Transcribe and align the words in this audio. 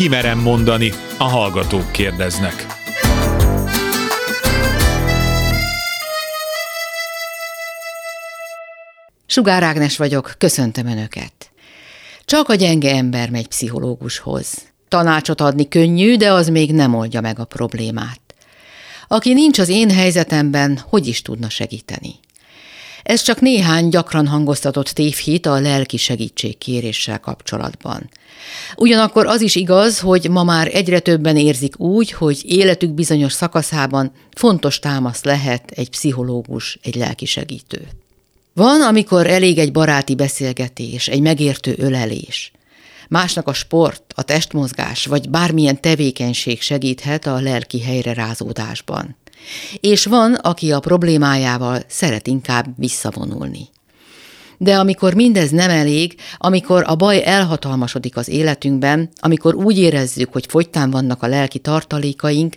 kimerem 0.00 0.38
mondani, 0.38 0.92
a 1.18 1.24
hallgatók 1.24 1.92
kérdeznek. 1.92 2.66
Sugár 9.26 9.62
Ágnes 9.62 9.96
vagyok, 9.96 10.34
köszöntöm 10.38 10.86
Önöket. 10.86 11.50
Csak 12.24 12.48
a 12.48 12.54
gyenge 12.54 12.94
ember 12.96 13.30
megy 13.30 13.48
pszichológushoz. 13.48 14.58
Tanácsot 14.88 15.40
adni 15.40 15.68
könnyű, 15.68 16.16
de 16.16 16.32
az 16.32 16.48
még 16.48 16.72
nem 16.72 16.94
oldja 16.94 17.20
meg 17.20 17.38
a 17.38 17.44
problémát. 17.44 18.20
Aki 19.08 19.32
nincs 19.32 19.58
az 19.58 19.68
én 19.68 19.90
helyzetemben, 19.90 20.80
hogy 20.88 21.06
is 21.06 21.22
tudna 21.22 21.48
segíteni? 21.48 22.14
Ez 23.02 23.22
csak 23.22 23.40
néhány 23.40 23.88
gyakran 23.88 24.26
hangoztatott 24.26 24.88
tévhit 24.88 25.46
a 25.46 25.60
lelki 25.60 25.96
segítségkéréssel 25.96 27.20
kapcsolatban. 27.20 28.10
Ugyanakkor 28.76 29.26
az 29.26 29.40
is 29.40 29.54
igaz, 29.54 29.98
hogy 29.98 30.30
ma 30.30 30.42
már 30.42 30.70
egyre 30.74 30.98
többen 30.98 31.36
érzik 31.36 31.78
úgy, 31.78 32.12
hogy 32.12 32.42
életük 32.44 32.90
bizonyos 32.90 33.32
szakaszában 33.32 34.12
fontos 34.36 34.78
támasz 34.78 35.24
lehet 35.24 35.70
egy 35.70 35.90
pszichológus, 35.90 36.78
egy 36.82 36.94
lelki 36.94 37.24
segítő. 37.24 37.88
Van, 38.54 38.82
amikor 38.82 39.26
elég 39.26 39.58
egy 39.58 39.72
baráti 39.72 40.14
beszélgetés, 40.14 41.08
egy 41.08 41.20
megértő 41.20 41.74
ölelés. 41.78 42.52
Másnak 43.08 43.48
a 43.48 43.52
sport, 43.52 44.02
a 44.14 44.22
testmozgás 44.22 45.06
vagy 45.06 45.30
bármilyen 45.30 45.80
tevékenység 45.80 46.62
segíthet 46.62 47.26
a 47.26 47.40
lelki 47.40 47.80
helyre 47.80 48.12
rázódásban. 48.12 49.16
És 49.80 50.04
van, 50.04 50.34
aki 50.34 50.72
a 50.72 50.80
problémájával 50.80 51.82
szeret 51.86 52.26
inkább 52.26 52.66
visszavonulni. 52.76 53.68
De 54.58 54.78
amikor 54.78 55.14
mindez 55.14 55.50
nem 55.50 55.70
elég, 55.70 56.14
amikor 56.36 56.84
a 56.86 56.94
baj 56.94 57.22
elhatalmasodik 57.24 58.16
az 58.16 58.28
életünkben, 58.28 59.10
amikor 59.20 59.54
úgy 59.54 59.78
érezzük, 59.78 60.32
hogy 60.32 60.46
fogytán 60.48 60.90
vannak 60.90 61.22
a 61.22 61.26
lelki 61.26 61.58
tartalékaink, 61.58 62.56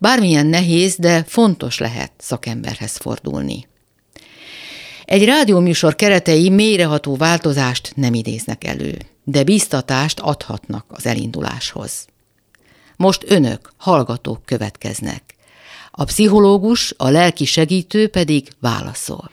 bármilyen 0.00 0.46
nehéz, 0.46 0.96
de 0.96 1.24
fontos 1.26 1.78
lehet 1.78 2.12
szakemberhez 2.16 2.96
fordulni. 2.96 3.66
Egy 5.04 5.24
rádióműsor 5.24 5.94
keretei 5.94 6.50
mélyreható 6.50 7.16
változást 7.16 7.92
nem 7.96 8.14
idéznek 8.14 8.64
elő, 8.64 8.98
de 9.24 9.44
biztatást 9.44 10.20
adhatnak 10.20 10.84
az 10.88 11.06
elinduláshoz. 11.06 12.06
Most 12.96 13.24
önök, 13.26 13.72
hallgatók 13.76 14.44
következnek. 14.44 15.27
A 16.00 16.04
pszichológus, 16.04 16.94
a 16.96 17.08
lelki 17.08 17.44
segítő 17.44 18.08
pedig 18.08 18.48
válaszol. 18.60 19.30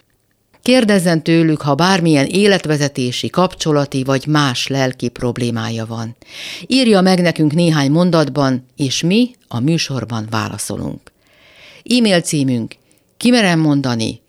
Kérdezzen 0.62 1.24
tőlük, 1.24 1.62
ha 1.62 1.76
bármilyen 1.76 2.26
életvezetési, 2.26 3.30
kapcsolati 3.30 4.04
vagy 4.04 4.28
más 4.28 4.68
lelki 4.68 5.10
problémája 5.10 5.86
van. 5.86 6.16
Írja 6.68 7.02
meg 7.02 7.22
nekünk 7.22 7.54
néhány 7.54 7.92
mondatban, 7.92 8.66
és 8.76 9.04
mi 9.04 9.32
a 9.48 9.60
műsorban 9.60 10.28
válaszolunk. 10.30 11.12
E-mail 11.84 12.22
címünk 12.22 12.76
kimerem 13.18 13.60
mondani 13.60 14.22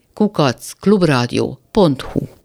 Kimerem 1.70 2.35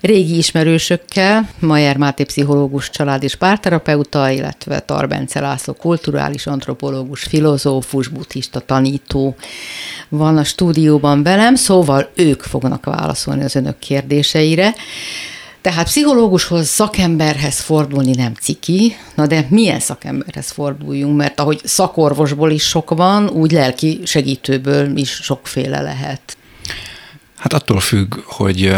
Régi 0.00 0.36
ismerősökkel, 0.36 1.48
Majer 1.58 1.96
Máté 1.96 2.24
pszichológus, 2.24 2.90
család 2.90 3.22
és 3.22 3.34
párterapeuta, 3.34 4.30
illetve 4.30 4.80
Tarbence 4.80 5.40
László 5.40 5.72
kulturális 5.72 6.46
antropológus, 6.46 7.22
filozófus, 7.22 8.08
buddhista 8.08 8.60
tanító 8.60 9.36
van 10.08 10.36
a 10.36 10.44
stúdióban 10.44 11.22
velem, 11.22 11.54
szóval 11.54 12.10
ők 12.14 12.42
fognak 12.42 12.84
válaszolni 12.84 13.44
az 13.44 13.54
önök 13.54 13.78
kérdéseire. 13.78 14.74
Tehát 15.60 15.86
pszichológushoz, 15.86 16.68
szakemberhez 16.68 17.60
fordulni 17.60 18.14
nem 18.14 18.34
ciki, 18.34 18.96
na 19.14 19.26
de 19.26 19.46
milyen 19.48 19.80
szakemberhez 19.80 20.50
forduljunk, 20.50 21.16
mert 21.16 21.40
ahogy 21.40 21.60
szakorvosból 21.64 22.50
is 22.50 22.68
sok 22.68 22.90
van, 22.90 23.28
úgy 23.28 23.52
lelki 23.52 24.00
segítőből 24.04 24.96
is 24.96 25.10
sokféle 25.10 25.80
lehet. 25.80 26.36
Hát 27.36 27.52
attól 27.52 27.80
függ, 27.80 28.14
hogy 28.24 28.74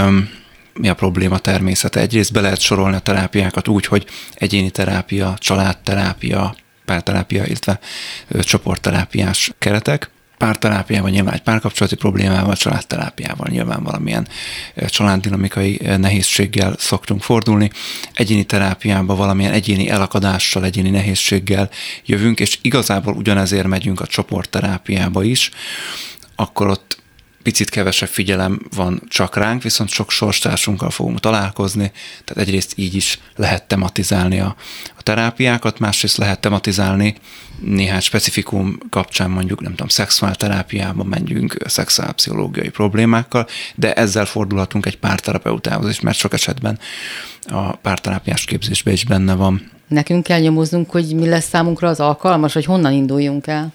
mi 0.79 0.89
a 0.89 0.95
probléma 0.95 1.39
természete. 1.39 2.01
Egyrészt 2.01 2.33
be 2.33 2.41
lehet 2.41 2.61
sorolni 2.61 2.97
a 2.97 3.01
terápiákat 3.01 3.69
úgy, 3.69 3.87
hogy 3.87 4.07
egyéni 4.35 4.71
terápia, 4.71 5.35
családterápia, 5.39 6.55
párterápia, 6.85 7.45
illetve 7.45 7.79
csoportterápiás 8.41 9.53
keretek 9.59 10.11
párterápiával 10.39 11.11
nyilván 11.11 11.35
egy 11.35 11.43
párkapcsolati 11.43 11.97
problémával, 11.97 12.57
családterápiával 12.57 13.47
nyilván 13.51 13.83
valamilyen 13.83 14.29
családdinamikai 14.87 15.81
nehézséggel 15.97 16.75
szoktunk 16.79 17.23
fordulni. 17.23 17.71
Egyéni 18.13 18.45
terápiába 18.45 19.15
valamilyen 19.15 19.53
egyéni 19.53 19.89
elakadással, 19.89 20.65
egyéni 20.65 20.91
nehézséggel 20.91 21.71
jövünk, 22.05 22.41
és 22.41 22.59
igazából 22.63 23.15
ugyanezért 23.15 23.67
megyünk 23.67 24.01
a 24.01 24.07
csoportterápiába 24.07 25.23
is, 25.23 25.51
akkor 26.37 26.67
ott 26.67 26.97
picit 27.49 27.71
kevesebb 27.71 28.09
figyelem 28.09 28.61
van 28.75 29.03
csak 29.09 29.37
ránk, 29.37 29.63
viszont 29.63 29.91
sok 29.91 30.11
sorstársunkkal 30.11 30.91
fogunk 30.91 31.21
találkozni, 31.21 31.93
tehát 32.25 32.47
egyrészt 32.47 32.73
így 32.77 32.95
is 32.95 33.19
lehet 33.37 33.63
tematizálni 33.63 34.41
a, 34.41 34.57
a 34.97 35.03
terápiákat, 35.03 35.79
másrészt 35.79 36.17
lehet 36.17 36.41
tematizálni 36.41 37.15
néhány 37.61 38.01
specifikum 38.01 38.79
kapcsán 38.91 39.31
mondjuk, 39.31 39.61
nem 39.61 39.71
tudom, 39.71 39.89
szexuálterápiában 39.89 41.07
menjünk 41.07 41.57
szexuálpszichológiai 41.67 42.69
problémákkal, 42.69 43.47
de 43.75 43.95
ezzel 43.95 44.25
fordulhatunk 44.25 44.87
egy 44.87 44.99
párterapeutához 44.99 45.89
is, 45.89 46.01
mert 46.01 46.17
sok 46.17 46.33
esetben 46.33 46.79
a 47.47 47.77
párterápiás 47.77 48.45
képzésben 48.45 48.95
is 48.95 49.05
benne 49.05 49.35
van. 49.35 49.71
Nekünk 49.87 50.23
kell 50.23 50.41
nyomoznunk, 50.41 50.91
hogy 50.91 51.15
mi 51.15 51.29
lesz 51.29 51.49
számunkra 51.49 51.89
az 51.89 52.01
alkalmas, 52.01 52.53
hogy 52.53 52.65
honnan 52.65 52.93
induljunk 52.93 53.47
el. 53.47 53.73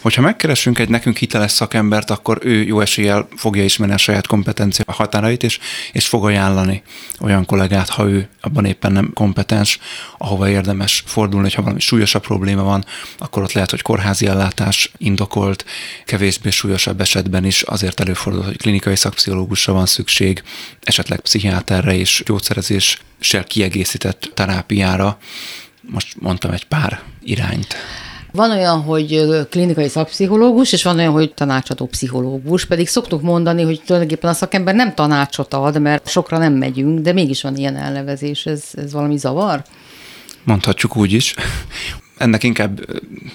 Hogyha 0.00 0.22
megkeresünk 0.22 0.78
egy 0.78 0.88
nekünk 0.88 1.16
hiteles 1.16 1.52
szakembert, 1.52 2.10
akkor 2.10 2.38
ő 2.42 2.62
jó 2.62 2.80
eséllyel 2.80 3.28
fogja 3.36 3.64
ismerni 3.64 3.94
a 3.94 3.98
saját 3.98 4.26
kompetencia 4.26 4.84
határait, 4.86 5.42
és, 5.42 5.58
és 5.92 6.06
fog 6.06 6.24
ajánlani 6.24 6.82
olyan 7.20 7.44
kollégát, 7.46 7.88
ha 7.88 8.08
ő 8.08 8.28
abban 8.40 8.64
éppen 8.64 8.92
nem 8.92 9.10
kompetens, 9.14 9.78
ahova 10.18 10.48
érdemes 10.48 11.02
fordulni, 11.06 11.44
hogyha 11.44 11.62
valami 11.62 11.80
súlyosabb 11.80 12.22
probléma 12.22 12.62
van, 12.62 12.84
akkor 13.18 13.42
ott 13.42 13.52
lehet, 13.52 13.70
hogy 13.70 13.82
kórházi 13.82 14.26
ellátás 14.26 14.92
indokolt, 14.96 15.64
kevésbé 16.04 16.50
súlyosabb 16.50 17.00
esetben 17.00 17.44
is 17.44 17.62
azért 17.62 18.00
előfordul, 18.00 18.42
hogy 18.42 18.56
klinikai 18.56 18.96
szakpszichológusra 18.96 19.72
van 19.72 19.86
szükség, 19.86 20.42
esetleg 20.82 21.20
pszichiáterre 21.20 21.94
és 21.94 22.22
gyógyszerezéssel 22.26 23.44
kiegészített 23.46 24.30
terápiára. 24.34 25.18
Most 25.80 26.20
mondtam 26.20 26.50
egy 26.50 26.64
pár 26.64 27.02
irányt. 27.22 27.76
Van 28.32 28.50
olyan, 28.50 28.82
hogy 28.82 29.28
klinikai 29.50 29.88
szakpszichológus, 29.88 30.72
és 30.72 30.82
van 30.82 30.98
olyan, 30.98 31.12
hogy 31.12 31.34
tanácsadó 31.34 31.86
pszichológus, 31.86 32.64
pedig 32.64 32.88
szoktuk 32.88 33.22
mondani, 33.22 33.62
hogy 33.62 33.82
tulajdonképpen 33.86 34.30
a 34.30 34.34
szakember 34.34 34.74
nem 34.74 34.94
tanácsot 34.94 35.54
ad, 35.54 35.80
mert 35.80 36.08
sokra 36.08 36.38
nem 36.38 36.52
megyünk, 36.52 36.98
de 36.98 37.12
mégis 37.12 37.42
van 37.42 37.56
ilyen 37.56 37.76
elnevezés, 37.76 38.46
ez, 38.46 38.62
ez 38.74 38.92
valami 38.92 39.16
zavar? 39.16 39.62
Mondhatjuk 40.44 40.96
úgy 40.96 41.12
is 41.12 41.34
ennek 42.18 42.42
inkább 42.42 42.80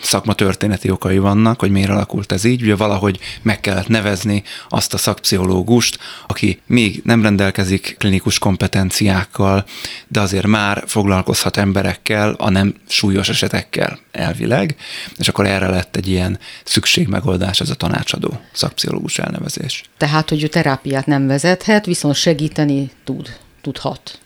szakmatörténeti 0.01 0.89
okai 0.89 1.17
vannak, 1.17 1.59
hogy 1.59 1.71
miért 1.71 1.89
alakult 1.89 2.31
ez 2.31 2.43
így. 2.43 2.61
Ugye 2.61 2.75
valahogy 2.75 3.19
meg 3.41 3.59
kellett 3.59 3.87
nevezni 3.87 4.43
azt 4.69 4.93
a 4.93 4.97
szakpszichológust, 4.97 5.99
aki 6.27 6.61
még 6.65 7.01
nem 7.03 7.21
rendelkezik 7.21 7.95
klinikus 7.99 8.39
kompetenciákkal, 8.39 9.65
de 10.07 10.19
azért 10.19 10.47
már 10.47 10.83
foglalkozhat 10.87 11.57
emberekkel, 11.57 12.35
a 12.37 12.49
nem 12.49 12.75
súlyos 12.87 13.29
esetekkel 13.29 13.99
elvileg, 14.11 14.75
és 15.17 15.27
akkor 15.27 15.45
erre 15.45 15.69
lett 15.69 15.95
egy 15.95 16.07
ilyen 16.07 16.39
szükségmegoldás, 16.63 17.59
ez 17.59 17.69
a 17.69 17.75
tanácsadó 17.75 18.39
szakpszichológus 18.53 19.19
elnevezés. 19.19 19.83
Tehát, 19.97 20.29
hogy 20.29 20.43
ő 20.43 20.47
terápiát 20.47 21.05
nem 21.05 21.27
vezethet, 21.27 21.85
viszont 21.85 22.15
segíteni 22.15 22.91
tud, 23.03 23.35
tudhat. 23.61 24.22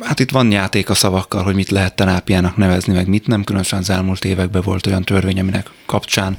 Hát 0.00 0.20
itt 0.20 0.30
van 0.30 0.50
játék 0.50 0.90
a 0.90 0.94
szavakkal, 0.94 1.42
hogy 1.42 1.54
mit 1.54 1.70
lehet 1.70 1.94
terápiának 1.94 2.56
nevezni, 2.56 2.92
meg 2.92 3.08
mit 3.08 3.26
nem. 3.26 3.44
Különösen 3.44 3.78
az 3.78 3.90
elmúlt 3.90 4.24
években 4.24 4.62
volt 4.62 4.86
olyan 4.86 5.04
törvény, 5.04 5.40
aminek 5.40 5.70
kapcsán 5.86 6.38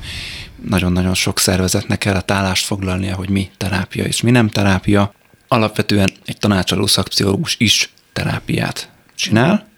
nagyon-nagyon 0.66 1.14
sok 1.14 1.40
szervezetnek 1.40 1.98
kellett 1.98 2.32
állást 2.32 2.66
foglalnia, 2.66 3.16
hogy 3.16 3.30
mi 3.30 3.50
terápia 3.58 4.04
és 4.04 4.22
mi 4.22 4.32
nem 4.32 4.50
terápia. 4.50 5.14
Alapvetően 5.48 6.10
egy 6.26 6.38
tanácsadó 6.38 6.86
szakpszichológus 6.86 7.56
is 7.60 7.94
terápiát 8.14 8.90
csinál, 9.16 9.69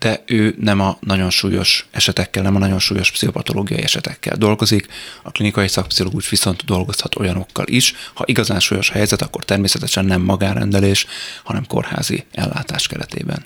de 0.00 0.22
ő 0.26 0.54
nem 0.58 0.80
a 0.80 0.96
nagyon 1.00 1.30
súlyos 1.30 1.86
esetekkel, 1.90 2.42
nem 2.42 2.56
a 2.56 2.58
nagyon 2.58 2.78
súlyos 2.78 3.10
pszichopatológiai 3.10 3.82
esetekkel 3.82 4.36
dolgozik. 4.36 4.86
A 5.22 5.30
klinikai 5.30 5.68
szakpszichológus 5.68 6.28
viszont 6.28 6.64
dolgozhat 6.64 7.16
olyanokkal 7.16 7.64
is. 7.66 7.94
Ha 8.14 8.24
igazán 8.26 8.60
súlyos 8.60 8.90
helyzet, 8.90 9.22
akkor 9.22 9.44
természetesen 9.44 10.04
nem 10.04 10.20
magánrendelés, 10.20 11.06
hanem 11.44 11.66
kórházi 11.66 12.24
ellátás 12.32 12.86
keretében. 12.86 13.44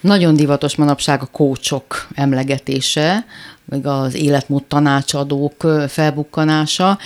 Nagyon 0.00 0.36
divatos 0.36 0.76
manapság 0.76 1.22
a 1.22 1.26
kócsok 1.26 2.08
emlegetése, 2.14 3.26
meg 3.64 3.86
az 3.86 4.14
életmód 4.14 4.64
tanácsadók 4.64 5.66
felbukkanása. 5.88 6.98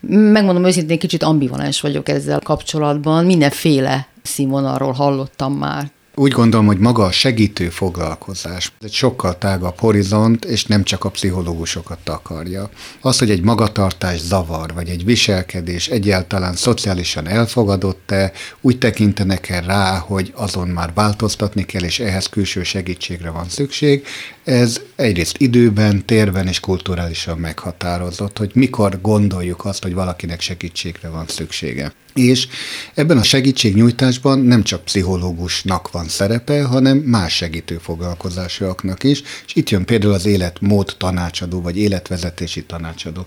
Megmondom 0.00 0.64
őszintén, 0.64 0.98
kicsit 0.98 1.22
ambivalens 1.22 1.80
vagyok 1.80 2.08
ezzel 2.08 2.40
kapcsolatban. 2.40 3.24
Mindenféle 3.24 4.06
színvonalról 4.22 4.92
hallottam 4.92 5.52
már 5.52 5.90
Úgy 6.16 6.32
gondolom, 6.32 6.66
hogy 6.66 6.78
maga 6.78 7.04
a 7.04 7.12
segítő 7.12 7.68
foglalkozás 7.68 8.72
egy 8.82 8.92
sokkal 8.92 9.38
tágabb 9.38 9.78
horizont, 9.78 10.44
és 10.44 10.64
nem 10.64 10.84
csak 10.84 11.04
a 11.04 11.10
pszichológusokat 11.10 11.98
takarja. 12.04 12.70
Az, 13.00 13.18
hogy 13.18 13.30
egy 13.30 13.42
magatartás 13.42 14.20
zavar, 14.20 14.74
vagy 14.74 14.88
egy 14.88 15.04
viselkedés 15.04 15.88
egyáltalán 15.88 16.54
szociálisan 16.54 17.28
elfogadott-e, 17.28 18.32
úgy 18.60 18.78
tekintenek 18.78 19.48
el 19.48 19.62
rá, 19.62 19.98
hogy 19.98 20.32
azon 20.36 20.68
már 20.68 20.90
változtatni 20.94 21.64
kell, 21.64 21.82
és 21.82 22.00
ehhez 22.00 22.26
külső 22.26 22.62
segítségre 22.62 23.30
van 23.30 23.48
szükség, 23.48 24.06
ez 24.44 24.80
egyrészt 24.96 25.36
időben, 25.38 26.06
térben 26.06 26.46
és 26.46 26.60
kulturálisan 26.60 27.38
meghatározott, 27.38 28.38
hogy 28.38 28.50
mikor 28.54 29.00
gondoljuk 29.00 29.64
azt, 29.64 29.82
hogy 29.82 29.94
valakinek 29.94 30.40
segítségre 30.40 31.08
van 31.08 31.24
szüksége. 31.28 31.92
És 32.14 32.48
ebben 32.94 33.18
a 33.18 33.22
segítségnyújtásban 33.22 34.38
nem 34.38 34.62
csak 34.62 34.84
pszichológusnak 34.84 35.90
van 35.90 36.08
szerepe, 36.08 36.64
hanem 36.64 36.96
más 36.96 37.34
segítő 37.34 37.78
foglalkozásúaknak 37.78 39.04
is, 39.04 39.22
és 39.46 39.54
itt 39.54 39.70
jön 39.70 39.84
például 39.84 40.12
az 40.12 40.26
életmód 40.26 40.94
tanácsadó, 40.98 41.60
vagy 41.60 41.78
életvezetési 41.78 42.64
tanácsadó. 42.64 43.26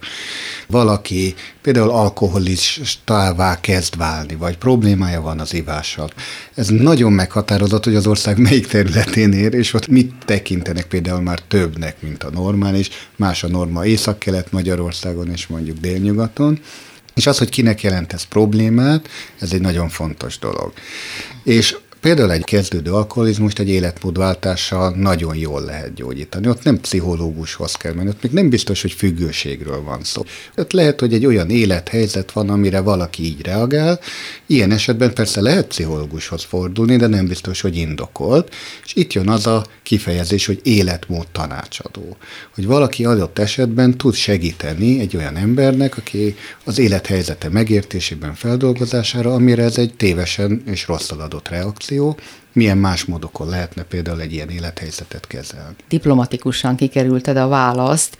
Valaki 0.67 1.35
például 1.61 1.89
alkoholistává 1.89 3.59
kezd 3.59 3.97
válni, 3.97 4.35
vagy 4.35 4.57
problémája 4.57 5.21
van 5.21 5.39
az 5.39 5.53
ivással. 5.53 6.09
Ez 6.53 6.67
nagyon 6.67 7.11
meghatározott, 7.11 7.83
hogy 7.83 7.95
az 7.95 8.07
ország 8.07 8.37
melyik 8.37 8.67
területén 8.67 9.33
ér, 9.33 9.53
és 9.53 9.73
ott 9.73 9.87
mit 9.87 10.13
tekintenek 10.25 10.85
például 10.87 11.06
már 11.15 11.39
többnek, 11.39 12.01
mint 12.01 12.23
a 12.23 12.29
normális, 12.29 12.89
más 13.15 13.43
a 13.43 13.47
norma 13.47 13.85
észak-kelet 13.85 14.51
Magyarországon 14.51 15.31
és 15.31 15.47
mondjuk 15.47 15.77
délnyugaton. 15.77 16.59
És 17.15 17.27
az, 17.27 17.37
hogy 17.37 17.49
kinek 17.49 17.81
jelent 17.81 18.13
ez 18.13 18.23
problémát, 18.23 19.09
ez 19.39 19.51
egy 19.51 19.61
nagyon 19.61 19.89
fontos 19.89 20.39
dolog. 20.39 20.73
És 21.43 21.77
Például 21.99 22.31
egy 22.31 22.43
kezdődő 22.43 22.91
alkoholizmust 22.91 23.59
egy 23.59 23.69
életmódváltással 23.69 24.93
nagyon 24.95 25.35
jól 25.35 25.61
lehet 25.61 25.93
gyógyítani. 25.93 26.47
Ott 26.47 26.63
nem 26.63 26.79
pszichológushoz 26.79 27.73
kell 27.73 27.93
menni, 27.93 28.09
ott 28.09 28.21
még 28.21 28.31
nem 28.31 28.49
biztos, 28.49 28.81
hogy 28.81 28.91
függőségről 28.91 29.83
van 29.83 30.03
szó. 30.03 30.23
Ott 30.55 30.71
lehet, 30.71 30.99
hogy 30.99 31.13
egy 31.13 31.25
olyan 31.25 31.49
élethelyzet 31.49 32.31
van, 32.31 32.49
amire 32.49 32.79
valaki 32.79 33.23
így 33.23 33.41
reagál. 33.41 33.99
Ilyen 34.45 34.71
esetben 34.71 35.13
persze 35.13 35.41
lehet 35.41 35.67
pszichológushoz 35.67 36.43
fordulni, 36.43 36.95
de 36.95 37.07
nem 37.07 37.27
biztos, 37.27 37.61
hogy 37.61 37.75
indokolt. 37.75 38.53
És 38.85 38.95
itt 38.95 39.13
jön 39.13 39.29
az 39.29 39.47
a 39.47 39.65
kifejezés, 39.83 40.45
hogy 40.45 40.59
életmód 40.63 41.27
tanácsadó. 41.31 42.17
Hogy 42.55 42.65
valaki 42.65 43.05
adott 43.05 43.39
esetben 43.39 43.97
tud 43.97 44.13
segíteni 44.13 44.99
egy 44.99 45.15
olyan 45.15 45.35
embernek, 45.35 45.97
aki 45.97 46.35
az 46.63 46.79
élethelyzete 46.79 47.49
megértésében, 47.49 48.33
feldolgozására, 48.33 49.33
amire 49.33 49.63
ez 49.63 49.77
egy 49.77 49.93
tévesen 49.93 50.63
és 50.65 50.87
rosszul 50.87 51.21
adott 51.21 51.47
reakció, 51.47 51.86
milyen 52.53 52.77
más 52.77 53.05
módokon 53.05 53.49
lehetne 53.49 53.83
például 53.83 54.21
egy 54.21 54.33
ilyen 54.33 54.49
élethelyzetet 54.49 55.27
kezelni. 55.27 55.75
Diplomatikusan 55.89 56.75
kikerülted 56.75 57.37
a 57.37 57.47
választ 57.47 58.17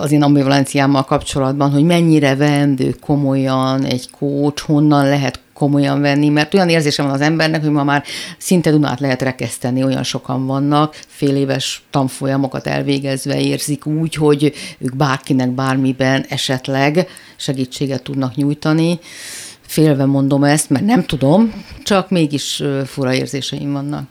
az 0.00 0.12
én 0.12 0.22
ambivalenciámmal 0.22 1.04
kapcsolatban, 1.04 1.70
hogy 1.70 1.84
mennyire 1.84 2.36
vendő 2.36 2.96
komolyan 3.00 3.84
egy 3.84 4.10
kócs, 4.10 4.60
honnan 4.60 5.08
lehet 5.08 5.40
komolyan 5.52 6.00
venni, 6.00 6.28
mert 6.28 6.54
olyan 6.54 6.68
érzése 6.68 7.02
van 7.02 7.12
az 7.12 7.20
embernek, 7.20 7.60
hogy 7.62 7.70
ma 7.70 7.84
már 7.84 8.04
szinte 8.38 8.70
Dunát 8.70 9.00
lehet 9.00 9.22
rekeszteni, 9.22 9.84
olyan 9.84 10.02
sokan 10.02 10.46
vannak, 10.46 10.98
fél 11.06 11.36
éves 11.36 11.82
tanfolyamokat 11.90 12.66
elvégezve 12.66 13.40
érzik 13.40 13.86
úgy, 13.86 14.14
hogy 14.14 14.52
ők 14.78 14.96
bárkinek 14.96 15.50
bármiben 15.50 16.24
esetleg 16.28 17.08
segítséget 17.36 18.02
tudnak 18.02 18.34
nyújtani. 18.34 18.98
Félve 19.74 20.04
mondom 20.04 20.44
ezt, 20.44 20.70
mert 20.70 20.84
nem 20.84 21.04
tudom, 21.04 21.64
csak 21.82 22.10
mégis 22.10 22.62
fura 22.86 23.14
érzéseim 23.14 23.72
vannak. 23.72 24.08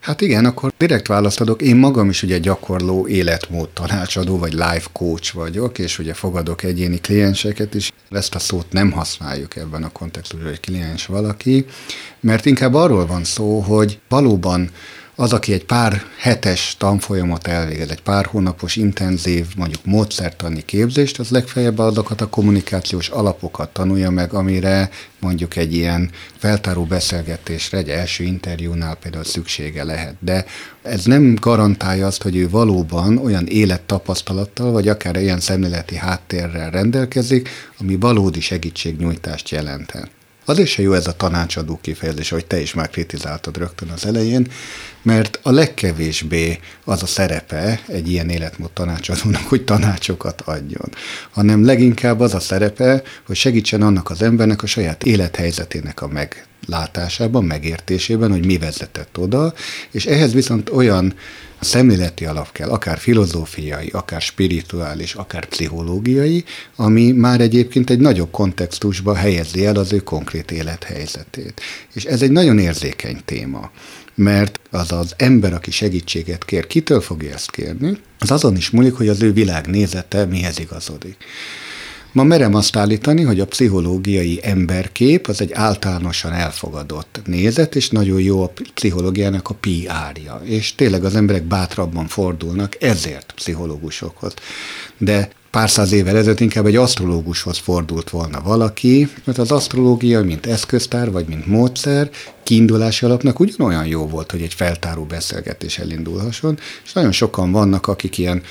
Hát 0.00 0.20
igen, 0.20 0.44
akkor 0.44 0.72
direkt 0.78 1.06
választ 1.06 1.40
adok. 1.40 1.62
Én 1.62 1.76
magam 1.76 2.08
is 2.08 2.22
ugye 2.22 2.38
gyakorló 2.38 3.06
életmód 3.06 3.68
tanácsadó, 3.68 4.38
vagy 4.38 4.52
life 4.52 4.86
coach 4.92 5.34
vagyok, 5.34 5.78
és 5.78 5.98
ugye 5.98 6.14
fogadok 6.14 6.62
egyéni 6.62 7.00
klienseket 7.00 7.74
is. 7.74 7.92
Ezt 8.10 8.34
a 8.34 8.38
szót 8.38 8.72
nem 8.72 8.90
használjuk 8.90 9.56
ebben 9.56 9.82
a 9.82 9.92
kontextusban, 9.92 10.48
hogy 10.48 10.60
kliens 10.60 11.06
valaki, 11.06 11.66
mert 12.20 12.46
inkább 12.46 12.74
arról 12.74 13.06
van 13.06 13.24
szó, 13.24 13.60
hogy 13.60 13.98
valóban 14.08 14.70
az, 15.16 15.32
aki 15.32 15.52
egy 15.52 15.64
pár 15.64 16.02
hetes 16.18 16.74
tanfolyamot 16.78 17.46
elvégez, 17.46 17.90
egy 17.90 18.02
pár 18.02 18.24
hónapos 18.24 18.76
intenzív, 18.76 19.46
mondjuk 19.56 19.84
módszertani 19.84 20.62
képzést, 20.64 21.18
az 21.18 21.30
legfeljebb 21.30 21.78
azokat 21.78 22.20
a 22.20 22.28
kommunikációs 22.28 23.08
alapokat 23.08 23.72
tanulja 23.72 24.10
meg, 24.10 24.32
amire 24.32 24.90
mondjuk 25.20 25.56
egy 25.56 25.74
ilyen 25.74 26.10
feltáró 26.36 26.84
beszélgetésre, 26.84 27.78
egy 27.78 27.88
első 27.88 28.24
interjúnál 28.24 28.94
például 28.94 29.24
szüksége 29.24 29.84
lehet. 29.84 30.14
De 30.20 30.44
ez 30.82 31.04
nem 31.04 31.34
garantálja 31.40 32.06
azt, 32.06 32.22
hogy 32.22 32.36
ő 32.36 32.48
valóban 32.48 33.18
olyan 33.18 33.46
élettapasztalattal, 33.46 34.70
vagy 34.70 34.88
akár 34.88 35.16
ilyen 35.16 35.40
szemléleti 35.40 35.96
háttérrel 35.96 36.70
rendelkezik, 36.70 37.48
ami 37.78 37.96
valódi 37.96 38.40
segítségnyújtást 38.40 39.48
jelenthet. 39.48 40.10
Azért 40.44 40.68
se 40.68 40.82
jó 40.82 40.92
ez 40.92 41.06
a 41.06 41.16
tanácsadó 41.16 41.78
kifejezés, 41.82 42.28
hogy 42.28 42.46
te 42.46 42.60
is 42.60 42.74
már 42.74 42.90
kritizáltad 42.90 43.56
rögtön 43.56 43.88
az 43.88 44.06
elején, 44.06 44.50
mert 45.02 45.38
a 45.42 45.50
legkevésbé 45.50 46.58
az 46.84 47.02
a 47.02 47.06
szerepe 47.06 47.80
egy 47.86 48.10
ilyen 48.10 48.28
életmód 48.28 48.70
tanácsadónak, 48.70 49.46
hogy 49.48 49.64
tanácsokat 49.64 50.40
adjon, 50.40 50.90
hanem 51.30 51.64
leginkább 51.64 52.20
az 52.20 52.34
a 52.34 52.40
szerepe, 52.40 53.02
hogy 53.26 53.36
segítsen 53.36 53.82
annak 53.82 54.10
az 54.10 54.22
embernek 54.22 54.62
a 54.62 54.66
saját 54.66 55.04
élethelyzetének 55.04 56.02
a 56.02 56.08
meglátásában, 56.68 57.44
megértésében, 57.44 58.30
hogy 58.30 58.46
mi 58.46 58.58
vezetett 58.58 59.18
oda, 59.18 59.54
és 59.90 60.06
ehhez 60.06 60.32
viszont 60.32 60.70
olyan 60.70 61.14
szemléleti 61.60 62.24
alap 62.24 62.52
kell, 62.52 62.68
akár 62.68 62.98
filozófiai, 62.98 63.88
akár 63.92 64.20
spirituális, 64.20 65.14
akár 65.14 65.44
pszichológiai, 65.44 66.44
ami 66.76 67.12
már 67.12 67.40
egyébként 67.40 67.90
egy 67.90 67.98
nagyobb 67.98 68.30
kontextusba 68.30 69.14
helyezi 69.14 69.66
el 69.66 69.76
az 69.76 69.92
ő 69.92 69.98
konkrét 69.98 70.50
élethelyzetét. 70.50 71.60
És 71.94 72.04
ez 72.04 72.22
egy 72.22 72.30
nagyon 72.30 72.58
érzékeny 72.58 73.20
téma 73.24 73.70
mert 74.14 74.60
az 74.70 74.92
az 74.92 75.14
ember, 75.16 75.52
aki 75.52 75.70
segítséget 75.70 76.44
kér, 76.44 76.66
kitől 76.66 77.00
fogja 77.00 77.32
ezt 77.32 77.50
kérni, 77.50 77.98
az 78.18 78.30
azon 78.30 78.56
is 78.56 78.70
múlik, 78.70 78.94
hogy 78.94 79.08
az 79.08 79.22
ő 79.22 79.32
világnézete 79.32 80.24
mihez 80.24 80.58
igazodik. 80.58 81.16
Ma 82.12 82.22
merem 82.22 82.54
azt 82.54 82.76
állítani, 82.76 83.22
hogy 83.22 83.40
a 83.40 83.46
pszichológiai 83.46 84.40
emberkép 84.42 85.26
az 85.26 85.40
egy 85.40 85.52
általánosan 85.52 86.32
elfogadott 86.32 87.20
nézet, 87.24 87.74
és 87.74 87.90
nagyon 87.90 88.20
jó 88.20 88.42
a 88.42 88.52
pszichológiának 88.74 89.48
a 89.48 89.54
PR-ja. 89.54 90.40
És 90.44 90.74
tényleg 90.74 91.04
az 91.04 91.14
emberek 91.14 91.42
bátrabban 91.42 92.06
fordulnak 92.06 92.82
ezért 92.82 93.32
pszichológusokhoz. 93.32 94.34
De 94.98 95.28
pár 95.50 95.70
száz 95.70 95.92
évvel 95.92 96.16
ezelőtt 96.16 96.40
inkább 96.40 96.66
egy 96.66 96.76
asztrológushoz 96.76 97.58
fordult 97.58 98.10
volna 98.10 98.40
valaki, 98.42 99.08
mert 99.24 99.38
az 99.38 99.50
asztrológia, 99.50 100.22
mint 100.22 100.46
eszköztár, 100.46 101.10
vagy 101.10 101.26
mint 101.26 101.46
módszer, 101.46 102.10
kiindulási 102.42 103.04
alapnak 103.04 103.40
ugyanolyan 103.40 103.86
jó 103.86 104.06
volt, 104.06 104.30
hogy 104.30 104.42
egy 104.42 104.54
feltáró 104.54 105.04
beszélgetés 105.04 105.78
elindulhasson, 105.78 106.58
és 106.84 106.92
nagyon 106.92 107.12
sokan 107.12 107.52
vannak, 107.52 107.86
akik 107.86 108.18
ilyen 108.18 108.42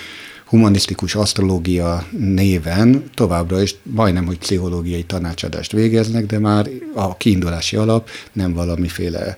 humanisztikus 0.51 1.15
asztrológia 1.15 2.05
néven 2.17 3.03
továbbra 3.13 3.61
is 3.61 3.75
majdnem, 3.83 4.25
hogy 4.25 4.37
pszichológiai 4.37 5.03
tanácsadást 5.03 5.71
végeznek, 5.71 6.25
de 6.25 6.39
már 6.39 6.69
a 6.95 7.17
kiindulási 7.17 7.75
alap 7.75 8.09
nem 8.33 8.53
valamiféle 8.53 9.37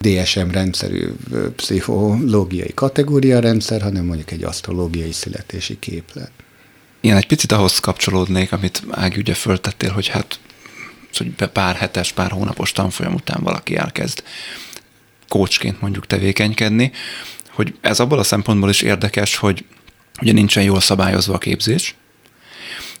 DSM 0.00 0.50
rendszerű 0.50 1.12
pszichológiai 1.56 2.72
kategóriarendszer, 2.74 3.82
hanem 3.82 4.04
mondjuk 4.04 4.30
egy 4.30 4.44
asztrológiai 4.44 5.12
születési 5.12 5.78
képlet. 5.78 6.30
Én 7.00 7.16
egy 7.16 7.26
picit 7.26 7.52
ahhoz 7.52 7.78
kapcsolódnék, 7.78 8.52
amit 8.52 8.82
Ági 8.90 9.18
ugye 9.18 9.34
föltettél, 9.34 9.90
hogy 9.90 10.08
hát 10.08 10.38
hogy 11.12 11.48
pár 11.52 11.74
hetes, 11.74 12.12
pár 12.12 12.30
hónapos 12.30 12.72
tanfolyam 12.72 13.14
után 13.14 13.42
valaki 13.42 13.76
elkezd 13.76 14.22
kócsként 15.28 15.80
mondjuk 15.80 16.06
tevékenykedni, 16.06 16.92
hogy 17.50 17.74
ez 17.80 18.00
abból 18.00 18.18
a 18.18 18.22
szempontból 18.22 18.68
is 18.68 18.82
érdekes, 18.82 19.36
hogy 19.36 19.64
ugye 20.20 20.32
nincsen 20.32 20.62
jól 20.62 20.80
szabályozva 20.80 21.34
a 21.34 21.38
képzés, 21.38 21.94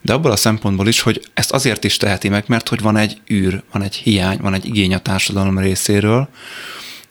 de 0.02 0.12
abból 0.12 0.30
a 0.30 0.36
szempontból 0.36 0.88
is, 0.88 1.00
hogy 1.00 1.30
ezt 1.34 1.52
azért 1.52 1.84
is 1.84 1.96
teheti 1.96 2.28
meg, 2.28 2.44
mert 2.46 2.68
hogy 2.68 2.80
van 2.80 2.96
egy 2.96 3.20
űr, 3.32 3.62
van 3.72 3.82
egy 3.82 3.94
hiány, 3.94 4.38
van 4.40 4.54
egy 4.54 4.66
igény 4.66 4.94
a 4.94 4.98
társadalom 4.98 5.58
részéről, 5.58 6.28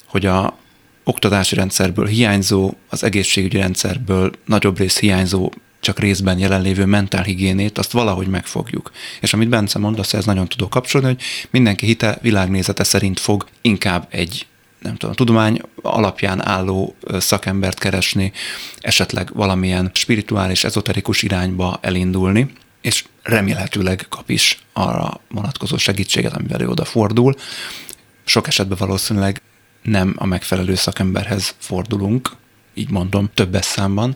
hogy 0.05 0.25
a 0.25 0.57
oktatási 1.03 1.55
rendszerből 1.55 2.05
hiányzó, 2.05 2.73
az 2.89 3.03
egészségügyi 3.03 3.57
rendszerből 3.57 4.31
nagyobb 4.45 4.77
rész 4.77 4.99
hiányzó 4.99 5.51
csak 5.79 5.99
részben 5.99 6.39
jelenlévő 6.39 6.85
mentálhigiénét, 6.85 7.77
azt 7.77 7.91
valahogy 7.91 8.27
megfogjuk. 8.27 8.91
És 9.21 9.33
amit 9.33 9.49
Bence 9.49 9.79
mondasz, 9.79 10.13
ez 10.13 10.25
nagyon 10.25 10.47
tudok 10.47 10.69
kapcsolni, 10.69 11.07
hogy 11.07 11.21
mindenki 11.49 11.85
hite 11.85 12.17
világnézete 12.21 12.83
szerint 12.83 13.19
fog 13.19 13.45
inkább 13.61 14.07
egy 14.09 14.45
nem 14.83 14.95
tudom, 14.95 15.15
tudomány 15.15 15.61
alapján 15.81 16.47
álló 16.47 16.95
szakembert 17.19 17.79
keresni, 17.79 18.31
esetleg 18.79 19.29
valamilyen 19.33 19.91
spirituális, 19.93 20.63
ezoterikus 20.63 21.21
irányba 21.21 21.79
elindulni, 21.81 22.53
és 22.81 23.05
remélhetőleg 23.23 24.05
kap 24.09 24.29
is 24.29 24.59
arra 24.73 25.21
vonatkozó 25.29 25.77
segítséget, 25.77 26.33
amivel 26.33 26.61
ő 26.61 26.67
odafordul. 26.67 27.35
Sok 28.25 28.47
esetben 28.47 28.77
valószínűleg 28.77 29.41
nem 29.81 30.15
a 30.17 30.25
megfelelő 30.25 30.75
szakemberhez 30.75 31.55
fordulunk, 31.57 32.31
így 32.73 32.89
mondom, 32.89 33.29
többes 33.33 33.65
számban, 33.65 34.15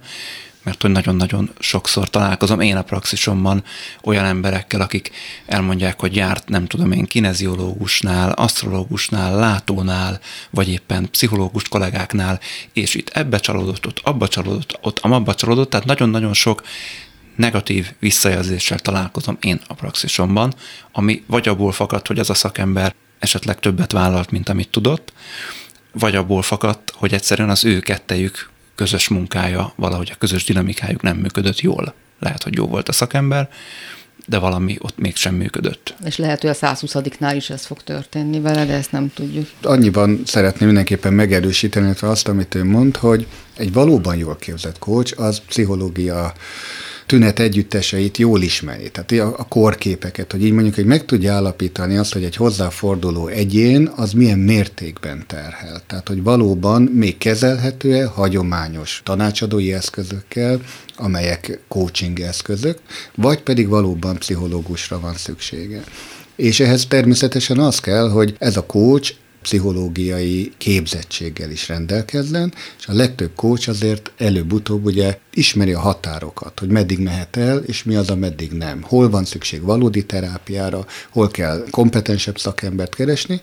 mert 0.68 0.82
hogy 0.82 0.92
nagyon-nagyon 0.92 1.50
sokszor 1.60 2.10
találkozom 2.10 2.60
én 2.60 2.76
a 2.76 2.82
praxisomban 2.82 3.64
olyan 4.04 4.26
emberekkel, 4.26 4.82
akik 4.82 5.12
elmondják, 5.46 6.00
hogy 6.00 6.16
járt, 6.16 6.50
nem 6.50 6.66
tudom 6.66 6.92
én, 6.92 7.06
kineziológusnál, 7.06 8.32
asztrológusnál, 8.32 9.36
látónál, 9.36 10.20
vagy 10.50 10.70
éppen 10.70 11.10
pszichológus 11.10 11.68
kollégáknál, 11.68 12.40
és 12.74 12.96
itt 12.96 13.10
ebbe 13.10 13.40
csalódott, 13.40 13.86
ott 13.86 14.00
abba 14.04 14.28
csalódott, 14.28 14.78
ott 14.82 15.00
amabba 15.00 15.36
csalódott, 15.36 15.70
tehát 15.70 15.86
nagyon-nagyon 15.86 16.34
sok 16.34 16.62
negatív 17.36 17.92
visszajelzéssel 18.00 18.80
találkozom 18.80 19.38
én 19.42 19.60
a 19.68 19.74
praxisomban, 19.74 20.54
ami 20.92 21.24
vagy 21.28 21.48
abból 21.48 21.72
fakad, 21.72 22.08
hogy 22.08 22.20
az 22.20 22.30
a 22.30 22.34
szakember 22.34 22.96
esetleg 23.20 23.60
többet 23.60 23.92
vállalt, 23.92 24.32
mint 24.32 24.50
amit 24.50 24.70
tudott, 24.70 25.14
vagy 25.92 26.16
abból 26.16 26.42
fakadt, 26.42 26.94
hogy 26.96 27.14
egyszerűen 27.14 27.50
az 27.50 27.66
ő 27.66 27.80
kettejük 27.80 28.56
közös 28.78 29.08
munkája, 29.08 29.74
valahogy 29.76 30.10
a 30.14 30.18
közös 30.18 30.44
dinamikájuk 30.44 31.02
nem 31.02 31.18
működött 31.18 31.60
jól. 31.60 31.94
Lehet, 32.20 32.44
hogy 32.44 32.56
jó 32.56 32.68
volt 32.68 32.90
a 32.90 32.92
szakember, 32.92 33.50
de 34.26 34.38
valami 34.38 34.78
ott 34.80 34.98
mégsem 34.98 35.36
működött. 35.36 35.96
És 36.06 36.18
lehet, 36.18 36.42
hogy 36.42 36.50
a 36.50 36.54
120-nál 36.54 37.34
is 37.36 37.50
ez 37.50 37.66
fog 37.66 37.84
történni 37.84 38.40
vele, 38.40 38.66
de 38.66 38.74
ezt 38.74 38.92
nem 38.92 39.12
tudjuk. 39.14 39.48
Annyiban 39.62 40.22
szeretném 40.26 40.68
mindenképpen 40.68 41.14
megerősíteni 41.14 41.94
azt, 42.00 42.28
amit 42.28 42.56
ő 42.56 42.64
mond, 42.64 42.98
hogy 42.98 43.28
egy 43.56 43.74
valóban 43.74 44.18
jól 44.18 44.36
képzett 44.36 44.80
coach 44.80 45.20
az 45.20 45.42
pszichológia 45.48 46.34
tünet 47.08 47.40
együtteseit 47.40 48.18
jól 48.18 48.42
ismeri, 48.42 48.92
tehát 48.92 49.12
a, 49.12 49.40
a 49.40 49.44
korképeket, 49.48 50.32
hogy 50.32 50.46
így 50.46 50.52
mondjuk, 50.52 50.76
hogy 50.76 50.86
meg 50.86 51.06
tudja 51.06 51.34
állapítani 51.34 51.98
azt, 51.98 52.14
hogy 52.14 52.24
egy 52.24 52.36
hozzáforduló 52.36 53.28
egyén 53.28 53.92
az 53.96 54.12
milyen 54.12 54.40
mértékben 54.40 55.24
terhel. 55.28 55.82
Tehát, 55.88 56.08
hogy 56.08 56.24
valóban 56.24 56.82
még 56.82 57.18
kezelhető-e 57.18 58.06
hagyományos 58.06 59.02
tanácsadói 59.04 59.74
eszközökkel, 59.74 60.62
amelyek 60.96 61.60
coaching 61.68 62.20
eszközök, 62.20 62.80
vagy 63.16 63.42
pedig 63.42 63.68
valóban 63.68 64.18
pszichológusra 64.18 65.00
van 65.00 65.14
szüksége. 65.14 65.84
És 66.36 66.60
ehhez 66.60 66.86
természetesen 66.86 67.60
az 67.60 67.80
kell, 67.80 68.10
hogy 68.10 68.36
ez 68.40 68.58
a 68.58 68.66
coach 68.66 69.14
pszichológiai 69.42 70.54
képzettséggel 70.58 71.52
is 71.52 71.68
rendelkezzen, 71.68 72.54
és 72.80 72.88
a 72.88 72.94
legtöbb 72.94 73.32
coach 73.36 73.70
azért 73.70 74.12
előbb-utóbb 74.18 74.86
ugye 74.86 75.20
ismeri 75.34 75.74
a 75.74 75.80
határokat, 75.80 76.60
hogy 76.60 76.70
meddig 76.70 77.00
mehet 77.00 77.36
el, 77.36 77.58
és 77.58 77.84
mi 77.84 77.96
az, 77.96 78.10
a 78.10 78.16
meddig 78.16 78.52
nem. 78.52 78.82
Hol 78.82 79.10
van 79.10 79.26
szükség 79.26 79.62
valódi 79.62 80.06
terápiára, 80.06 80.86
hol 81.10 81.28
kell 81.28 81.66
kompetensebb 81.70 82.40
szakembert 82.40 82.96
keresni, 82.96 83.42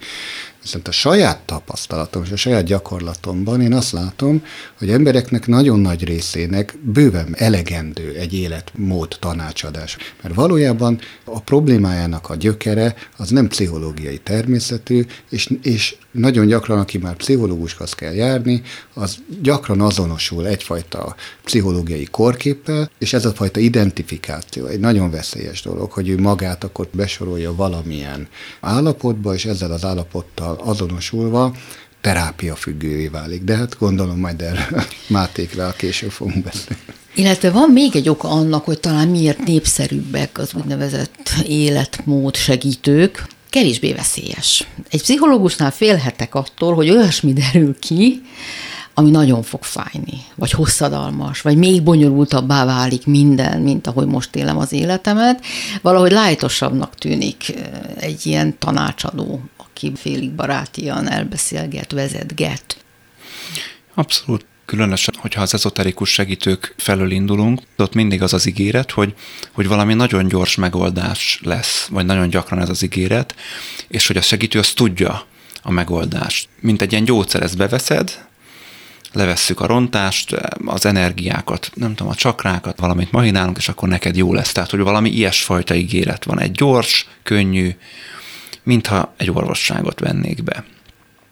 Viszont 0.65 0.89
a 0.89 0.93
saját 0.93 1.39
tapasztalatom 1.39 2.23
és 2.23 2.31
a 2.31 2.37
saját 2.37 2.65
gyakorlatomban 2.65 3.61
én 3.61 3.73
azt 3.73 3.93
látom, 3.93 4.45
hogy 4.79 4.91
embereknek 4.91 5.47
nagyon 5.47 5.81
nagy 5.81 6.05
részének 6.05 6.75
bőven 6.83 7.35
elegendő 7.37 8.15
egy 8.15 8.35
életmód 8.35 9.17
tanácsadás. 9.21 9.97
Mert 10.23 10.35
valójában 10.35 10.99
a 11.25 11.41
problémájának 11.41 12.31
a 12.31 12.35
gyökere 12.35 12.95
az 13.17 13.29
nem 13.31 13.49
pszichológiai 13.49 14.19
természetű, 14.19 15.05
és, 15.31 15.51
és 15.63 15.97
nagyon 16.11 16.47
gyakran, 16.47 16.79
aki 16.79 16.99
már 16.99 17.17
pszichológushoz 17.17 17.93
kell 17.93 18.13
járni, 18.13 18.63
az 18.95 19.17
gyakran 19.43 19.81
azonosul 19.81 20.47
egyfajta 20.47 21.15
pszichológiai 21.45 22.05
korképpel, 22.11 22.91
és 22.99 23.13
ez 23.13 23.25
a 23.25 23.33
fajta 23.33 23.61
identifikáció 23.61 24.67
egy 24.67 24.81
nagyon 24.81 25.11
veszélyes 25.11 25.63
dolog, 25.63 25.91
hogy 25.91 26.09
ő 26.09 26.19
magát 26.19 26.65
akkor 26.65 26.89
besorolja 26.93 27.55
valamilyen 27.55 28.29
állapotba, 28.61 29.35
és 29.35 29.45
ezzel 29.45 29.73
az 29.73 29.85
állapottal 29.85 30.54
azonosulva 30.61 31.55
terápia 32.01 32.55
függővé 32.55 33.07
válik. 33.07 33.43
De 33.43 33.57
hát 33.57 33.77
gondolom 33.79 34.19
majd 34.19 34.43
erről 34.43 34.85
Mátékra 35.07 35.75
később 35.77 36.11
fogunk 36.11 36.45
beszélni. 36.45 36.83
Illetve 37.15 37.51
van 37.51 37.71
még 37.71 37.97
egy 37.97 38.09
oka 38.09 38.29
annak, 38.29 38.65
hogy 38.65 38.81
talán 38.81 39.09
miért 39.09 39.45
népszerűbbek 39.45 40.39
az 40.39 40.55
úgynevezett 40.55 41.31
életmód 41.47 42.37
segítők, 42.37 43.27
kevésbé 43.51 43.93
veszélyes. 43.93 44.67
Egy 44.91 45.03
pszichológusnál 45.03 45.71
félhetek 45.71 46.35
attól, 46.35 46.75
hogy 46.75 46.91
olyasmi 46.91 47.33
derül 47.33 47.79
ki, 47.79 48.23
ami 48.95 49.11
nagyon 49.11 49.43
fog 49.43 49.63
fájni, 49.63 50.25
vagy 50.35 50.51
hosszadalmas, 50.51 51.41
vagy 51.41 51.57
még 51.57 51.83
bonyolultabbá 51.83 52.65
válik 52.65 53.07
minden, 53.07 53.61
mint 53.61 53.87
ahogy 53.87 54.07
most 54.07 54.35
élem 54.35 54.59
az 54.59 54.73
életemet. 54.73 55.45
Valahogy 55.83 56.13
lájtosabbnak 56.13 56.95
tűnik 56.95 57.55
egy 57.97 58.27
ilyen 58.27 58.59
tanácsadó, 58.59 59.41
aki 59.57 59.93
félig 59.97 60.31
barátian 60.31 61.11
elbeszélget, 61.11 61.93
vezetget. 61.93 62.85
Abszolút 63.95 64.47
különösen, 64.67 65.15
hogyha 65.19 65.43
az 65.43 65.55
ezoterikus 65.55 66.13
segítők 66.13 66.75
felől 66.77 67.11
indulunk, 67.11 67.61
ott 67.77 67.95
mindig 67.95 68.23
az 68.23 68.33
az 68.33 68.47
ígéret, 68.47 68.91
hogy, 68.91 69.15
hogy 69.53 69.69
valami 69.69 69.95
nagyon 69.95 70.29
gyors 70.29 70.55
megoldás 70.55 71.41
lesz, 71.43 71.87
vagy 71.91 72.05
nagyon 72.05 72.29
gyakran 72.29 72.61
ez 72.61 72.69
az 72.69 72.83
ígéret, 72.83 73.35
és 73.89 74.07
hogy 74.07 74.17
a 74.17 74.23
segítő 74.23 74.59
azt 74.59 74.75
tudja 74.75 75.27
a 75.63 75.71
megoldást. 75.71 76.49
Mint 76.61 76.83
egy 76.83 76.93
ilyen 76.93 77.05
gyógyszer, 77.05 77.43
ezt 77.43 77.57
beveszed, 77.57 78.27
levesszük 79.15 79.61
a 79.61 79.67
rontást, 79.67 80.37
az 80.65 80.87
energiákat, 80.87 81.71
nem 81.75 81.95
tudom, 81.95 82.13
a 82.13 82.15
csakrákat, 82.15 82.81
valamit 82.81 83.13
mahinálunk, 83.13 83.57
és 83.57 83.69
akkor 83.69 83.89
neked 83.89 84.17
jó 84.17 84.35
lesz. 84.35 84.53
Tehát, 84.53 84.71
hogy 84.71 84.81
valami 84.81 85.11
ilyesfajta 85.11 85.75
ígéret 85.75 86.25
van. 86.25 86.41
Egy 86.41 86.53
gyors, 86.53 87.09
könnyű, 87.23 87.77
mintha 88.63 89.15
egy 89.17 89.31
orvosságot 89.31 90.01
vennék 90.01 90.43
be 90.43 90.65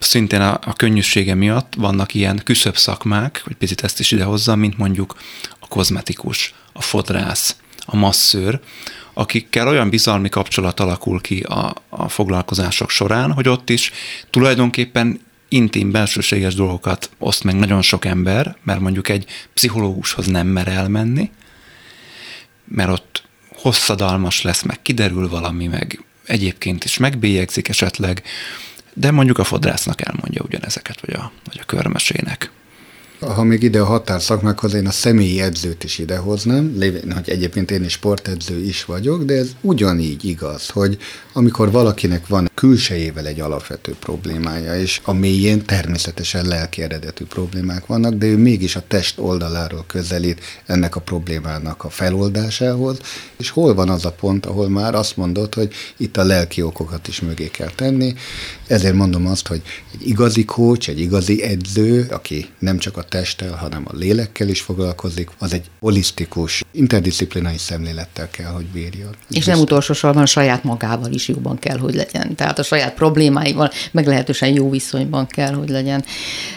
szintén 0.05 0.41
a, 0.41 0.59
a 0.65 0.73
könnyűsége 0.73 1.35
miatt 1.35 1.73
vannak 1.77 2.15
ilyen 2.15 2.41
küszöbb 2.45 2.77
szakmák, 2.77 3.41
hogy 3.45 3.55
picit 3.55 3.85
ezt 3.85 4.01
is 4.01 4.11
idehozza, 4.11 4.57
mint 4.57 4.79
mondjuk 4.79 5.17
a 5.59 5.69
kozmetikus, 5.69 6.55
a 6.73 6.83
fodrász, 6.83 7.57
a 7.85 7.97
masszőr, 7.97 8.61
akikkel 9.13 9.69
olyan 9.69 9.91
bizalmi 9.91 10.29
kapcsolat 10.29 10.81
alakul 10.81 11.21
ki 11.21 11.41
a, 11.41 11.75
a 11.89 12.09
foglalkozások 12.09 12.91
során, 12.91 13.33
hogy 13.33 13.49
ott 13.49 13.71
is 13.71 13.93
tulajdonképpen 14.31 15.21
intim, 15.53 15.91
belsőséges 15.91 16.55
dolgokat 16.55 17.11
oszt 17.19 17.45
meg 17.45 17.55
nagyon 17.55 17.83
sok 17.83 18.05
ember, 18.05 18.57
mert 18.63 18.81
mondjuk 18.81 19.09
egy 19.09 19.27
pszichológushoz 19.55 20.27
nem 20.27 20.47
mer 20.47 20.69
elmenni, 20.69 21.31
mert 22.65 22.91
ott 22.91 23.23
hosszadalmas 23.55 24.43
lesz, 24.43 24.63
meg 24.63 24.83
kiderül 24.83 25.29
valami, 25.29 25.67
meg 25.67 26.05
egyébként 26.27 26.85
is 26.85 26.99
megbélyegzik 26.99 27.69
esetleg, 27.69 28.23
de 28.95 29.11
mondjuk 29.11 29.39
a 29.39 29.45
fodrásznak 29.45 30.07
elmondja 30.07 30.43
ugyanezeket, 30.43 31.01
vagy 31.01 31.15
a, 31.15 31.33
vagy 31.45 31.59
a 31.61 31.65
körmesének. 31.65 32.51
Ha 33.27 33.43
még 33.43 33.63
ide 33.63 33.81
a 33.81 33.85
határszakmákhoz, 33.85 34.75
én 34.75 34.87
a 34.87 34.91
személyi 34.91 35.41
edzőt 35.41 35.85
is 35.85 35.99
idehoznám, 35.99 36.75
lévén, 36.79 37.13
hogy 37.13 37.31
egyébként 37.31 37.71
én 37.71 37.85
is 37.85 37.93
sportedző 37.93 38.65
is 38.65 38.85
vagyok, 38.85 39.23
de 39.23 39.35
ez 39.35 39.51
ugyanígy 39.61 40.25
igaz, 40.25 40.69
hogy 40.69 40.99
amikor 41.33 41.71
valakinek 41.71 42.27
van 42.27 42.51
külsejével 42.55 43.27
egy 43.27 43.41
alapvető 43.41 43.95
problémája, 44.01 44.79
és 44.79 45.01
a 45.05 45.13
mélyén 45.13 45.65
természetesen 45.65 46.47
lelki 46.47 46.83
eredetű 46.83 47.25
problémák 47.25 47.87
vannak, 47.87 48.15
de 48.15 48.27
ő 48.27 48.37
mégis 48.37 48.77
a 48.77 48.83
test 48.89 49.19
oldaláról 49.19 49.85
közelít 49.87 50.41
ennek 50.67 50.97
a 50.97 51.01
problémának 51.01 51.85
a 51.85 51.91
feloldásához, 51.91 52.99
és 53.37 53.51
hol 53.51 53.75
van 53.75 53.89
az 53.89 54.05
a 54.05 54.13
pont, 54.13 54.47
ahol 54.47 54.69
már 54.69 54.95
azt 54.95 55.17
mondod, 55.17 55.55
hogy 55.55 55.73
itt 55.97 56.17
a 56.17 56.25
lelki 56.25 56.63
okokat 56.63 57.09
is 57.09 57.21
mögé 57.21 57.49
kell 57.51 57.71
tenni. 57.75 58.15
Ezért 58.67 58.95
mondom 58.95 59.27
azt, 59.27 59.47
hogy 59.47 59.63
egy 59.95 60.09
igazi 60.09 60.45
coach, 60.45 60.89
egy 60.89 61.01
igazi 61.01 61.43
edző, 61.43 62.07
aki 62.11 62.49
nem 62.59 62.79
csak 62.79 62.97
a 62.97 63.03
testtel, 63.13 63.57
hanem 63.57 63.83
a 63.87 63.97
lélekkel 63.97 64.49
is 64.49 64.61
foglalkozik, 64.61 65.31
az 65.39 65.53
egy 65.53 65.65
holisztikus, 65.81 66.65
interdisziplinális 66.71 67.61
szemlélettel 67.61 68.31
kell, 68.31 68.51
hogy 68.51 68.65
bírjon. 68.65 69.11
És 69.11 69.27
Biztos. 69.29 69.47
nem 69.47 69.63
utolsó 69.63 69.93
sorban 69.93 70.27
saját 70.27 70.65
magával 70.65 71.13
is 71.13 71.29
jóban 71.29 71.59
kell, 71.59 71.79
hogy 71.79 71.95
legyen. 71.95 72.35
Tehát 72.35 72.59
a 72.59 72.63
saját 72.63 72.95
problémáival 72.95 73.71
meglehetősen 73.91 74.49
jó 74.49 74.71
viszonyban 74.71 75.27
kell, 75.27 75.53
hogy 75.53 75.69
legyen. 75.69 76.05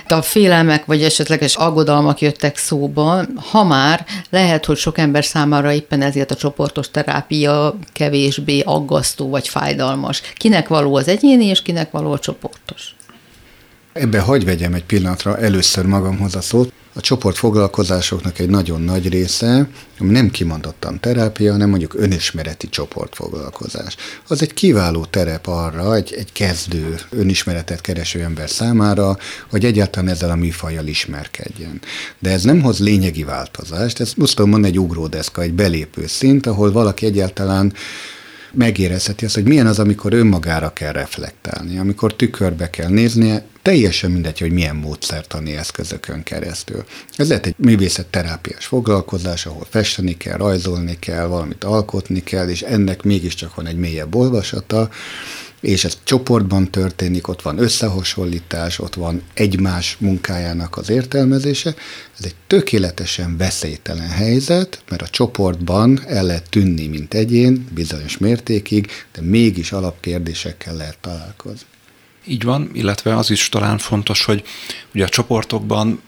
De 0.07 0.15
a 0.15 0.21
félelmek 0.21 0.85
vagy 0.85 1.03
esetleges 1.03 1.55
aggodalmak 1.55 2.21
jöttek 2.21 2.57
szóba, 2.57 3.25
ha 3.51 3.63
már 3.63 4.05
lehet, 4.29 4.65
hogy 4.65 4.77
sok 4.77 4.97
ember 4.97 5.25
számára 5.25 5.74
éppen 5.74 6.01
ezért 6.01 6.31
a 6.31 6.35
csoportos 6.35 6.91
terápia 6.91 7.77
kevésbé 7.93 8.59
aggasztó 8.59 9.29
vagy 9.29 9.47
fájdalmas. 9.47 10.21
Kinek 10.35 10.67
való 10.67 10.95
az 10.95 11.07
egyéni, 11.07 11.45
és 11.45 11.62
kinek 11.62 11.91
való 11.91 12.12
a 12.12 12.19
csoportos? 12.19 12.95
Ebbe 13.99 14.19
hagy 14.19 14.45
vegyem 14.45 14.73
egy 14.73 14.83
pillanatra 14.83 15.37
először 15.37 15.85
magamhoz 15.85 16.35
a 16.35 16.41
szót. 16.41 16.71
A 16.93 17.01
csoport 17.01 17.37
foglalkozásoknak 17.37 18.39
egy 18.39 18.49
nagyon 18.49 18.81
nagy 18.81 19.09
része, 19.09 19.67
ami 19.99 20.11
nem 20.11 20.29
kimondottan 20.29 20.99
terápia, 20.99 21.51
hanem 21.51 21.69
mondjuk 21.69 21.93
önismereti 21.93 22.69
csoportfoglalkozás. 22.69 23.95
Az 24.27 24.41
egy 24.41 24.53
kiváló 24.53 25.05
terep 25.05 25.47
arra, 25.47 25.95
egy, 25.95 26.13
egy 26.13 26.31
kezdő 26.31 26.99
önismeretet 27.09 27.81
kereső 27.81 28.21
ember 28.21 28.49
számára, 28.49 29.17
hogy 29.49 29.65
egyáltalán 29.65 30.09
ezzel 30.09 30.29
a 30.29 30.35
műfajjal 30.35 30.87
ismerkedjen. 30.87 31.81
De 32.19 32.29
ez 32.29 32.43
nem 32.43 32.61
hoz 32.61 32.79
lényegi 32.79 33.23
változást, 33.23 33.99
ez 33.99 34.13
most 34.15 34.39
mondani 34.39 34.67
egy 34.67 34.79
ugródeszka, 34.79 35.41
egy 35.41 35.53
belépő 35.53 36.07
szint, 36.07 36.45
ahol 36.45 36.71
valaki 36.71 37.05
egyáltalán 37.05 37.73
megérezheti 38.55 39.25
azt, 39.25 39.35
hogy 39.35 39.43
milyen 39.43 39.67
az, 39.67 39.79
amikor 39.79 40.13
önmagára 40.13 40.74
kell 40.74 40.91
reflektálni, 40.91 41.77
amikor 41.77 42.15
tükörbe 42.15 42.69
kell 42.69 42.89
néznie, 42.89 43.45
teljesen 43.62 44.12
mindegy, 44.12 44.39
hogy 44.39 44.51
milyen 44.51 44.75
módszertani 44.75 45.55
eszközökön 45.55 46.24
keresztül. 46.24 46.83
Ez 47.15 47.27
lehet 47.27 47.45
egy 47.45 47.55
művészetterápiás 47.57 48.65
foglalkozás, 48.65 49.45
ahol 49.45 49.67
festeni 49.69 50.17
kell, 50.17 50.38
rajzolni 50.38 50.97
kell, 51.00 51.25
valamit 51.25 51.63
alkotni 51.63 52.24
kell, 52.24 52.50
és 52.50 52.62
ennek 52.62 53.03
mégiscsak 53.03 53.55
van 53.55 53.67
egy 53.67 53.77
mélyebb 53.77 54.15
olvasata, 54.15 54.89
és 55.62 55.83
ez 55.83 55.97
csoportban 56.03 56.71
történik, 56.71 57.27
ott 57.27 57.41
van 57.41 57.59
összehasonlítás, 57.59 58.79
ott 58.79 58.93
van 58.93 59.21
egymás 59.33 59.97
munkájának 60.00 60.77
az 60.77 60.89
értelmezése. 60.89 61.75
Ez 62.17 62.25
egy 62.25 62.35
tökéletesen 62.47 63.38
veszélytelen 63.38 64.09
helyzet, 64.09 64.83
mert 64.89 65.01
a 65.01 65.07
csoportban 65.07 66.01
el 66.07 66.24
lehet 66.24 66.50
tűnni, 66.50 66.88
mint 66.88 67.13
egyén, 67.13 67.67
bizonyos 67.74 68.17
mértékig, 68.17 68.91
de 69.13 69.21
mégis 69.21 69.71
alapkérdésekkel 69.71 70.75
lehet 70.75 70.97
találkozni. 71.01 71.67
Így 72.27 72.43
van, 72.43 72.69
illetve 72.74 73.15
az 73.15 73.29
is 73.29 73.50
talán 73.50 73.77
fontos, 73.77 74.25
hogy 74.25 74.43
ugye 74.93 75.03
a 75.03 75.09
csoportokban 75.09 76.01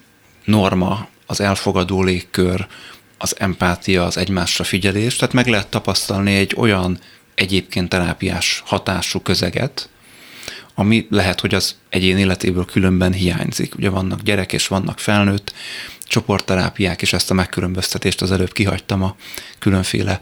norma, 0.46 1.08
az 1.25 1.39
elfogadó 1.42 2.04
légkör, 2.04 2.68
az 3.18 3.39
empátia, 3.39 4.06
az 4.06 4.18
egymásra 4.18 4.63
figyelés, 4.63 5.16
tehát 5.16 5.34
meg 5.34 5.48
lehet 5.48 5.68
tapasztalni 5.68 6.36
egy 6.36 6.54
olyan 6.58 7.00
egyébként 7.38 7.89
terápiás 7.89 8.63
hatású 8.65 9.20
közeget, 9.20 9.89
ami 10.75 11.08
lehet, 11.10 11.39
hogy 11.39 11.56
az 11.56 11.75
egyén 11.89 12.17
életéből 12.17 12.65
különben 12.65 13.13
hiányzik. 13.13 13.75
Ugye 13.75 13.89
vannak 13.89 14.22
gyerek 14.22 14.53
és 14.53 14.67
vannak 14.67 15.00
felnőtt 15.00 15.53
csoportterápiák, 16.03 17.01
és 17.01 17.13
ezt 17.13 17.32
a 17.32 17.34
megkülönböztetést 17.34 18.22
az 18.22 18.32
előbb 18.32 18.51
kihagytam 18.51 19.03
a 19.03 19.15
különféle 19.60 20.22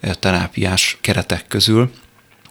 eh, 0.00 0.14
terápiás 0.14 0.98
keretek 1.00 1.46
közül. 1.48 1.90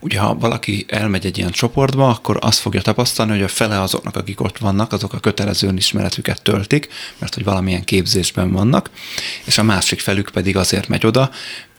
Ugye, 0.06 0.20
ha 0.20 0.36
valaki 0.36 0.86
elmegy 0.88 1.26
egy 1.26 1.38
ilyen 1.38 1.52
csoportba, 1.52 2.10
akkor 2.10 2.38
azt 2.42 2.60
fogja 2.60 2.82
tapasztalni, 2.82 3.32
hogy 3.32 3.42
a 3.42 3.48
fele 3.48 3.82
azoknak, 3.82 4.16
akik 4.16 4.42
ott 4.42 4.58
vannak, 4.58 4.94
azok 4.94 5.14
a 5.14 5.20
kötelező 5.20 5.68
önismeretüket 5.68 6.42
töltik, 6.42 6.88
mert 7.18 7.34
hogy 7.34 7.44
valamilyen 7.44 7.84
képzésben 7.84 8.52
vannak, 8.52 8.90
és 9.46 9.58
a 9.58 9.64
másik 9.64 10.00
felük 10.00 10.30
pedig 10.30 10.58
azért 10.58 10.88
megy 10.88 11.06
oda, 11.06 11.30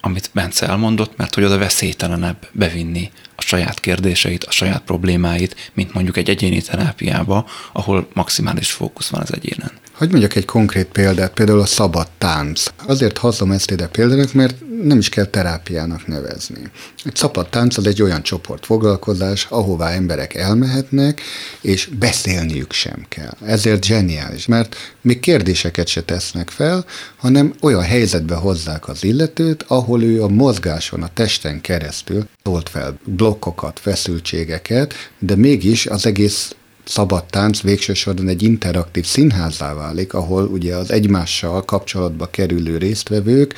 amit 0.01 0.31
Bence 0.33 0.67
elmondott, 0.69 1.17
mert 1.17 1.35
hogy 1.35 1.45
oda 1.45 1.59
veszélytelenebb 1.59 2.49
bevinni 2.53 3.11
a 3.37 3.43
saját 3.43 3.81
kérdéseit, 3.81 4.45
a 4.45 4.51
saját 4.51 4.83
problémáit, 4.83 5.71
mint 5.75 5.95
mondjuk 5.95 6.17
egy 6.17 6.31
egyéni 6.31 6.63
terápiába, 6.63 7.47
ahol 7.73 8.09
maximális 8.13 8.71
fókusz 8.71 9.09
van 9.09 9.21
az 9.21 9.33
egyénen. 9.33 9.71
Hogy 9.93 10.11
mondjak 10.11 10.35
egy 10.35 10.45
konkrét 10.45 10.87
példát, 10.87 11.33
például 11.33 11.61
a 11.61 11.67
szabad 11.67 12.09
tánc. 12.19 12.65
Azért 12.87 13.19
hozom 13.19 13.51
ezt 13.51 13.71
ide 13.71 13.87
példának, 13.87 14.33
mert 14.33 14.57
nem 14.83 14.99
is 14.99 15.09
kell 15.09 15.25
terápiának 15.25 16.07
nevezni. 16.07 16.61
Egy 17.05 17.17
szabad 17.17 17.49
tánc 17.49 17.77
az 17.77 17.87
egy 17.87 18.03
olyan 18.03 18.23
csoportfoglalkozás, 18.23 19.47
ahová 19.51 19.91
emberek 19.91 20.35
elmehetnek, 20.35 21.21
és 21.61 21.89
beszélniük 21.99 22.73
sem 22.73 23.05
kell. 23.09 23.37
Ezért 23.45 23.85
zseniális, 23.85 24.47
mert 24.47 24.77
még 25.01 25.21
kérdéseket 25.21 25.87
se 25.87 26.03
tesznek 26.03 26.51
fel, 26.51 26.85
hanem 27.17 27.55
olyan 27.61 27.83
helyzetbe 27.83 28.35
hozzák 28.35 28.89
az 28.89 29.05
illetőt, 29.05 29.65
ahol 29.67 30.03
ő 30.03 30.23
a 30.23 30.29
mozgáson, 30.29 31.03
a 31.03 31.11
testen 31.15 31.61
keresztül 31.61 32.29
tolt 32.43 32.69
fel 32.69 32.99
blokkokat, 33.05 33.79
feszültségeket, 33.79 34.95
de 35.19 35.37
mégis 35.37 35.87
az 35.87 36.07
egész 36.07 36.55
szabad 36.89 37.25
tánc 37.25 37.61
végső 37.61 37.95
soron 37.95 38.29
egy 38.29 38.43
interaktív 38.43 39.05
színházzá 39.05 39.75
válik, 39.75 40.15
ahol 40.15 40.45
ugye 40.45 40.77
az 40.77 40.91
egymással 40.91 41.65
kapcsolatba 41.65 42.27
kerülő 42.31 42.77
résztvevők 42.79 43.55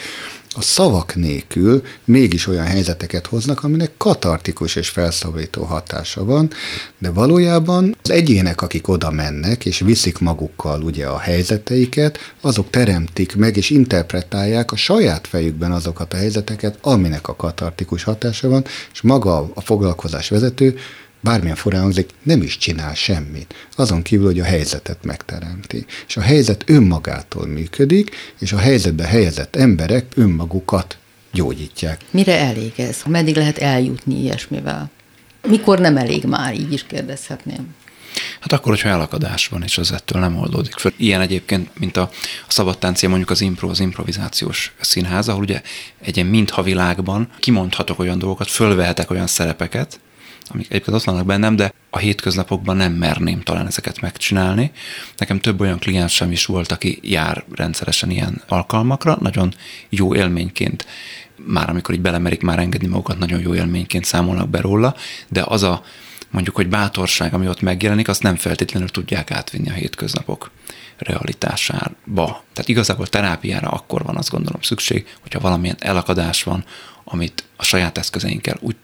a 0.59 0.63
szavak 0.63 1.15
nélkül 1.15 1.83
mégis 2.05 2.47
olyan 2.47 2.65
helyzeteket 2.65 3.27
hoznak, 3.27 3.65
aminek 3.65 3.91
katartikus 3.97 4.77
és 4.77 4.89
felszabadító 4.89 5.63
hatása 5.63 6.25
van, 6.25 6.51
de 6.99 7.11
valójában 7.11 7.97
az 8.03 8.11
egyének, 8.11 8.63
akik 8.63 8.89
oda 8.89 9.11
mennek, 9.11 9.65
és 9.65 9.79
viszik 9.79 10.19
magukkal 10.19 10.83
ugye 10.83 11.07
a 11.07 11.19
helyzeteiket, 11.19 12.19
azok 12.41 12.71
teremtik 12.71 13.37
meg 13.37 13.57
és 13.57 13.71
interpretálják 13.71 14.73
a 14.73 14.77
saját 14.77 15.27
fejükben 15.27 15.73
azokat 15.73 16.13
a 16.13 16.17
helyzeteket, 16.17 16.79
aminek 16.81 17.29
a 17.29 17.37
katartikus 17.37 18.03
hatása 18.03 18.49
van, 18.49 18.65
és 18.93 19.01
maga 19.01 19.51
a 19.55 19.61
foglalkozás 19.61 20.29
vezető 20.29 20.79
bármilyen 21.21 21.57
forrán 21.57 21.81
hangzik, 21.81 22.11
nem 22.23 22.43
is 22.43 22.59
csinál 22.59 22.95
semmit. 22.95 23.55
Azon 23.77 24.03
kívül, 24.03 24.27
hogy 24.27 24.41
a 24.41 24.45
helyzetet 24.45 25.05
megteremti. 25.05 25.87
És 26.09 26.17
a 26.17 26.21
helyzet 26.21 26.65
önmagától 26.67 27.47
működik, 27.47 28.17
és 28.39 28.53
a 28.53 28.59
helyzetbe 28.59 29.05
helyezett 29.05 29.57
emberek 29.57 30.07
önmagukat 30.15 30.99
gyógyítják. 31.33 32.01
Mire 32.11 32.39
elég 32.39 32.73
ez? 32.77 33.03
Meddig 33.07 33.37
lehet 33.37 33.59
eljutni 33.59 34.21
ilyesmivel? 34.21 34.91
Mikor 35.49 35.79
nem 35.79 35.97
elég 35.97 36.25
már, 36.25 36.55
így 36.55 36.73
is 36.73 36.85
kérdezhetném. 36.87 37.75
Hát 38.41 38.53
akkor, 38.53 38.73
hogyha 38.73 38.89
elakadás 38.89 39.49
van, 39.49 39.63
és 39.63 39.79
az 39.79 39.93
ettől 39.93 40.21
nem 40.21 40.37
oldódik 40.37 40.75
föl. 40.79 40.93
Ilyen 40.97 41.21
egyébként, 41.21 41.71
mint 41.79 41.97
a, 41.97 42.11
a 42.49 42.53
szabadtáncia, 42.53 43.09
mondjuk 43.09 43.31
az 43.31 43.41
impro, 43.41 43.69
az 43.69 43.81
improvizációs 43.81 44.73
színház, 44.81 45.29
ahol 45.29 45.43
ugye 45.43 45.63
egy 46.01 46.17
ilyen 46.17 46.29
mintha 46.29 46.63
világban 46.63 47.29
kimondhatok 47.39 47.99
olyan 47.99 48.19
dolgokat, 48.19 48.49
fölvehetek 48.51 49.11
olyan 49.11 49.27
szerepeket, 49.27 50.01
amik 50.51 50.67
egyébként 50.71 50.97
ott 50.97 51.05
vannak 51.05 51.27
bennem, 51.27 51.57
de 51.57 51.73
a 51.91 51.99
hétköznapokban 51.99 52.77
nem 52.77 52.93
merném 52.93 53.41
talán 53.41 53.67
ezeket 53.67 54.01
megcsinálni. 54.01 54.71
Nekem 55.17 55.41
több 55.41 55.61
olyan 55.61 55.79
kliensem 55.79 56.31
is 56.31 56.47
volt, 56.47 56.73
aki 56.73 56.99
jár 57.03 57.45
rendszeresen 57.55 58.11
ilyen 58.11 58.43
alkalmakra, 58.49 59.19
nagyon 59.21 59.55
jó 59.89 60.15
élményként 60.15 60.87
már 61.47 61.71
amikor 61.71 61.95
így 61.95 62.01
belemerik 62.01 62.43
már 62.43 62.59
engedni 62.59 62.87
magukat, 62.87 63.19
nagyon 63.19 63.41
jó 63.41 63.55
élményként 63.55 64.05
számolnak 64.05 64.49
be 64.49 64.61
róla, 64.61 64.95
de 65.29 65.45
az 65.47 65.63
a 65.63 65.83
mondjuk, 66.31 66.57
hogy 66.57 66.69
bátorság, 66.69 67.35
ami 67.35 67.49
ott 67.49 67.61
megjelenik, 67.61 68.09
azt 68.09 68.23
nem 68.23 68.37
feltétlenül 68.37 68.89
tudják 68.89 69.31
átvinni 69.31 69.71
a 69.71 69.73
hétköznapok 69.73 70.51
realitásába. 70.97 72.45
Tehát 72.53 72.69
igazából 72.69 73.07
terápiára 73.07 73.69
akkor 73.69 74.03
van 74.03 74.17
azt 74.17 74.31
gondolom 74.31 74.61
szükség, 74.63 75.07
hogyha 75.21 75.41
valamilyen 75.41 75.77
elakadás 75.79 76.43
van, 76.43 76.65
amit 77.05 77.45
a 77.57 77.65
saját 77.65 77.99
eszközeinkkel 77.99 78.57
úgy 78.61 78.77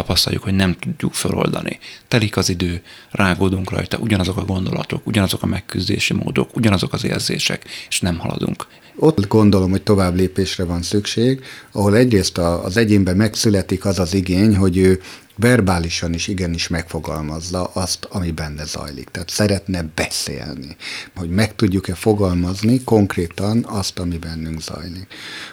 tapasztaljuk, 0.00 0.42
hogy 0.42 0.54
nem 0.54 0.76
tudjuk 0.78 1.14
feloldani. 1.14 1.78
Telik 2.08 2.36
az 2.36 2.48
idő, 2.48 2.82
rágódunk 3.10 3.70
rajta, 3.70 3.98
ugyanazok 3.98 4.36
a 4.36 4.44
gondolatok, 4.44 5.06
ugyanazok 5.06 5.42
a 5.42 5.46
megküzdési 5.46 6.14
módok, 6.14 6.56
ugyanazok 6.56 6.92
az 6.92 7.04
érzések, 7.04 7.64
és 7.88 8.00
nem 8.00 8.18
haladunk. 8.18 8.66
Ott 8.96 9.26
gondolom, 9.26 9.70
hogy 9.70 9.82
tovább 9.82 10.14
lépésre 10.14 10.64
van 10.64 10.82
szükség, 10.82 11.44
ahol 11.72 11.96
egyrészt 11.96 12.38
az 12.38 12.76
egyénben 12.76 13.16
megszületik 13.16 13.84
az 13.84 13.98
az 13.98 14.14
igény, 14.14 14.56
hogy 14.56 14.76
ő 14.76 15.00
verbálisan 15.40 16.14
is 16.14 16.28
igenis 16.28 16.68
megfogalmazza 16.68 17.64
azt, 17.64 18.04
ami 18.10 18.30
benne 18.30 18.64
zajlik. 18.64 19.08
Tehát 19.08 19.28
szeretne 19.28 19.82
beszélni, 19.94 20.76
hogy 21.16 21.30
meg 21.30 21.54
tudjuk-e 21.54 21.94
fogalmazni 21.94 22.84
konkrétan 22.84 23.64
azt, 23.68 23.98
ami 23.98 24.18
bennünk 24.18 24.60
zajlik. 24.60 25.06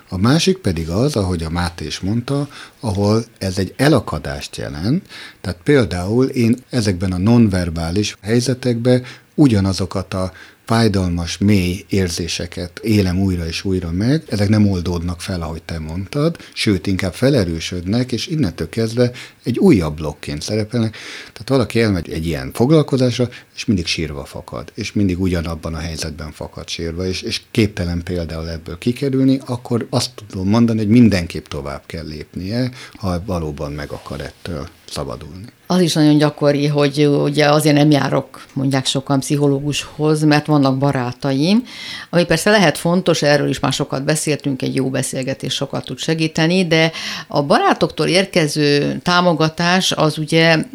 A 0.09 0.17
másik 0.17 0.57
pedig 0.57 0.89
az, 0.89 1.15
ahogy 1.15 1.43
a 1.43 1.49
Máté 1.49 1.85
is 1.85 1.99
mondta, 1.99 2.47
ahol 2.79 3.25
ez 3.37 3.57
egy 3.57 3.73
elakadást 3.77 4.55
jelent, 4.55 5.07
tehát 5.41 5.59
például 5.63 6.25
én 6.25 6.55
ezekben 6.69 7.11
a 7.11 7.17
nonverbális 7.17 8.17
helyzetekben 8.21 9.03
ugyanazokat 9.35 10.13
a 10.13 10.31
fájdalmas, 10.67 11.37
mély 11.37 11.85
érzéseket 11.89 12.79
élem 12.79 13.19
újra 13.19 13.47
és 13.47 13.63
újra 13.63 13.91
meg, 13.91 14.23
ezek 14.29 14.49
nem 14.49 14.69
oldódnak 14.69 15.21
fel, 15.21 15.41
ahogy 15.41 15.61
te 15.63 15.79
mondtad, 15.79 16.37
sőt, 16.53 16.87
inkább 16.87 17.13
felerősödnek, 17.13 18.11
és 18.11 18.27
innentől 18.27 18.69
kezdve 18.69 19.11
egy 19.43 19.59
újabb 19.59 19.95
blokként 19.95 20.41
szerepelnek. 20.41 20.97
Tehát 21.33 21.49
valaki 21.49 21.81
elmegy 21.81 22.11
egy 22.11 22.25
ilyen 22.25 22.51
foglalkozásra, 22.53 23.29
és 23.57 23.65
mindig 23.65 23.85
sírva 23.85 24.25
fakad, 24.25 24.71
és 24.73 24.93
mindig 24.93 25.19
ugyanabban 25.19 25.73
a 25.73 25.77
helyzetben 25.77 26.31
fakad 26.31 26.69
sírva, 26.69 27.05
és, 27.05 27.21
és 27.21 27.41
képtelen 27.51 28.03
például 28.03 28.49
ebből 28.49 28.77
kikerülni, 28.77 29.39
akkor 29.45 29.87
azt 29.89 30.11
tudom 30.27 30.47
mondani, 30.47 30.77
hogy 30.77 30.87
mindenképp 30.87 31.45
tovább 31.45 31.81
kell 31.85 32.07
lépnie, 32.07 32.71
ha 32.95 33.21
valóban 33.25 33.71
meg 33.71 33.91
akar 33.91 34.21
ettől 34.21 34.67
szabadulni. 34.89 35.45
Az 35.67 35.81
is 35.81 35.93
nagyon 35.93 36.17
gyakori, 36.17 36.67
hogy 36.67 37.07
ugye 37.07 37.49
azért 37.49 37.75
nem 37.75 37.91
járok, 37.91 38.45
mondják 38.53 38.85
sokan 38.85 39.19
pszichológushoz, 39.19 40.23
mert 40.23 40.45
vannak 40.45 40.77
barátaim, 40.77 41.63
ami 42.09 42.25
persze 42.25 42.49
lehet 42.49 42.77
fontos, 42.77 43.21
erről 43.21 43.49
is 43.49 43.59
már 43.59 43.73
sokat 43.73 44.03
beszéltünk, 44.03 44.61
egy 44.61 44.75
jó 44.75 44.89
beszélgetés 44.89 45.53
sokat 45.53 45.85
tud 45.85 45.97
segíteni, 45.97 46.67
de 46.67 46.91
a 47.27 47.43
barátoktól 47.43 48.07
érkező 48.07 48.99
támogatás 49.03 49.91
az 49.91 50.17
ugye 50.17 50.65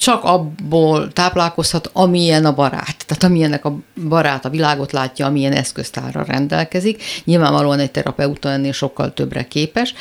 csak 0.00 0.24
abból 0.24 1.12
táplálkozhat, 1.12 1.90
amilyen 1.92 2.44
a 2.44 2.54
barát. 2.54 3.06
Tehát 3.06 3.22
amilyennek 3.22 3.64
a 3.64 3.78
barát 4.08 4.44
a 4.44 4.50
világot 4.50 4.92
látja, 4.92 5.26
amilyen 5.26 5.52
eszköztárra 5.52 6.24
rendelkezik. 6.24 7.02
Nyilvánvalóan 7.24 7.78
egy 7.78 7.90
terapeuta 7.90 8.48
ennél 8.48 8.72
sokkal 8.72 9.12
többre 9.12 9.48
képes 9.48 9.94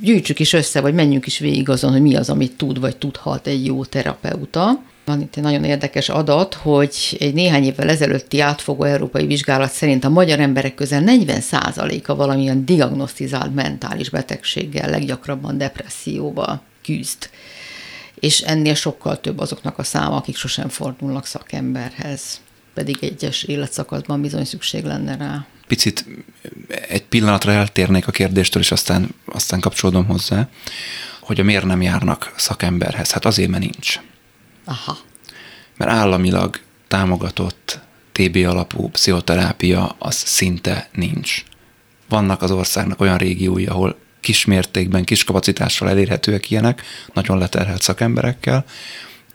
gyűjtsük 0.00 0.38
is 0.38 0.52
össze, 0.52 0.80
vagy 0.80 0.94
menjünk 0.94 1.26
is 1.26 1.38
végig 1.38 1.68
azon, 1.68 1.92
hogy 1.92 2.02
mi 2.02 2.16
az, 2.16 2.30
amit 2.30 2.56
tud, 2.56 2.80
vagy 2.80 2.96
tudhat 2.96 3.46
egy 3.46 3.66
jó 3.66 3.84
terapeuta. 3.84 4.82
Van 5.04 5.20
itt 5.20 5.36
egy 5.36 5.42
nagyon 5.42 5.64
érdekes 5.64 6.08
adat, 6.08 6.54
hogy 6.54 7.16
egy 7.18 7.34
néhány 7.34 7.64
évvel 7.64 7.88
ezelőtti 7.88 8.40
átfogó 8.40 8.82
európai 8.82 9.26
vizsgálat 9.26 9.70
szerint 9.70 10.04
a 10.04 10.08
magyar 10.08 10.40
emberek 10.40 10.74
közel 10.74 11.02
40%-a 11.06 12.14
valamilyen 12.14 12.64
diagnosztizált 12.64 13.54
mentális 13.54 14.10
betegséggel, 14.10 14.90
leggyakrabban 14.90 15.58
depresszióval 15.58 16.62
küzd. 16.84 17.28
És 18.20 18.40
ennél 18.40 18.74
sokkal 18.74 19.20
több 19.20 19.38
azoknak 19.38 19.78
a 19.78 19.82
száma, 19.82 20.16
akik 20.16 20.36
sosem 20.36 20.68
fordulnak 20.68 21.26
szakemberhez, 21.26 22.40
pedig 22.74 22.96
egyes 23.00 23.42
életszakaszban 23.42 24.20
bizony 24.20 24.44
szükség 24.44 24.84
lenne 24.84 25.16
rá. 25.16 25.46
Picit 25.66 26.04
egy 26.88 27.04
pillanatra 27.04 27.52
eltérnék 27.52 28.06
a 28.06 28.10
kérdéstől, 28.10 28.62
és 28.62 28.70
aztán, 28.70 29.08
aztán 29.24 29.60
kapcsolódom 29.60 30.06
hozzá, 30.06 30.48
hogy 31.20 31.40
a 31.40 31.44
miért 31.44 31.64
nem 31.64 31.82
járnak 31.82 32.32
szakemberhez. 32.36 33.10
Hát 33.10 33.24
azért, 33.24 33.50
mert 33.50 33.62
nincs. 33.62 34.00
Aha. 34.64 34.98
Mert 35.76 35.90
államilag 35.90 36.60
támogatott 36.88 37.80
TB 38.12 38.36
alapú 38.36 38.88
pszichoterápia 38.88 39.96
az 39.98 40.14
szinte 40.14 40.88
nincs. 40.92 41.44
Vannak 42.08 42.42
az 42.42 42.50
országnak 42.50 43.00
olyan 43.00 43.18
régiói, 43.18 43.66
ahol 43.66 43.98
kismértékben, 44.26 45.04
kis 45.04 45.24
kapacitással 45.24 45.88
elérhetőek 45.88 46.50
ilyenek, 46.50 46.82
nagyon 47.12 47.38
leterhelt 47.38 47.82
szakemberekkel, 47.82 48.64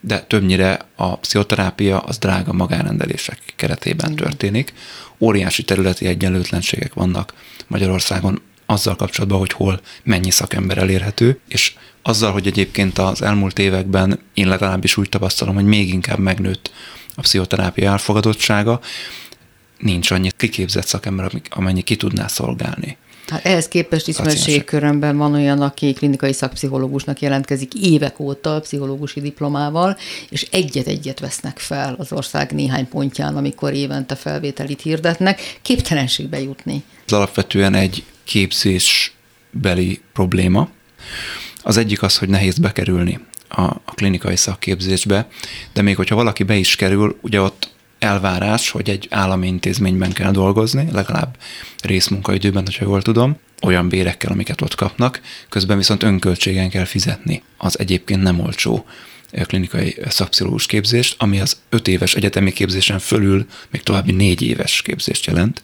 de 0.00 0.20
többnyire 0.20 0.78
a 0.96 1.16
pszichoterápia 1.16 1.98
az 1.98 2.18
drága 2.18 2.52
magánrendelések 2.52 3.38
keretében 3.56 4.14
történik. 4.14 4.72
Óriási 5.18 5.62
területi 5.62 6.06
egyenlőtlenségek 6.06 6.94
vannak 6.94 7.32
Magyarországon 7.66 8.42
azzal 8.66 8.96
kapcsolatban, 8.96 9.38
hogy 9.38 9.52
hol 9.52 9.80
mennyi 10.02 10.30
szakember 10.30 10.78
elérhető, 10.78 11.40
és 11.48 11.74
azzal, 12.02 12.32
hogy 12.32 12.46
egyébként 12.46 12.98
az 12.98 13.22
elmúlt 13.22 13.58
években 13.58 14.20
én 14.34 14.48
legalábbis 14.48 14.96
úgy 14.96 15.08
tapasztalom, 15.08 15.54
hogy 15.54 15.64
még 15.64 15.88
inkább 15.88 16.18
megnőtt 16.18 16.70
a 17.14 17.20
pszichoterápia 17.20 17.90
elfogadottsága, 17.90 18.80
nincs 19.78 20.10
annyi 20.10 20.30
kiképzett 20.36 20.86
szakember, 20.86 21.32
amennyi 21.50 21.82
ki 21.82 21.96
tudná 21.96 22.26
szolgálni. 22.26 22.96
Hát 23.26 23.44
ehhez 23.44 23.68
képest 23.68 24.08
ismertségi 24.08 24.64
körömben 24.64 25.16
van 25.16 25.34
olyan, 25.34 25.60
aki 25.60 25.92
klinikai 25.92 26.32
szakpszichológusnak 26.32 27.20
jelentkezik 27.20 27.74
évek 27.74 28.20
óta 28.20 28.60
pszichológusi 28.60 29.20
diplomával, 29.20 29.96
és 30.28 30.46
egyet-egyet 30.50 31.20
vesznek 31.20 31.58
fel 31.58 31.94
az 31.98 32.12
ország 32.12 32.52
néhány 32.52 32.88
pontján, 32.88 33.36
amikor 33.36 33.72
évente 33.72 34.14
felvételit 34.14 34.82
hirdetnek, 34.82 35.58
képtelenségbe 35.62 36.40
jutni. 36.40 36.82
Ez 37.06 37.12
alapvetően 37.12 37.74
egy 37.74 38.04
képzésbeli 38.24 40.00
probléma. 40.12 40.68
Az 41.62 41.76
egyik 41.76 42.02
az, 42.02 42.18
hogy 42.18 42.28
nehéz 42.28 42.58
bekerülni 42.58 43.20
a, 43.48 43.62
a 43.62 43.94
klinikai 43.94 44.36
szakképzésbe, 44.36 45.28
de 45.72 45.82
még 45.82 45.96
hogyha 45.96 46.14
valaki 46.14 46.42
be 46.42 46.54
is 46.54 46.76
kerül, 46.76 47.18
ugye 47.20 47.40
ott 47.40 47.70
elvárás, 48.02 48.70
hogy 48.70 48.90
egy 48.90 49.06
állami 49.10 49.46
intézményben 49.46 50.12
kell 50.12 50.30
dolgozni, 50.30 50.88
legalább 50.92 51.36
részmunkaidőben, 51.82 52.64
hogyha 52.64 52.84
jól 52.84 53.02
tudom, 53.02 53.36
olyan 53.62 53.88
bérekkel, 53.88 54.30
amiket 54.32 54.60
ott 54.60 54.74
kapnak, 54.74 55.20
közben 55.48 55.76
viszont 55.76 56.02
önköltségen 56.02 56.70
kell 56.70 56.84
fizetni. 56.84 57.42
Az 57.56 57.78
egyébként 57.78 58.22
nem 58.22 58.40
olcsó 58.40 58.84
klinikai 59.32 59.96
szakpszichológus 60.08 60.66
képzést, 60.66 61.14
ami 61.18 61.40
az 61.40 61.56
öt 61.68 61.88
éves 61.88 62.14
egyetemi 62.14 62.52
képzésen 62.52 62.98
fölül 62.98 63.46
még 63.70 63.82
további 63.82 64.12
négy 64.12 64.42
éves 64.42 64.82
képzést 64.82 65.26
jelent. 65.26 65.60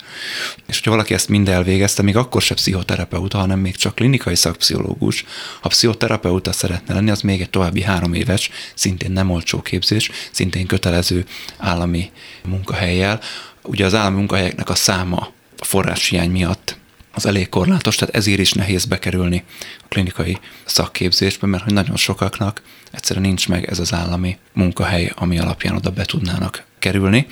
És 0.67 0.75
hogyha 0.75 0.91
valaki 0.91 1.15
ezt 1.15 1.29
mind 1.29 1.49
elvégezte, 1.49 2.03
még 2.03 2.17
akkor 2.17 2.43
se 2.43 2.55
pszichoterapeuta, 2.55 3.39
hanem 3.39 3.59
még 3.59 3.77
csak 3.77 3.95
klinikai 3.95 4.35
szakpszichológus, 4.35 5.25
ha 5.61 5.69
pszichoterapeuta 5.69 6.53
szeretne 6.53 6.95
lenni, 6.95 7.11
az 7.11 7.21
még 7.21 7.41
egy 7.41 7.51
további 7.51 7.83
három 7.83 8.15
éves, 8.15 8.51
szintén 8.75 9.13
nem 9.13 9.31
olcsó 9.31 9.63
képzés, 9.63 10.11
szintén 10.31 10.67
kötelező 10.67 11.25
állami 11.57 12.11
munkahelyjel. 12.45 13.21
Ugye 13.63 13.85
az 13.85 13.95
állami 13.95 14.17
munkahelyeknek 14.17 14.69
a 14.69 14.75
száma 14.75 15.33
a 15.59 15.65
forráshiány 15.65 16.31
miatt 16.31 16.78
az 17.19 17.27
elég 17.27 17.49
korlátos, 17.49 17.97
tehát 17.97 18.15
ezért 18.15 18.39
is 18.39 18.53
nehéz 18.53 18.85
bekerülni 18.85 19.45
a 19.81 19.89
klinikai 19.89 20.39
szakképzésbe, 20.65 21.47
mert 21.47 21.63
hogy 21.63 21.73
nagyon 21.73 21.97
sokaknak 21.97 22.63
egyszerűen 22.91 23.27
nincs 23.27 23.49
meg 23.49 23.65
ez 23.71 23.79
az 23.79 23.93
állami 23.93 24.39
munkahely, 24.53 25.13
ami 25.15 25.39
alapján 25.39 25.75
oda 25.75 25.91
be 25.91 26.05
tudnának 26.05 26.65
kerülni. 26.79 27.27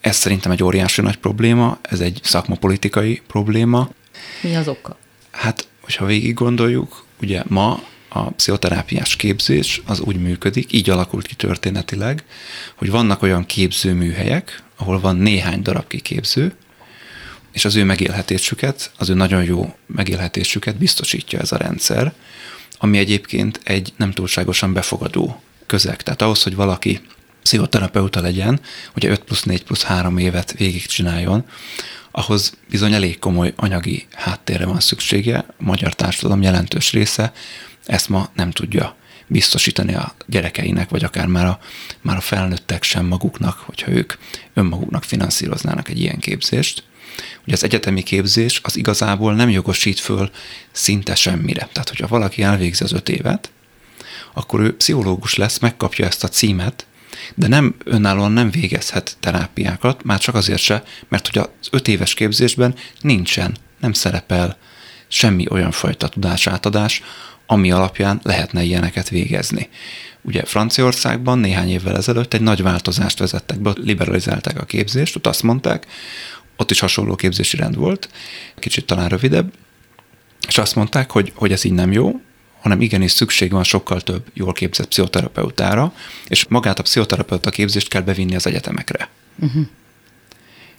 Ez 0.00 0.16
szerintem 0.16 0.50
egy 0.50 0.62
óriási 0.62 1.00
nagy 1.00 1.16
probléma, 1.16 1.78
ez 1.82 2.00
egy 2.00 2.20
szakmapolitikai 2.22 3.22
probléma. 3.26 3.90
Mi 4.42 4.56
az 4.56 4.68
oka? 4.68 4.96
Hát, 5.30 5.68
hogyha 5.80 6.04
végig 6.04 6.34
gondoljuk, 6.34 7.04
ugye 7.20 7.42
ma 7.46 7.82
a 8.08 8.30
pszichoterápiás 8.30 9.16
képzés 9.16 9.82
az 9.86 10.00
úgy 10.00 10.16
működik, 10.16 10.72
így 10.72 10.90
alakult 10.90 11.26
ki 11.26 11.34
történetileg, 11.34 12.24
hogy 12.74 12.90
vannak 12.90 13.22
olyan 13.22 13.46
képzőműhelyek, 13.46 14.62
ahol 14.76 15.00
van 15.00 15.16
néhány 15.16 15.62
darab 15.62 15.86
kiképző, 15.86 16.54
és 17.52 17.64
az 17.64 17.76
ő 17.76 17.84
megélhetésüket, 17.84 18.92
az 18.96 19.08
ő 19.08 19.14
nagyon 19.14 19.44
jó 19.44 19.74
megélhetésüket 19.86 20.76
biztosítja 20.76 21.38
ez 21.38 21.52
a 21.52 21.56
rendszer, 21.56 22.12
ami 22.78 22.98
egyébként 22.98 23.60
egy 23.64 23.92
nem 23.96 24.10
túlságosan 24.10 24.72
befogadó 24.72 25.42
közeg. 25.66 26.02
Tehát 26.02 26.22
ahhoz, 26.22 26.42
hogy 26.42 26.54
valaki 26.54 27.00
pszichoterapeuta 27.42 28.20
legyen, 28.20 28.60
hogy 28.92 29.06
5 29.06 29.20
plusz 29.24 29.42
4 29.42 29.62
plusz 29.62 29.82
3 29.82 30.18
évet 30.18 30.52
végigcsináljon, 30.52 31.44
ahhoz 32.10 32.52
bizony 32.70 32.92
elég 32.92 33.18
komoly 33.18 33.52
anyagi 33.56 34.06
háttérre 34.12 34.66
van 34.66 34.80
szüksége. 34.80 35.38
A 35.38 35.52
magyar 35.58 35.94
társadalom 35.94 36.42
jelentős 36.42 36.92
része 36.92 37.32
ezt 37.86 38.08
ma 38.08 38.30
nem 38.34 38.50
tudja 38.50 38.96
biztosítani 39.26 39.94
a 39.94 40.14
gyerekeinek, 40.26 40.90
vagy 40.90 41.04
akár 41.04 41.26
már 41.26 41.46
a, 41.46 41.58
már 42.00 42.16
a 42.16 42.20
felnőttek 42.20 42.82
sem 42.82 43.06
maguknak, 43.06 43.58
hogyha 43.58 43.90
ők 43.90 44.12
önmaguknak 44.54 45.04
finanszíroznának 45.04 45.88
egy 45.88 46.00
ilyen 46.00 46.18
képzést. 46.18 46.82
Ugye 47.44 47.54
az 47.54 47.64
egyetemi 47.64 48.02
képzés 48.02 48.60
az 48.62 48.76
igazából 48.76 49.34
nem 49.34 49.50
jogosít 49.50 50.00
föl 50.00 50.30
szinte 50.72 51.14
semmire. 51.14 51.68
Tehát, 51.72 51.88
hogyha 51.88 52.06
valaki 52.06 52.42
elvégzi 52.42 52.84
az 52.84 52.92
öt 52.92 53.08
évet, 53.08 53.50
akkor 54.34 54.60
ő 54.60 54.76
pszichológus 54.76 55.34
lesz, 55.34 55.58
megkapja 55.58 56.06
ezt 56.06 56.24
a 56.24 56.28
címet, 56.28 56.86
de 57.34 57.48
nem 57.48 57.74
önállóan 57.84 58.32
nem 58.32 58.50
végezhet 58.50 59.16
terápiákat, 59.20 60.04
már 60.04 60.18
csak 60.18 60.34
azért 60.34 60.60
se, 60.60 60.82
mert 61.08 61.28
hogy 61.28 61.38
az 61.38 61.68
öt 61.70 61.88
éves 61.88 62.14
képzésben 62.14 62.74
nincsen, 63.00 63.56
nem 63.80 63.92
szerepel 63.92 64.56
semmi 65.08 65.46
olyan 65.50 65.70
fajta 65.70 66.08
tudásátadás, 66.08 67.02
ami 67.46 67.70
alapján 67.70 68.20
lehetne 68.22 68.62
ilyeneket 68.62 69.08
végezni. 69.08 69.68
Ugye 70.22 70.44
Franciaországban 70.44 71.38
néhány 71.38 71.70
évvel 71.70 71.96
ezelőtt 71.96 72.34
egy 72.34 72.40
nagy 72.40 72.62
változást 72.62 73.18
vezettek 73.18 73.60
be, 73.60 73.72
liberalizálták 73.74 74.60
a 74.60 74.64
képzést, 74.64 75.16
ott 75.16 75.26
azt 75.26 75.42
mondták, 75.42 75.86
ott 76.60 76.70
is 76.70 76.80
hasonló 76.80 77.14
képzési 77.14 77.56
rend 77.56 77.76
volt, 77.76 78.08
kicsit 78.58 78.86
talán 78.86 79.08
rövidebb, 79.08 79.52
és 80.48 80.58
azt 80.58 80.74
mondták, 80.74 81.10
hogy, 81.10 81.32
hogy 81.34 81.52
ez 81.52 81.64
így 81.64 81.72
nem 81.72 81.92
jó, 81.92 82.20
hanem 82.60 82.80
igenis 82.80 83.12
szükség 83.12 83.50
van 83.50 83.64
sokkal 83.64 84.00
több 84.00 84.24
jól 84.34 84.52
képzett 84.52 84.88
pszichoterapeutára, 84.88 85.92
és 86.28 86.46
magát 86.48 86.78
a 86.78 86.82
pszichoterapeuta 86.82 87.50
képzést 87.50 87.88
kell 87.88 88.02
bevinni 88.02 88.34
az 88.34 88.46
egyetemekre. 88.46 89.08
Uh-huh. 89.38 89.66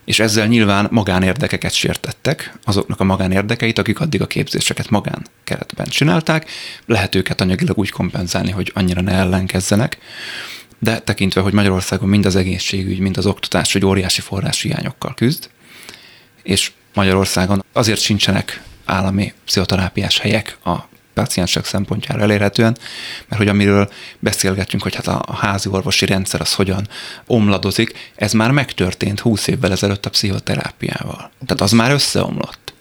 És 0.06 0.20
ezzel 0.20 0.48
nyilván 0.48 0.88
magánérdekeket 0.92 1.74
sértettek, 1.74 2.58
azoknak 2.64 3.00
a 3.00 3.04
magánérdekeit, 3.04 3.78
akik 3.78 4.00
addig 4.00 4.22
a 4.22 4.28
képzéseket 4.28 4.90
magán 4.90 5.26
keretben 5.44 5.88
csinálták, 5.88 6.50
lehet 6.86 7.16
őket 7.16 7.42
anyagilag 7.42 7.78
úgy 7.78 7.90
kompenzálni, 7.90 8.52
hogy 8.52 8.72
annyira 8.76 9.02
ne 9.02 9.12
ellenkezzenek, 9.12 9.98
de 10.80 11.00
tekintve, 11.00 11.42
hogy 11.42 11.54
Magyarországon 11.54 12.10
mind 12.10 12.26
az 12.26 12.36
egészségügy, 12.36 13.00
mind 13.00 13.18
az 13.18 13.26
oktatás, 13.26 13.74
hogy 13.74 13.86
óriási 13.86 14.22
forráshiányokkal 14.22 15.14
küzd, 15.14 15.50
és 16.44 16.72
Magyarországon 16.94 17.64
azért 17.74 18.00
sincsenek 18.00 18.64
állami 18.86 19.34
pszichoterápiás 19.46 20.20
helyek 20.20 20.58
a 20.64 20.76
páciensek 21.14 21.66
szempontjára 21.66 22.22
elérhetően, 22.22 22.78
mert 23.28 23.42
hogy 23.42 23.48
amiről 23.48 23.90
beszélgetünk, 24.20 24.84
hogy 24.84 24.96
hát 24.96 25.08
a 25.08 25.36
házi 25.36 25.70
orvosi 25.70 26.06
rendszer 26.06 26.42
az 26.42 26.54
hogyan 26.54 26.88
omladozik, 27.26 28.12
ez 28.16 28.34
már 28.34 28.52
megtörtént 28.52 29.20
20 29.20 29.48
évvel 29.48 29.72
ezelőtt 29.72 30.06
a 30.06 30.10
pszichoterápiával. 30.10 31.32
Tehát 31.46 31.62
az 31.62 31.72
már 31.72 31.92
összeomlott. 31.92 32.74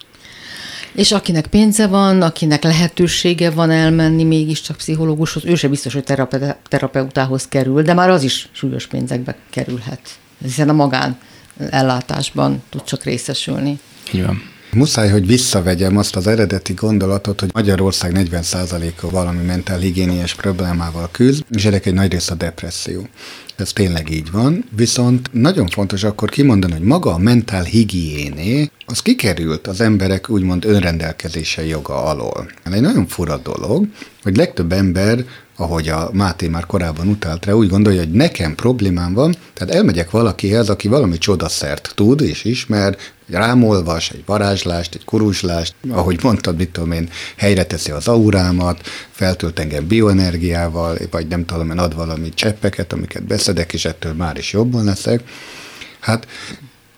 És 0.93 1.13
akinek 1.13 1.47
pénze 1.47 1.87
van, 1.87 2.23
akinek 2.23 2.63
lehetősége 2.63 3.51
van 3.51 3.71
elmenni 3.71 4.25
mégiscsak 4.25 4.77
pszichológushoz, 4.77 5.45
ő 5.45 5.55
se 5.55 5.69
biztos, 5.69 5.93
hogy 5.93 6.05
terape- 6.05 6.57
terapeutához 6.69 7.49
kerül, 7.49 7.83
de 7.83 7.95
már 7.95 8.11
az 8.11 8.23
is 8.23 8.49
súlyos 8.53 8.87
pénzekbe 8.87 9.37
kerülhet. 9.51 10.01
Hiszen 10.43 10.69
a 10.69 10.73
magán 10.73 11.19
ellátásban 11.71 12.63
tud 12.69 12.83
csak 12.83 13.05
részesülni. 13.05 13.79
Így 14.13 14.25
van. 14.25 14.43
Muszáj, 14.73 15.11
hogy 15.11 15.27
visszavegyem 15.27 15.97
azt 15.97 16.17
az 16.17 16.27
eredeti 16.27 16.73
gondolatot, 16.73 17.41
hogy 17.41 17.51
Magyarország 17.53 18.13
40%-a 18.15 19.11
valami 19.11 19.45
mentálhigiéniás 19.45 20.35
problémával 20.35 21.09
küzd, 21.13 21.45
és 21.51 21.65
ennek 21.65 21.87
egy 21.87 21.95
nagy 21.95 22.13
része 22.13 22.33
a 22.33 22.37
depresszió. 22.37 23.09
Ez 23.57 23.73
tényleg 23.73 24.11
így 24.11 24.31
van, 24.31 24.65
viszont 24.77 25.31
nagyon 25.33 25.69
fontos 25.69 26.05
akkor 26.05 26.29
kimondani, 26.29 26.73
hogy 26.73 26.83
maga 26.83 27.15
a 27.15 27.19
mentál 27.19 27.63
higiéné, 27.63 28.71
az 28.87 29.01
kikerült 29.03 29.67
az 29.67 29.81
emberek 29.81 30.29
úgymond 30.29 30.65
önrendelkezése 30.65 31.67
joga 31.67 32.05
alól. 32.05 32.51
Ez 32.63 32.73
egy 32.73 32.81
nagyon 32.81 33.07
fura 33.07 33.37
dolog, 33.37 33.87
hogy 34.23 34.37
legtöbb 34.37 34.73
ember 34.73 35.25
ahogy 35.61 35.89
a 35.89 36.11
Máté 36.13 36.49
már 36.49 36.67
korábban 36.67 37.09
utalt 37.09 37.45
rá, 37.45 37.53
úgy 37.53 37.69
gondolja, 37.69 37.99
hogy 37.99 38.11
nekem 38.11 38.55
problémám 38.55 39.15
van, 39.15 39.35
tehát 39.55 39.75
elmegyek 39.75 40.11
valakihez, 40.11 40.69
aki 40.69 40.89
valami 40.89 41.19
csodaszert 41.19 41.93
tud 41.95 42.21
és 42.21 42.45
ismer, 42.45 42.97
egy 43.29 43.35
rámolvas, 43.35 44.11
egy 44.11 44.23
varázslást, 44.27 44.95
egy 44.95 45.05
kuruzslást, 45.05 45.75
ahogy 45.89 46.19
mondtad, 46.23 46.57
mit 46.57 46.71
tudom 46.71 46.93
én, 46.93 47.09
helyre 47.37 47.65
teszi 47.65 47.91
az 47.91 48.09
aurámat, 48.09 48.81
feltölt 49.11 49.59
engem 49.59 49.87
bioenergiával, 49.87 50.99
vagy 51.11 51.27
nem 51.27 51.45
tudom 51.45 51.71
én, 51.71 51.79
ad 51.79 51.95
valami 51.95 52.29
cseppeket, 52.29 52.93
amiket 52.93 53.27
beszedek, 53.27 53.73
és 53.73 53.85
ettől 53.85 54.13
már 54.13 54.37
is 54.37 54.53
jobban 54.53 54.85
leszek. 54.85 55.23
Hát 56.01 56.27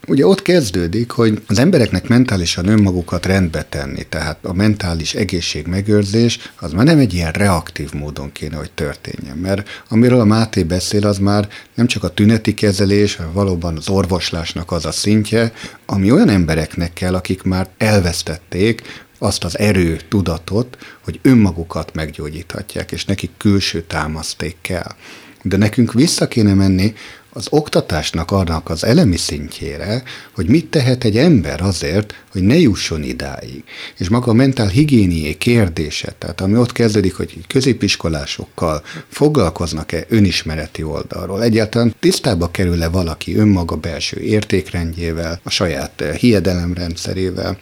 Ugye 0.07 0.27
ott 0.27 0.43
kezdődik, 0.43 1.11
hogy 1.11 1.43
az 1.47 1.59
embereknek 1.59 2.09
mentálisan 2.09 2.67
önmagukat 2.67 3.27
rendbe 3.27 3.63
tenni, 3.63 4.03
tehát 4.09 4.45
a 4.45 4.53
mentális 4.53 5.15
egészség 5.15 5.67
megőrzés 5.67 6.39
az 6.61 6.73
már 6.73 6.85
nem 6.85 6.99
egy 6.99 7.15
ilyen 7.15 7.33
reaktív 7.33 7.93
módon 7.93 8.33
kéne, 8.33 8.57
hogy 8.57 8.71
történjen. 8.71 9.37
Mert 9.37 9.69
amiről 9.89 10.21
a 10.21 10.25
Máté 10.25 10.63
beszél, 10.63 11.07
az 11.07 11.19
már 11.19 11.49
nem 11.75 11.87
csak 11.87 12.05
a 12.05 12.09
tüneti 12.09 12.55
kezelés, 12.55 13.17
hanem 13.17 13.33
valóban 13.33 13.77
az 13.77 13.89
orvoslásnak 13.89 14.73
az 14.73 14.85
a 14.85 14.93
szintje, 14.93 15.53
ami 15.87 16.11
olyan 16.13 16.29
embereknek 16.29 16.93
kell, 16.93 17.15
akik 17.15 17.43
már 17.43 17.69
elvesztették 17.79 18.83
azt 19.19 19.45
az 19.45 19.59
erő, 19.59 20.01
tudatot, 20.09 20.79
hogy 21.05 21.19
önmagukat 21.23 21.95
meggyógyíthatják, 21.95 22.93
és 22.93 23.05
nekik 23.05 23.31
külső 23.37 23.83
támaszték 23.83 24.57
kell. 24.61 24.95
De 25.43 25.57
nekünk 25.57 25.93
vissza 25.93 26.29
kéne 26.29 26.55
menni 26.55 26.95
az 27.33 27.47
oktatásnak 27.51 28.31
annak 28.31 28.71
az 28.71 28.85
elemi 28.85 29.17
szintjére, 29.17 30.03
hogy 30.35 30.47
mit 30.49 30.67
tehet 30.67 31.05
egy 31.05 31.17
ember 31.17 31.61
azért, 31.61 32.15
hogy 32.33 32.43
ne 32.43 32.59
jusson 32.59 33.03
idáig. 33.03 33.65
És 33.99 34.09
maga 34.09 34.31
a 34.31 34.35
mentál 34.35 34.69
higiénié 34.69 35.35
kérdése, 35.35 36.15
tehát 36.19 36.41
ami 36.41 36.57
ott 36.57 36.73
kezdődik, 36.73 37.15
hogy 37.15 37.47
középiskolásokkal 37.47 38.83
foglalkoznak-e 39.09 40.05
önismereti 40.09 40.83
oldalról, 40.83 41.43
egyáltalán 41.43 41.95
tisztába 42.01 42.51
kerül-e 42.51 42.89
valaki 42.89 43.37
önmaga 43.37 43.77
belső 43.77 44.21
értékrendjével, 44.21 45.41
a 45.43 45.51
saját 45.51 46.05
hiedelemrendszerével, 46.19 47.59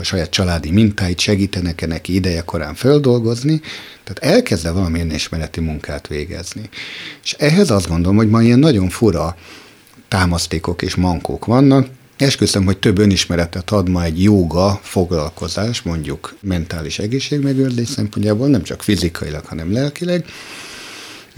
a 0.00 0.04
saját 0.04 0.30
családi 0.30 0.70
mintáit 0.70 1.18
segítenek-e 1.18 1.86
neki 1.86 2.14
ideje 2.14 2.40
korán 2.40 2.74
földolgozni, 2.74 3.60
tehát 4.04 4.34
elkezdve 4.34 4.70
valami 4.70 5.00
ismereti 5.00 5.60
munkát 5.60 6.06
végezni. 6.06 6.68
És 7.22 7.32
ehhez 7.32 7.70
azt 7.70 7.88
gondolom, 7.88 8.16
hogy 8.16 8.28
ma 8.28 8.42
ilyen 8.42 8.58
nagyon 8.58 8.88
fura 8.88 9.36
támasztékok 10.08 10.82
és 10.82 10.94
mankók 10.94 11.44
vannak, 11.44 11.86
Esküszöm, 12.20 12.64
hogy 12.64 12.78
több 12.78 12.98
önismeretet 12.98 13.70
ad 13.70 13.88
ma 13.88 14.04
egy 14.04 14.22
joga 14.22 14.80
foglalkozás, 14.82 15.82
mondjuk 15.82 16.36
mentális 16.40 16.98
egészségmegőrzés 16.98 17.88
szempontjából, 17.88 18.48
nem 18.48 18.62
csak 18.62 18.82
fizikailag, 18.82 19.44
hanem 19.44 19.72
lelkileg, 19.72 20.24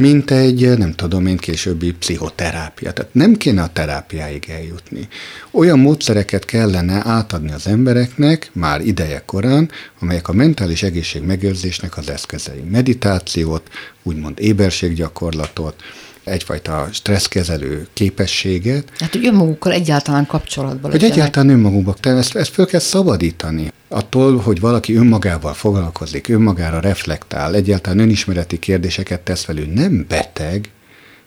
mint 0.02 0.30
egy, 0.30 0.78
nem 0.78 0.92
tudom 0.92 1.26
én, 1.26 1.36
későbbi 1.36 1.92
pszichoterápia. 1.92 2.92
Tehát 2.92 3.14
nem 3.14 3.36
kéne 3.36 3.62
a 3.62 3.72
terápiáig 3.72 4.44
eljutni. 4.48 5.08
Olyan 5.50 5.78
módszereket 5.78 6.44
kellene 6.44 7.02
átadni 7.04 7.52
az 7.52 7.66
embereknek 7.66 8.50
már 8.52 8.80
ideje 8.80 9.22
korán, 9.26 9.70
amelyek 10.00 10.28
a 10.28 10.32
mentális 10.32 10.82
egészség 10.82 11.22
megőrzésnek 11.22 11.96
az 11.96 12.10
eszközei. 12.10 12.60
Meditációt, 12.70 13.68
úgymond 14.02 14.40
éberséggyakorlatot, 14.40 15.74
egyfajta 16.24 16.88
stresszkezelő 16.92 17.86
képességet. 17.92 18.92
Hát, 18.98 19.12
hogy 19.12 19.26
önmagukkal 19.26 19.72
egyáltalán 19.72 20.26
kapcsolatban 20.26 20.90
Hogy 20.90 21.04
egyáltalán 21.04 21.48
önmagukban, 21.48 21.94
tehát 22.00 22.18
ezt, 22.18 22.36
ezt 22.36 22.52
föl 22.52 22.66
kell 22.66 22.80
szabadítani. 22.80 23.72
Attól, 23.88 24.36
hogy 24.36 24.60
valaki 24.60 24.94
önmagával 24.94 25.54
foglalkozik, 25.54 26.28
önmagára 26.28 26.80
reflektál, 26.80 27.54
egyáltalán 27.54 27.98
önismereti 27.98 28.58
kérdéseket 28.58 29.20
tesz 29.20 29.44
velő, 29.44 29.66
nem 29.66 30.04
beteg. 30.08 30.70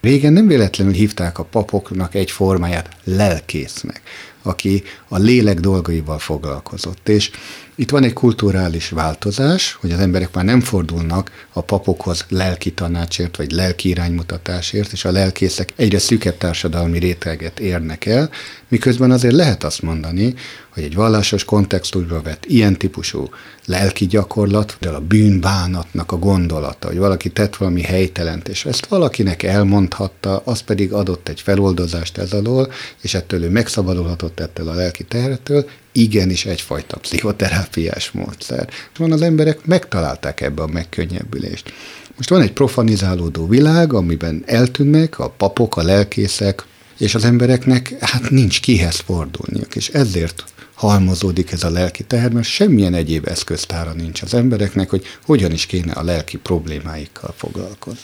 Régen 0.01 0.33
nem 0.33 0.47
véletlenül 0.47 0.93
hívták 0.93 1.39
a 1.39 1.43
papoknak 1.43 2.15
egy 2.15 2.31
formáját 2.31 2.89
lelkésznek, 3.03 4.01
aki 4.41 4.83
a 5.07 5.17
lélek 5.17 5.59
dolgaival 5.59 6.19
foglalkozott. 6.19 7.09
És 7.09 7.31
itt 7.75 7.89
van 7.89 8.03
egy 8.03 8.13
kulturális 8.13 8.89
változás, 8.89 9.77
hogy 9.81 9.91
az 9.91 9.99
emberek 9.99 10.33
már 10.33 10.45
nem 10.45 10.61
fordulnak 10.61 11.45
a 11.53 11.61
papokhoz 11.61 12.25
lelki 12.29 12.71
tanácsért, 12.71 13.37
vagy 13.37 13.51
lelki 13.51 13.89
iránymutatásért, 13.89 14.91
és 14.91 15.05
a 15.05 15.11
lelkészek 15.11 15.73
egyre 15.75 15.99
szűkebb 15.99 16.37
társadalmi 16.37 16.99
réteget 16.99 17.59
érnek 17.59 18.05
el, 18.05 18.29
miközben 18.67 19.11
azért 19.11 19.33
lehet 19.33 19.63
azt 19.63 19.81
mondani, 19.81 20.33
hogy 20.69 20.83
egy 20.83 20.95
vallásos 20.95 21.43
kontextusba 21.43 22.21
vett 22.21 22.45
ilyen 22.45 22.77
típusú 22.77 23.29
lelki 23.65 24.05
gyakorlat, 24.05 24.77
de 24.79 24.89
a 24.89 24.99
bűnbánatnak 24.99 26.11
a 26.11 26.17
gondolata, 26.17 26.87
hogy 26.87 26.97
valaki 26.97 27.29
tett 27.29 27.55
valami 27.55 27.81
helytelent, 27.81 28.47
és 28.47 28.65
ezt 28.65 28.85
valakinek 28.85 29.43
elmondhatta, 29.43 30.41
az 30.45 30.61
pedig 30.61 30.93
adott 30.93 31.29
egy 31.29 31.41
feloldozást 31.41 32.17
ez 32.17 32.33
alól, 32.33 32.71
és 33.01 33.13
ettől 33.13 33.43
ő 33.43 33.49
megszabadulhatott 33.49 34.39
ettől 34.39 34.67
a 34.67 34.73
lelki 34.73 35.03
terhetől, 35.03 35.65
igenis 35.95 36.45
egyfajta 36.45 36.97
pszichoterápiás 36.97 38.11
módszer. 38.11 38.69
Van 38.97 39.11
az 39.11 39.21
emberek 39.21 39.65
megtalálták 39.65 40.41
ebbe 40.41 40.61
a 40.61 40.67
megkönnyebbülést. 40.67 41.73
Most 42.15 42.29
van 42.29 42.41
egy 42.41 42.51
profanizálódó 42.51 43.47
világ, 43.47 43.93
amiben 43.93 44.43
eltűnnek 44.45 45.19
a 45.19 45.29
papok, 45.29 45.77
a 45.77 45.83
lelkészek, 45.83 46.63
és 46.97 47.15
az 47.15 47.23
embereknek 47.23 47.95
hát 47.99 48.29
nincs 48.29 48.61
kihez 48.61 48.99
fordulniuk, 48.99 49.75
és 49.75 49.89
ezért 49.89 50.43
halmozódik 50.73 51.51
ez 51.51 51.63
a 51.63 51.69
lelki 51.69 52.03
teher, 52.03 52.31
mert 52.31 52.47
semmilyen 52.47 52.93
egyéb 52.93 53.27
eszköztára 53.27 53.93
nincs 53.93 54.21
az 54.21 54.33
embereknek, 54.33 54.89
hogy 54.89 55.05
hogyan 55.25 55.51
is 55.51 55.65
kéne 55.65 55.91
a 55.91 56.03
lelki 56.03 56.37
problémáikkal 56.37 57.33
foglalkozni. 57.37 58.03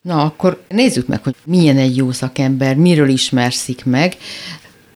Na, 0.00 0.24
akkor 0.24 0.62
nézzük 0.68 1.06
meg, 1.06 1.22
hogy 1.22 1.34
milyen 1.44 1.78
egy 1.78 1.96
jó 1.96 2.12
szakember, 2.12 2.76
miről 2.76 3.08
ismerszik 3.08 3.84
meg 3.84 4.16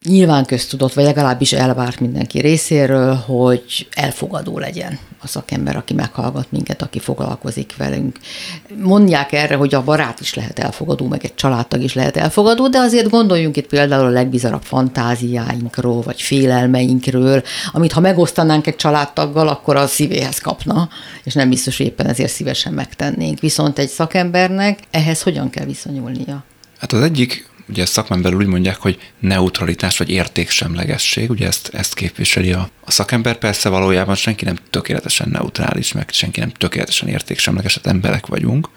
nyilván 0.04 0.44
köztudott, 0.44 0.92
vagy 0.92 1.04
legalábbis 1.04 1.52
elvárt 1.52 2.00
mindenki 2.00 2.40
részéről, 2.40 3.14
hogy 3.14 3.88
elfogadó 3.90 4.58
legyen 4.58 4.98
a 5.22 5.26
szakember, 5.26 5.76
aki 5.76 5.94
meghallgat 5.94 6.46
minket, 6.50 6.82
aki 6.82 6.98
foglalkozik 6.98 7.76
velünk. 7.76 8.18
Mondják 8.82 9.32
erre, 9.32 9.54
hogy 9.54 9.74
a 9.74 9.84
barát 9.84 10.20
is 10.20 10.34
lehet 10.34 10.58
elfogadó, 10.58 11.06
meg 11.06 11.24
egy 11.24 11.34
családtag 11.34 11.82
is 11.82 11.94
lehet 11.94 12.16
elfogadó, 12.16 12.68
de 12.68 12.78
azért 12.78 13.10
gondoljunk 13.10 13.56
itt 13.56 13.66
például 13.66 14.06
a 14.06 14.10
legbizarabb 14.10 14.62
fantáziáinkról, 14.62 16.02
vagy 16.02 16.22
félelmeinkről, 16.22 17.42
amit 17.72 17.92
ha 17.92 18.00
megosztanánk 18.00 18.66
egy 18.66 18.76
családtaggal, 18.76 19.48
akkor 19.48 19.76
a 19.76 19.86
szívéhez 19.86 20.38
kapna, 20.38 20.88
és 21.24 21.34
nem 21.34 21.48
biztos, 21.48 21.76
hogy 21.76 21.86
éppen 21.86 22.06
ezért 22.06 22.32
szívesen 22.32 22.72
megtennénk. 22.72 23.40
Viszont 23.40 23.78
egy 23.78 23.88
szakembernek 23.88 24.78
ehhez 24.90 25.22
hogyan 25.22 25.50
kell 25.50 25.64
viszonyulnia? 25.64 26.44
Hát 26.78 26.92
az 26.92 27.02
egyik 27.02 27.50
ugye 27.72 27.87
szakmán 27.87 28.22
belül 28.22 28.38
úgy 28.38 28.46
mondják, 28.46 28.76
hogy 28.76 28.98
neutralitás 29.18 29.98
vagy 29.98 30.11
értéksemlegesség, 30.11 31.30
ugye 31.30 31.46
ezt, 31.46 31.70
ezt 31.72 31.94
képviseli 31.94 32.52
a, 32.52 32.70
a 32.85 32.90
szakember, 32.90 33.38
persze 33.38 33.68
valójában 33.68 34.14
senki 34.14 34.44
nem 34.44 34.58
tökéletesen 34.70 35.28
neutrális, 35.28 35.92
meg 35.92 36.11
senki 36.11 36.40
nem 36.40 36.50
tökéletesen 36.50 37.08
értéksemleges, 37.08 37.74
hát 37.74 37.87
emberek 37.87 38.26
vagyunk. 38.26 38.68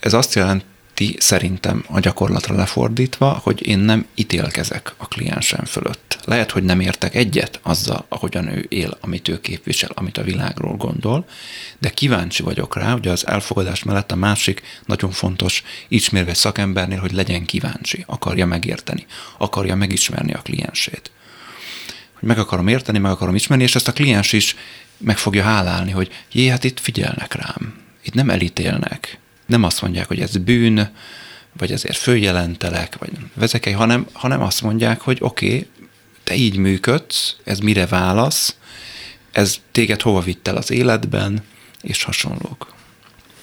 Ez 0.00 0.12
azt 0.12 0.34
jelenti, 0.34 0.64
jelenti 1.00 1.16
szerintem 1.20 1.84
a 1.86 2.00
gyakorlatra 2.00 2.54
lefordítva, 2.54 3.40
hogy 3.42 3.66
én 3.66 3.78
nem 3.78 4.06
ítélkezek 4.14 4.94
a 4.96 5.08
kliensem 5.08 5.64
fölött. 5.64 6.18
Lehet, 6.24 6.50
hogy 6.50 6.62
nem 6.62 6.80
értek 6.80 7.14
egyet 7.14 7.60
azzal, 7.62 8.04
ahogyan 8.08 8.48
ő 8.48 8.66
él, 8.68 8.98
amit 9.00 9.28
ő 9.28 9.40
képvisel, 9.40 9.90
amit 9.94 10.18
a 10.18 10.22
világról 10.22 10.76
gondol, 10.76 11.24
de 11.78 11.90
kíváncsi 11.90 12.42
vagyok 12.42 12.76
rá, 12.76 12.92
hogy 12.92 13.08
az 13.08 13.26
elfogadás 13.26 13.82
mellett 13.82 14.12
a 14.12 14.16
másik 14.16 14.62
nagyon 14.86 15.10
fontos 15.10 15.62
ismérve 15.88 16.34
szakembernél, 16.34 16.98
hogy 16.98 17.12
legyen 17.12 17.44
kíváncsi, 17.44 18.04
akarja 18.06 18.46
megérteni, 18.46 19.06
akarja 19.38 19.74
megismerni 19.74 20.32
a 20.32 20.42
kliensét. 20.42 21.10
Hogy 22.18 22.28
meg 22.28 22.38
akarom 22.38 22.68
érteni, 22.68 22.98
meg 22.98 23.10
akarom 23.10 23.34
ismerni, 23.34 23.64
és 23.64 23.74
ezt 23.74 23.88
a 23.88 23.92
kliens 23.92 24.32
is 24.32 24.56
meg 24.98 25.18
fogja 25.18 25.42
hálálni, 25.42 25.90
hogy 25.90 26.10
jé, 26.32 26.46
hát 26.46 26.64
itt 26.64 26.80
figyelnek 26.80 27.34
rám, 27.34 27.74
itt 28.02 28.14
nem 28.14 28.30
elítélnek, 28.30 29.18
nem 29.50 29.62
azt 29.62 29.82
mondják, 29.82 30.06
hogy 30.06 30.20
ez 30.20 30.36
bűn, 30.36 30.90
vagy 31.58 31.72
ezért 31.72 31.96
följelentelek, 31.96 32.98
vagy 32.98 33.10
vezekej, 33.34 33.72
hanem, 33.72 34.06
hanem 34.12 34.42
azt 34.42 34.62
mondják, 34.62 35.00
hogy 35.00 35.18
oké, 35.20 35.46
okay, 35.46 35.66
te 36.24 36.34
így 36.34 36.56
működsz, 36.56 37.36
ez 37.44 37.58
mire 37.58 37.86
válasz, 37.86 38.56
ez 39.32 39.56
téged 39.72 40.00
hova 40.00 40.20
vitt 40.20 40.48
el 40.48 40.56
az 40.56 40.70
életben, 40.70 41.42
és 41.80 42.02
hasonlók. 42.02 42.74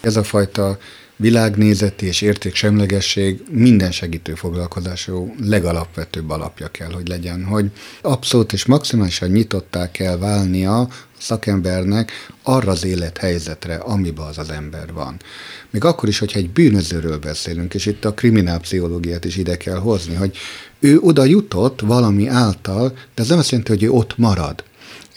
Ez 0.01 0.15
a 0.15 0.23
fajta 0.23 0.77
világnézeti 1.15 2.05
és 2.05 2.21
értéksemlegesség 2.21 3.41
minden 3.49 3.91
segítő 3.91 4.35
foglalkozású 4.35 5.35
legalapvetőbb 5.41 6.29
alapja 6.29 6.67
kell, 6.67 6.91
hogy 6.91 7.07
legyen, 7.07 7.45
hogy 7.45 7.71
abszolút 8.01 8.53
és 8.53 8.65
maximálisan 8.65 9.29
nyitottá 9.29 9.91
kell 9.91 10.17
válnia 10.17 10.87
szakembernek 11.19 12.11
arra 12.43 12.71
az 12.71 12.85
élethelyzetre, 12.85 13.75
amiben 13.75 14.25
az 14.25 14.37
az 14.37 14.49
ember 14.49 14.93
van. 14.93 15.19
Még 15.69 15.83
akkor 15.83 16.09
is, 16.09 16.19
hogyha 16.19 16.39
egy 16.39 16.49
bűnözőről 16.49 17.17
beszélünk, 17.17 17.73
és 17.73 17.85
itt 17.85 18.05
a 18.05 18.13
kriminálpszichológiát 18.13 19.25
is 19.25 19.37
ide 19.37 19.57
kell 19.57 19.77
hozni, 19.77 20.15
hogy 20.15 20.37
ő 20.79 20.99
oda 20.99 21.25
jutott 21.25 21.81
valami 21.81 22.27
által, 22.27 22.89
de 22.89 23.21
ez 23.21 23.29
nem 23.29 23.37
azt 23.37 23.49
jelenti, 23.49 23.71
hogy 23.71 23.83
ő 23.83 23.89
ott 23.89 24.17
marad. 24.17 24.63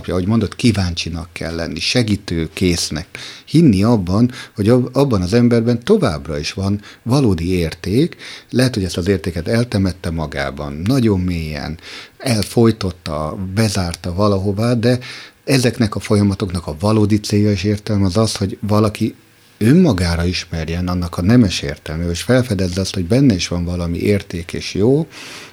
ahogy 0.07 0.27
mondott, 0.27 0.57
kíváncsinak 0.57 1.29
kell 1.33 1.55
lenni, 1.55 1.81
segítő 1.81 2.49
késznek. 2.53 3.07
Hinni 3.47 3.83
abban, 3.83 4.31
hogy 4.55 4.69
abban 4.69 5.23
az 5.23 5.33
emberben 5.33 5.85
továbbra 5.85 6.39
is 6.39 6.53
van 6.53 6.81
valódi 7.03 7.53
érték, 7.53 8.17
lehet, 8.51 8.75
hogy 8.75 8.85
ezt 8.85 8.97
az 8.97 9.09
értéket 9.09 9.49
eltemette 9.49 10.11
magában, 10.11 10.73
nagyon 10.73 11.21
mélyen, 11.21 11.79
elfolytotta, 12.19 13.39
bezárta 13.55 14.15
valahová, 14.15 14.75
de 14.75 14.99
ezeknek 15.45 15.95
a 15.95 16.01
folyamatoknak 16.01 16.67
a 16.67 16.77
valódi 16.81 17.21
célja 17.21 17.51
és 17.51 17.65
értelme 17.65 18.07
az 18.07 18.17
az, 18.17 18.37
hogy 18.37 18.59
valaki 18.61 19.15
önmagára 19.59 20.25
ismerjen 20.25 20.89
annak 20.89 21.19
a 21.19 21.23
nemes 21.23 21.61
értelme, 21.63 22.11
és 22.11 22.23
felfedezze 22.23 22.81
azt, 22.81 22.95
hogy 22.95 23.05
benne 23.05 23.35
is 23.35 23.49
van 23.49 23.65
valami 23.65 23.99
érték 23.99 24.53
és 24.53 24.75
jó, 24.75 25.07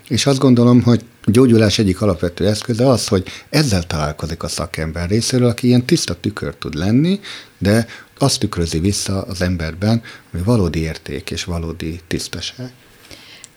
és 0.08 0.26
azt 0.26 0.40
gondolom, 0.40 0.82
hogy 0.82 1.06
a 1.24 1.32
gyógyulás 1.32 1.80
egyik 1.80 2.02
alapvető 2.02 2.48
eszköze 2.48 2.90
az, 2.90 3.08
hogy 3.08 3.28
ezzel 3.50 3.84
találkozik 3.84 4.44
a 4.44 4.48
szakember 4.48 5.10
részéről, 5.10 5.48
aki 5.48 5.68
ilyen 5.68 5.86
tiszta 5.86 6.20
tükör 6.20 6.56
tud 6.56 6.74
lenni, 6.74 7.20
de 7.58 7.88
azt 8.18 8.40
tükrözi 8.40 8.80
vissza 8.80 9.22
az 9.22 9.42
emberben, 9.42 10.02
hogy 10.32 10.44
valódi 10.44 10.80
érték 10.80 11.32
és 11.32 11.44
valódi 11.44 12.00
tisztaság. 12.08 12.72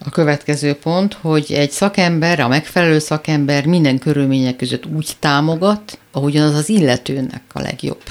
A 0.03 0.09
következő 0.09 0.73
pont, 0.73 1.13
hogy 1.13 1.45
egy 1.49 1.71
szakember, 1.71 2.39
a 2.39 2.47
megfelelő 2.47 2.99
szakember 2.99 3.65
minden 3.65 3.99
körülmények 3.99 4.55
között 4.55 4.85
úgy 4.85 5.11
támogat, 5.19 5.99
ahogyan 6.11 6.47
az 6.47 6.55
az 6.55 6.69
illetőnek 6.69 7.41
a 7.53 7.59
legjobb. 7.59 8.03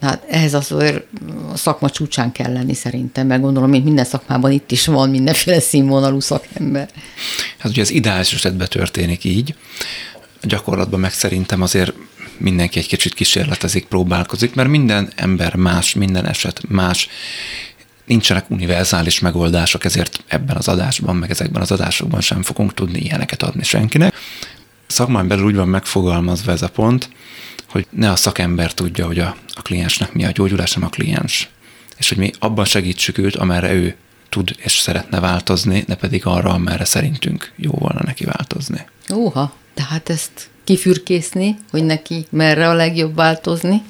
Hát 0.00 0.24
ehhez 0.28 0.54
az 0.54 0.72
a 0.72 1.56
szakma 1.56 1.90
csúcsán 1.90 2.32
kell 2.32 2.52
lenni 2.52 2.74
szerintem, 2.74 3.26
mert 3.26 3.40
gondolom, 3.40 3.70
mint 3.70 3.84
minden 3.84 4.04
szakmában 4.04 4.50
itt 4.50 4.70
is 4.70 4.86
van 4.86 5.10
mindenféle 5.10 5.60
színvonalú 5.60 6.20
szakember. 6.20 6.88
Hát 7.58 7.70
ugye 7.70 7.82
az 7.82 7.90
ideális 7.90 8.32
esetben 8.32 8.68
történik 8.68 9.24
így, 9.24 9.54
gyakorlatban 10.42 11.00
meg 11.00 11.12
szerintem 11.12 11.62
azért 11.62 11.92
mindenki 12.38 12.78
egy 12.78 12.86
kicsit 12.86 13.14
kísérletezik, 13.14 13.84
próbálkozik, 13.84 14.54
mert 14.54 14.68
minden 14.68 15.12
ember 15.16 15.54
más, 15.54 15.94
minden 15.94 16.26
eset 16.26 16.60
más, 16.68 17.08
nincsenek 18.04 18.50
univerzális 18.50 19.20
megoldások, 19.20 19.84
ezért 19.84 20.24
ebben 20.26 20.56
az 20.56 20.68
adásban, 20.68 21.16
meg 21.16 21.30
ezekben 21.30 21.62
az 21.62 21.70
adásokban 21.70 22.20
sem 22.20 22.42
fogunk 22.42 22.74
tudni 22.74 22.98
ilyeneket 22.98 23.42
adni 23.42 23.62
senkinek. 23.62 24.14
Szakmán 24.86 25.28
belül 25.28 25.44
úgy 25.44 25.54
van 25.54 25.68
megfogalmazva 25.68 26.52
ez 26.52 26.62
a 26.62 26.68
pont, 26.68 27.10
hogy 27.68 27.86
ne 27.90 28.10
a 28.10 28.16
szakember 28.16 28.74
tudja, 28.74 29.06
hogy 29.06 29.18
a, 29.18 29.36
a 29.54 29.62
kliensnek 29.62 30.12
mi 30.12 30.24
a 30.24 30.30
gyógyulás, 30.30 30.72
nem 30.72 30.84
a 30.84 30.88
kliens. 30.88 31.48
És 31.96 32.08
hogy 32.08 32.18
mi 32.18 32.30
abban 32.38 32.64
segítsük 32.64 33.18
őt, 33.18 33.36
amerre 33.36 33.72
ő 33.72 33.96
tud 34.28 34.54
és 34.58 34.72
szeretne 34.72 35.20
változni, 35.20 35.84
ne 35.86 35.94
pedig 35.94 36.26
arra, 36.26 36.50
amerre 36.50 36.84
szerintünk 36.84 37.52
jó 37.56 37.70
volna 37.70 38.00
neki 38.04 38.24
változni. 38.24 38.86
Óha, 39.14 39.54
tehát 39.74 40.10
ezt 40.10 40.50
kifürkészni, 40.64 41.56
hogy 41.70 41.84
neki 41.84 42.26
merre 42.30 42.68
a 42.68 42.74
legjobb 42.74 43.14
változni? 43.14 43.82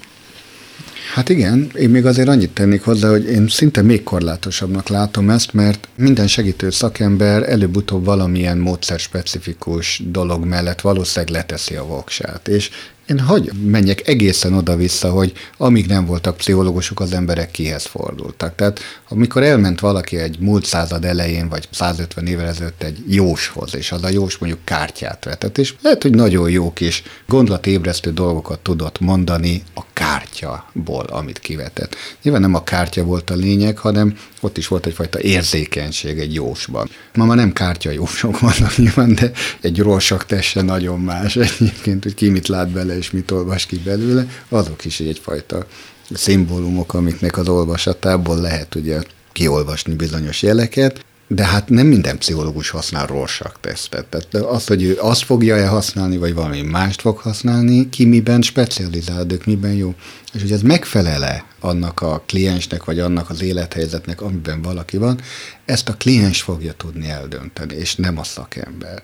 Hát 1.14 1.28
igen, 1.28 1.70
én 1.74 1.90
még 1.90 2.06
azért 2.06 2.28
annyit 2.28 2.50
tennék 2.50 2.82
hozzá, 2.82 3.08
hogy 3.08 3.24
én 3.24 3.48
szinte 3.48 3.82
még 3.82 4.02
korlátosabbnak 4.02 4.88
látom 4.88 5.30
ezt, 5.30 5.52
mert 5.52 5.88
minden 5.96 6.26
segítő 6.26 6.70
szakember 6.70 7.48
előbb-utóbb 7.48 8.04
valamilyen 8.04 8.58
módszer 8.58 8.98
specifikus 8.98 10.02
dolog 10.06 10.44
mellett 10.44 10.80
valószínűleg 10.80 11.34
leteszi 11.34 11.74
a 11.74 11.86
voksát. 11.86 12.48
És 12.48 12.70
én 13.06 13.18
hagy 13.18 13.50
menjek 13.64 14.08
egészen 14.08 14.52
oda-vissza, 14.52 15.10
hogy 15.10 15.32
amíg 15.56 15.86
nem 15.86 16.06
voltak 16.06 16.36
pszichológusok, 16.36 17.00
az 17.00 17.12
emberek 17.12 17.50
kihez 17.50 17.84
fordultak. 17.84 18.54
Tehát 18.54 18.80
amikor 19.08 19.42
elment 19.42 19.80
valaki 19.80 20.16
egy 20.16 20.38
múlt 20.38 20.64
század 20.64 21.04
elején, 21.04 21.48
vagy 21.48 21.68
150 21.70 22.26
évvel 22.26 22.46
ezelőtt 22.46 22.82
egy 22.82 23.04
jóshoz, 23.08 23.74
és 23.74 23.92
az 23.92 24.04
a 24.04 24.08
jós 24.08 24.38
mondjuk 24.38 24.64
kártyát 24.64 25.24
vetett, 25.24 25.58
és 25.58 25.74
lehet, 25.82 26.02
hogy 26.02 26.14
nagyon 26.14 26.50
jó 26.50 26.72
kis 26.72 27.02
gondolatébresztő 27.26 28.12
dolgokat 28.12 28.58
tudott 28.58 29.00
mondani 29.00 29.62
a 29.74 29.82
kártyaból, 29.92 31.04
amit 31.04 31.38
kivetett. 31.38 31.96
Nyilván 32.22 32.42
nem 32.42 32.54
a 32.54 32.62
kártya 32.62 33.02
volt 33.02 33.30
a 33.30 33.34
lényeg, 33.34 33.78
hanem 33.78 34.18
ott 34.40 34.58
is 34.58 34.68
volt 34.68 34.86
egyfajta 34.86 35.20
érzékenység 35.20 36.18
egy 36.18 36.34
jósban. 36.34 36.88
Ma 37.14 37.24
már 37.24 37.36
nem 37.36 37.52
kártya 37.52 37.90
jósok 37.90 38.40
vannak 38.40 38.76
nyilván, 38.76 39.14
de 39.14 39.30
egy 39.60 39.78
rorsak 39.78 40.26
tesse 40.26 40.62
nagyon 40.62 41.00
más 41.00 41.36
egyébként, 41.36 42.02
hogy 42.02 42.14
ki 42.14 42.28
mit 42.28 42.48
lát 42.48 42.68
bele 42.68 42.91
és 42.96 43.10
mit 43.10 43.30
olvas 43.30 43.66
ki 43.66 43.78
belőle, 43.78 44.26
azok 44.48 44.84
is 44.84 45.00
egyfajta 45.00 45.66
szimbólumok, 46.10 46.94
amiknek 46.94 47.36
az 47.36 47.48
olvasatából 47.48 48.40
lehet 48.40 48.74
ugye 48.74 49.02
kiolvasni 49.32 49.94
bizonyos 49.94 50.42
jeleket, 50.42 51.04
de 51.34 51.44
hát 51.44 51.68
nem 51.68 51.86
minden 51.86 52.18
pszichológus 52.18 52.70
használ 52.70 53.06
Rorschach 53.06 53.54
tesztet. 53.60 54.06
Tehát 54.06 54.46
az, 54.46 54.66
hogy 54.66 54.82
ő 54.82 54.96
azt 55.00 55.24
fogja-e 55.24 55.66
használni, 55.66 56.16
vagy 56.16 56.34
valami 56.34 56.62
mást 56.62 57.00
fog 57.00 57.18
használni, 57.18 57.88
ki 57.88 58.04
miben 58.04 58.42
specializálódik, 58.42 59.44
miben 59.44 59.72
jó. 59.72 59.94
És 60.32 60.40
hogy 60.40 60.52
ez 60.52 60.62
megfelele 60.62 61.44
annak 61.60 62.00
a 62.00 62.22
kliensnek, 62.26 62.84
vagy 62.84 62.98
annak 62.98 63.30
az 63.30 63.42
élethelyzetnek, 63.42 64.20
amiben 64.20 64.62
valaki 64.62 64.96
van, 64.96 65.20
ezt 65.64 65.88
a 65.88 65.94
kliens 65.94 66.42
fogja 66.42 66.72
tudni 66.72 67.08
eldönteni, 67.08 67.74
és 67.74 67.94
nem 67.96 68.18
a 68.18 68.24
szakember. 68.24 69.02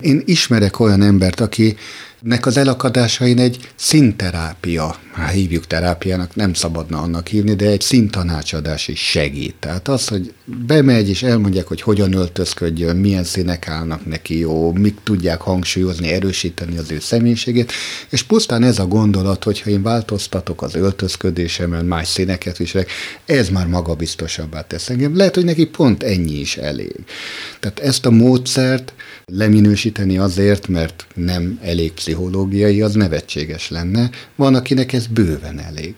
Én 0.00 0.22
ismerek 0.24 0.80
olyan 0.80 1.02
embert, 1.02 1.40
aki 1.40 1.76
nek 2.20 2.46
az 2.46 2.56
elakadásain 2.56 3.38
egy 3.38 3.70
színterápia, 3.74 4.96
hát 5.18 5.32
hívjuk 5.32 5.66
terápiának, 5.66 6.34
nem 6.34 6.54
szabadna 6.54 6.98
annak 6.98 7.26
hívni, 7.26 7.54
de 7.54 7.66
egy 7.66 7.80
színtanácsadás 7.80 8.88
is 8.88 9.00
segít. 9.00 9.54
Tehát 9.58 9.88
az, 9.88 10.08
hogy 10.08 10.32
bemegy 10.66 11.08
és 11.08 11.22
elmondják, 11.22 11.66
hogy 11.66 11.80
hogyan 11.80 12.12
öltözködjön, 12.12 12.96
milyen 12.96 13.24
színek 13.24 13.68
állnak 13.68 14.06
neki 14.06 14.38
jó, 14.38 14.72
mik 14.72 14.96
tudják 15.04 15.40
hangsúlyozni, 15.40 16.08
erősíteni 16.08 16.78
az 16.78 16.90
ő 16.90 16.98
személyiségét, 17.00 17.72
és 18.08 18.22
pusztán 18.22 18.62
ez 18.62 18.78
a 18.78 18.86
gondolat, 18.86 19.44
hogyha 19.44 19.70
én 19.70 19.82
változtatok 19.82 20.62
az 20.62 20.74
öltözködésemen, 20.74 21.84
más 21.84 22.08
színeket 22.08 22.56
viselek, 22.56 22.90
ez 23.26 23.48
már 23.48 23.66
magabiztosabbá 23.66 24.66
tesz 24.66 24.88
engem. 24.88 25.16
Lehet, 25.16 25.34
hogy 25.34 25.44
neki 25.44 25.66
pont 25.66 26.02
ennyi 26.02 26.38
is 26.38 26.56
elég. 26.56 26.94
Tehát 27.60 27.78
ezt 27.78 28.06
a 28.06 28.10
módszert 28.10 28.92
leminősíteni 29.24 30.18
azért, 30.18 30.68
mert 30.68 31.06
nem 31.14 31.58
elég 31.62 31.92
pszichológiai, 31.92 32.82
az 32.82 32.94
nevetséges 32.94 33.70
lenne. 33.70 34.10
Van, 34.36 34.54
akinek 34.54 34.92
ez 34.92 35.06
bőven 35.08 35.58
elég. 35.58 35.94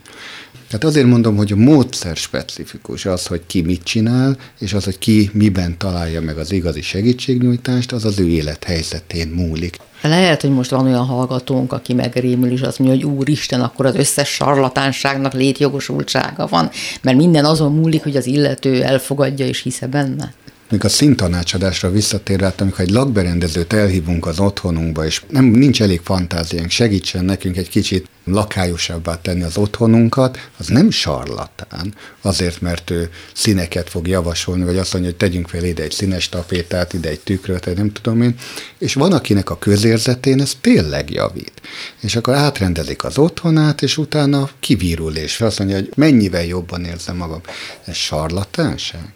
Tehát 0.67 0.85
azért 0.85 1.07
mondom, 1.07 1.37
hogy 1.37 1.53
a 1.53 1.57
módszer 1.57 2.17
specifikus, 2.17 3.07
az, 3.07 3.27
hogy 3.27 3.41
ki 3.47 3.63
mit 3.63 3.83
csinál, 3.83 4.37
és 4.59 4.73
az, 4.73 4.85
hogy 4.85 4.99
ki 4.99 5.31
miben 5.33 5.79
találja 5.79 6.21
meg 6.21 6.39
az 6.39 6.53
igazi 6.53 6.83
segítségnyújtást, 6.83 7.93
az 7.93 8.05
az 8.05 8.19
ő 8.19 8.29
élethelyzetén 8.29 9.29
múlik. 9.29 9.77
Lehet, 10.03 10.41
hogy 10.41 10.51
most 10.51 10.71
van 10.71 10.87
olyan 10.87 11.05
hallgatónk, 11.05 11.73
aki 11.73 11.95
megrémül, 11.95 12.51
és 12.53 12.61
azt 12.61 12.79
mondja, 12.79 13.07
hogy 13.07 13.17
úristen, 13.17 13.61
akkor 13.61 13.87
az 13.87 13.95
összes 13.95 14.29
sarlatánságnak 14.29 15.33
létjogosultsága 15.33 16.47
van, 16.47 16.71
mert 17.03 17.17
minden 17.17 17.45
azon 17.45 17.75
múlik, 17.75 18.03
hogy 18.03 18.17
az 18.17 18.27
illető 18.27 18.83
elfogadja 18.83 19.47
és 19.47 19.63
hisze 19.63 19.87
benne. 19.87 20.33
Még 20.71 20.85
a 20.85 20.89
szintanácsadásra 20.89 21.91
visszatérve, 21.91 22.45
hát 22.45 22.61
amikor 22.61 22.81
egy 22.81 22.91
lakberendezőt 22.91 23.73
elhívunk 23.73 24.27
az 24.27 24.41
otthonunkba, 24.41 25.05
és 25.05 25.23
nem, 25.29 25.45
nincs 25.45 25.83
elég 25.83 26.01
fantáziánk, 26.05 26.71
segítsen 26.71 27.25
nekünk 27.25 27.57
egy 27.57 27.69
kicsit 27.69 28.09
lakályosabbá 28.25 29.21
tenni 29.21 29.43
az 29.43 29.57
otthonunkat, 29.57 30.39
az 30.57 30.67
nem 30.67 30.91
sarlatán, 30.91 31.95
azért, 32.21 32.61
mert 32.61 32.91
ő 32.91 33.11
színeket 33.35 33.91
fog 33.91 34.09
javasolni, 34.09 34.65
vagy 34.65 34.79
azt 34.79 34.93
mondja, 34.93 35.11
hogy 35.11 35.19
tegyünk 35.19 35.49
fel 35.49 35.65
ide 35.65 35.83
egy 35.83 35.91
színes 35.91 36.29
tapétát, 36.29 36.93
ide 36.93 37.09
egy 37.09 37.21
tükröt, 37.21 37.75
nem 37.77 37.93
tudom 37.93 38.23
én. 38.23 38.35
És 38.79 38.95
van, 38.95 39.13
akinek 39.13 39.51
a 39.51 39.59
közérzetén 39.59 40.41
ez 40.41 40.57
tényleg 40.61 41.11
javít. 41.11 41.61
És 42.01 42.17
akkor 42.17 42.35
átrendezik 42.35 43.05
az 43.05 43.19
otthonát, 43.19 43.83
és 43.83 43.99
utána 43.99 44.51
kivírul, 44.61 45.17
és 45.17 45.41
azt 45.41 45.59
mondja, 45.59 45.77
hogy 45.77 45.93
mennyivel 45.97 46.45
jobban 46.45 46.85
érzem 46.85 47.17
magam. 47.17 47.41
Ez 47.85 47.95
sarlatánság. 47.95 49.13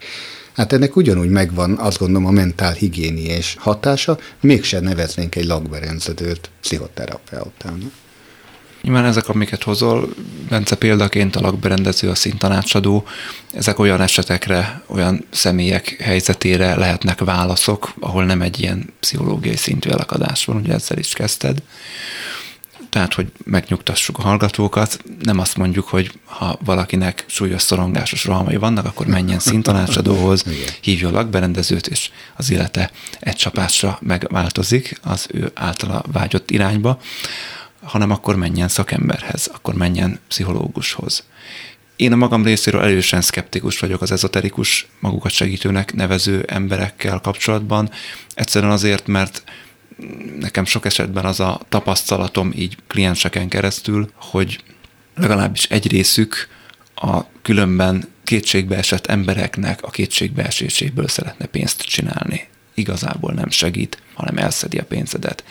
Hát 0.55 0.73
ennek 0.73 0.97
ugyanúgy 0.97 1.29
megvan, 1.29 1.79
azt 1.79 1.99
gondolom, 1.99 2.27
a 2.27 2.31
mentál 2.31 2.73
higiéniés 2.73 3.57
hatása, 3.59 4.19
mégsem 4.40 4.83
neveznénk 4.83 5.35
egy 5.35 5.47
lakberendezőt 5.47 6.51
pszichoterapeutának. 6.61 7.93
Nyilván 8.83 9.05
ezek, 9.05 9.29
amiket 9.29 9.62
hozol, 9.62 10.09
Bence 10.49 10.77
példaként 10.77 11.37
a 11.37 11.40
lakberendező, 11.40 12.09
a 12.09 12.14
szintanácsadó, 12.14 13.05
ezek 13.53 13.79
olyan 13.79 14.01
esetekre, 14.01 14.83
olyan 14.87 15.25
személyek 15.31 15.97
helyzetére 16.01 16.75
lehetnek 16.75 17.21
válaszok, 17.21 17.93
ahol 18.01 18.25
nem 18.25 18.43
egy 18.43 18.61
ilyen 18.61 18.93
pszichológiai 19.01 19.57
szintű 19.57 19.90
elakadás 19.90 20.45
van, 20.45 20.57
ugye 20.57 20.73
ezzel 20.73 20.99
is 20.99 21.12
kezdted 21.12 21.62
tehát, 22.94 23.14
hogy 23.14 23.33
megnyugtassuk 23.45 24.18
a 24.18 24.22
hallgatókat, 24.22 25.05
nem 25.20 25.38
azt 25.38 25.57
mondjuk, 25.57 25.88
hogy 25.88 26.12
ha 26.24 26.59
valakinek 26.64 27.24
súlyos 27.26 27.62
szorongásos 27.62 28.24
rohamai 28.24 28.57
vannak, 28.57 28.86
akkor 28.86 29.07
menjen 29.07 29.38
szintanácsadóhoz, 29.38 30.45
hívjon 30.80 31.12
lakberendezőt, 31.12 31.86
és 31.86 32.11
az 32.36 32.51
élete 32.51 32.90
egy 33.20 33.36
csapásra 33.36 33.99
megváltozik 34.01 34.99
az 35.03 35.26
ő 35.32 35.51
általa 35.55 36.05
vágyott 36.12 36.51
irányba, 36.51 37.01
hanem 37.82 38.11
akkor 38.11 38.36
menjen 38.36 38.68
szakemberhez, 38.68 39.51
akkor 39.55 39.74
menjen 39.74 40.20
pszichológushoz. 40.28 41.24
Én 41.97 42.12
a 42.12 42.16
magam 42.16 42.45
részéről 42.45 42.82
erősen 42.82 43.20
szkeptikus 43.20 43.78
vagyok 43.78 44.03
az 44.03 44.12
ezoterikus, 44.12 44.86
magukat 45.01 45.32
segítőnek 45.32 45.95
nevező 45.95 46.45
emberekkel 46.47 47.20
kapcsolatban, 47.20 47.90
egyszerűen 48.34 48.72
azért, 48.72 49.07
mert 49.07 49.42
nekem 50.40 50.64
sok 50.64 50.86
esetben 50.86 51.24
az 51.24 51.40
a 51.40 51.61
tapasztalatom 51.68 52.53
így 52.57 52.76
klienseken 52.86 53.49
keresztül, 53.49 54.11
hogy 54.14 54.62
legalábbis 55.14 55.64
egy 55.64 55.90
részük 55.90 56.49
a 56.95 57.20
különben 57.42 58.09
kétségbeesett 58.24 59.07
embereknek 59.07 59.82
a 59.82 59.90
kétségbeeséséből 59.90 61.09
szeretne 61.09 61.47
pénzt 61.47 61.82
csinálni. 61.82 62.49
Igazából 62.74 63.32
nem 63.32 63.51
segít, 63.51 64.03
hanem 64.14 64.36
elszedi 64.36 64.78
a 64.78 64.84
pénzedet, 64.84 65.45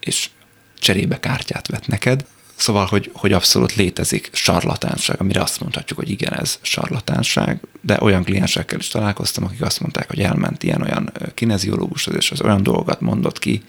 és 0.00 0.30
cserébe 0.78 1.20
kártyát 1.20 1.66
vet 1.66 1.86
neked. 1.86 2.26
Szóval, 2.56 2.86
hogy, 2.86 3.10
hogy 3.14 3.32
abszolút 3.32 3.74
létezik 3.74 4.30
sarlatánság, 4.32 5.20
amire 5.20 5.40
azt 5.40 5.60
mondhatjuk, 5.60 5.98
hogy 5.98 6.10
igen, 6.10 6.32
ez 6.32 6.58
sarlatánság, 6.62 7.60
de 7.80 7.98
olyan 8.00 8.24
kliensekkel 8.24 8.78
is 8.78 8.88
találkoztam, 8.88 9.44
akik 9.44 9.62
azt 9.62 9.80
mondták, 9.80 10.08
hogy 10.08 10.20
elment 10.20 10.62
ilyen-olyan 10.62 11.12
kineziológushoz, 11.34 12.14
és 12.14 12.30
az 12.30 12.40
olyan 12.40 12.62
dolgokat 12.62 13.00
mondott 13.00 13.38
ki, 13.38 13.62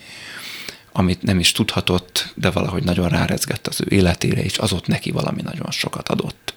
amit 0.91 1.21
nem 1.21 1.39
is 1.39 1.51
tudhatott, 1.51 2.33
de 2.35 2.49
valahogy 2.49 2.83
nagyon 2.83 3.09
rárezgett 3.09 3.67
az 3.67 3.81
ő 3.81 3.95
életére, 3.95 4.43
és 4.43 4.57
az 4.57 4.73
ott 4.73 4.87
neki 4.87 5.11
valami 5.11 5.41
nagyon 5.41 5.71
sokat 5.71 6.09
adott. 6.09 6.53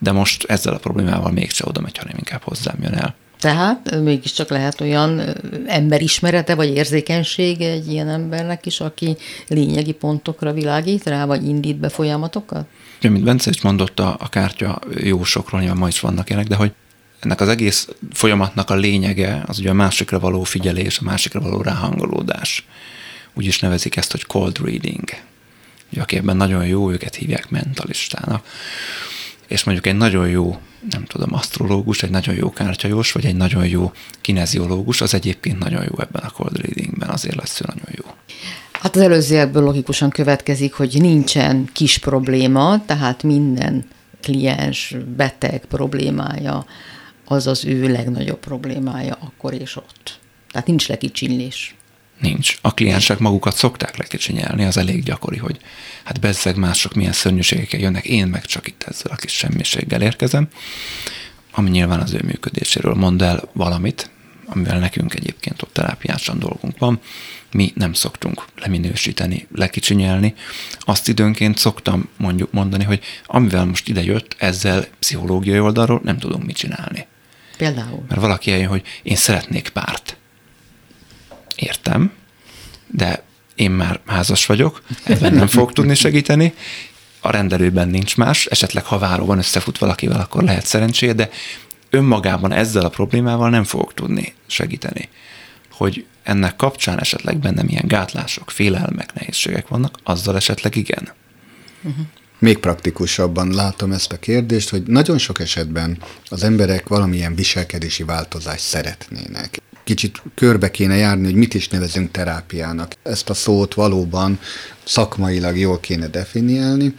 De 0.00 0.12
most 0.12 0.44
ezzel 0.44 0.74
a 0.74 0.78
problémával 0.78 1.30
mégse 1.30 1.64
oda 1.66 1.80
megy, 1.80 1.98
hanem 1.98 2.16
inkább 2.16 2.42
hozzám 2.42 2.76
jön 2.82 2.94
el. 2.94 3.14
Tehát 3.42 4.00
mégiscsak 4.02 4.48
lehet 4.48 4.80
olyan 4.80 5.22
emberismerete 5.66 6.54
vagy 6.54 6.68
érzékenység 6.68 7.60
egy 7.60 7.90
ilyen 7.90 8.08
embernek 8.08 8.66
is, 8.66 8.80
aki 8.80 9.16
lényegi 9.48 9.92
pontokra 9.92 10.52
világít 10.52 11.04
rá, 11.04 11.24
vagy 11.24 11.48
indít 11.48 11.76
be 11.76 11.88
folyamatokat? 11.88 12.66
Ja, 13.00 13.10
mint 13.10 13.24
Bence 13.24 13.50
is 13.50 13.60
mondott, 13.60 14.00
a, 14.00 14.16
a 14.20 14.28
kártya 14.28 14.78
jó 14.96 15.24
sokról, 15.24 15.60
nyilván 15.60 15.78
ma 15.78 15.88
is 15.88 16.00
vannak 16.00 16.28
ilyenek, 16.28 16.48
de 16.48 16.54
hogy 16.56 16.72
ennek 17.20 17.40
az 17.40 17.48
egész 17.48 17.88
folyamatnak 18.12 18.70
a 18.70 18.74
lényege 18.74 19.42
az 19.46 19.58
ugye 19.58 19.70
a 19.70 19.74
másikra 19.74 20.18
való 20.18 20.42
figyelés, 20.42 20.98
a 20.98 21.04
másikra 21.04 21.40
való 21.40 21.62
ráhangolódás. 21.62 22.66
Úgy 23.34 23.46
is 23.46 23.58
nevezik 23.58 23.96
ezt, 23.96 24.10
hogy 24.10 24.24
cold 24.24 24.58
reading. 24.64 25.04
Ugye, 25.92 26.02
aki 26.02 26.16
ebben 26.16 26.36
nagyon 26.36 26.66
jó, 26.66 26.90
őket 26.90 27.14
hívják 27.14 27.50
mentalistának. 27.50 28.46
És 29.52 29.64
mondjuk 29.64 29.86
egy 29.86 29.96
nagyon 29.96 30.28
jó 30.28 30.58
nem 30.90 31.04
tudom, 31.04 31.34
asztrológus, 31.34 32.02
egy 32.02 32.10
nagyon 32.10 32.34
jó 32.34 32.50
kártyajós, 32.50 33.12
vagy 33.12 33.24
egy 33.24 33.36
nagyon 33.36 33.66
jó 33.66 33.92
kineziológus, 34.20 35.00
az 35.00 35.14
egyébként 35.14 35.58
nagyon 35.58 35.82
jó 35.82 36.00
ebben 36.00 36.22
a 36.22 36.30
cold 36.30 36.56
readingben, 36.56 37.08
azért 37.08 37.36
lesz 37.36 37.60
ő 37.60 37.64
nagyon 37.66 37.88
jó. 37.90 38.04
Hát 38.72 38.96
az 38.96 39.02
előzőekből 39.02 39.62
logikusan 39.62 40.10
következik, 40.10 40.72
hogy 40.72 40.96
nincsen 41.00 41.68
kis 41.72 41.98
probléma, 41.98 42.84
tehát 42.84 43.22
minden 43.22 43.84
kliens 44.22 44.96
beteg 45.16 45.64
problémája 45.68 46.66
az 47.24 47.46
az 47.46 47.64
ő 47.64 47.88
legnagyobb 47.88 48.38
problémája 48.38 49.16
akkor 49.20 49.52
és 49.52 49.76
ott. 49.76 50.18
Tehát 50.50 50.66
nincs 50.66 50.88
lekicsinlés. 50.88 51.74
Nincs. 52.22 52.56
A 52.60 52.74
kliensek 52.74 53.18
magukat 53.18 53.56
szokták 53.56 53.96
lekicsinyelni, 53.96 54.64
az 54.64 54.76
elég 54.76 55.02
gyakori, 55.02 55.36
hogy 55.36 55.58
hát 56.04 56.20
bezzeg 56.20 56.56
mások 56.56 56.94
milyen 56.94 57.12
szörnyűségekkel 57.12 57.80
jönnek, 57.80 58.04
én 58.04 58.26
meg 58.26 58.44
csak 58.44 58.66
itt 58.66 58.82
ezzel 58.82 59.12
a 59.12 59.16
kis 59.16 59.32
semmiséggel 59.32 60.02
érkezem, 60.02 60.48
ami 61.50 61.70
nyilván 61.70 62.00
az 62.00 62.12
ő 62.12 62.20
működéséről 62.24 62.94
mond 62.94 63.22
el 63.22 63.48
valamit, 63.52 64.10
amivel 64.46 64.78
nekünk 64.78 65.14
egyébként 65.14 65.62
ott 65.62 65.72
terápiásan 65.72 66.38
dolgunk 66.38 66.78
van. 66.78 67.00
Mi 67.52 67.72
nem 67.74 67.92
szoktunk 67.92 68.44
leminősíteni, 68.56 69.46
lekicsinyelni. 69.54 70.34
Azt 70.78 71.08
időnként 71.08 71.58
szoktam 71.58 72.08
mondjuk 72.16 72.52
mondani, 72.52 72.84
hogy 72.84 73.00
amivel 73.26 73.64
most 73.64 73.88
ide 73.88 74.02
jött, 74.02 74.36
ezzel 74.38 74.86
pszichológiai 74.98 75.58
oldalról 75.58 76.00
nem 76.04 76.18
tudunk 76.18 76.44
mit 76.44 76.56
csinálni. 76.56 77.06
Például? 77.56 78.04
Mert 78.08 78.20
valaki 78.20 78.52
eljön, 78.52 78.68
hogy 78.68 78.82
én 79.02 79.16
szeretnék 79.16 79.68
párt 79.68 80.16
értem, 81.62 82.12
de 82.86 83.22
én 83.54 83.70
már 83.70 84.00
házas 84.06 84.46
vagyok, 84.46 84.82
ebben 85.04 85.34
nem 85.34 85.46
fogok 85.46 85.72
tudni 85.72 85.94
segíteni, 85.94 86.54
a 87.20 87.30
rendelőben 87.30 87.88
nincs 87.88 88.16
más, 88.16 88.46
esetleg 88.46 88.84
ha 88.84 88.98
váróban 88.98 89.38
összefut 89.38 89.78
valakivel, 89.78 90.20
akkor 90.20 90.42
lehet 90.42 90.66
szerencséje, 90.66 91.12
de 91.12 91.30
önmagában 91.90 92.52
ezzel 92.52 92.84
a 92.84 92.88
problémával 92.88 93.50
nem 93.50 93.64
fogok 93.64 93.94
tudni 93.94 94.34
segíteni. 94.46 95.08
Hogy 95.70 96.06
ennek 96.22 96.56
kapcsán 96.56 97.00
esetleg 97.00 97.38
bennem 97.38 97.68
ilyen 97.68 97.86
gátlások, 97.86 98.50
félelmek, 98.50 99.14
nehézségek 99.14 99.68
vannak, 99.68 99.98
azzal 100.02 100.36
esetleg 100.36 100.76
igen. 100.76 101.12
Uh-huh. 101.82 102.06
Még 102.38 102.58
praktikusabban 102.58 103.50
látom 103.50 103.92
ezt 103.92 104.12
a 104.12 104.18
kérdést, 104.18 104.68
hogy 104.68 104.82
nagyon 104.82 105.18
sok 105.18 105.40
esetben 105.40 105.98
az 106.28 106.42
emberek 106.42 106.88
valamilyen 106.88 107.34
viselkedési 107.34 108.02
változást 108.02 108.64
szeretnének 108.64 109.60
kicsit 109.84 110.22
körbe 110.34 110.70
kéne 110.70 110.96
járni, 110.96 111.24
hogy 111.24 111.34
mit 111.34 111.54
is 111.54 111.68
nevezünk 111.68 112.10
terápiának. 112.10 112.92
Ezt 113.02 113.30
a 113.30 113.34
szót 113.34 113.74
valóban 113.74 114.38
szakmailag 114.84 115.58
jól 115.58 115.80
kéne 115.80 116.06
definiálni, 116.06 116.94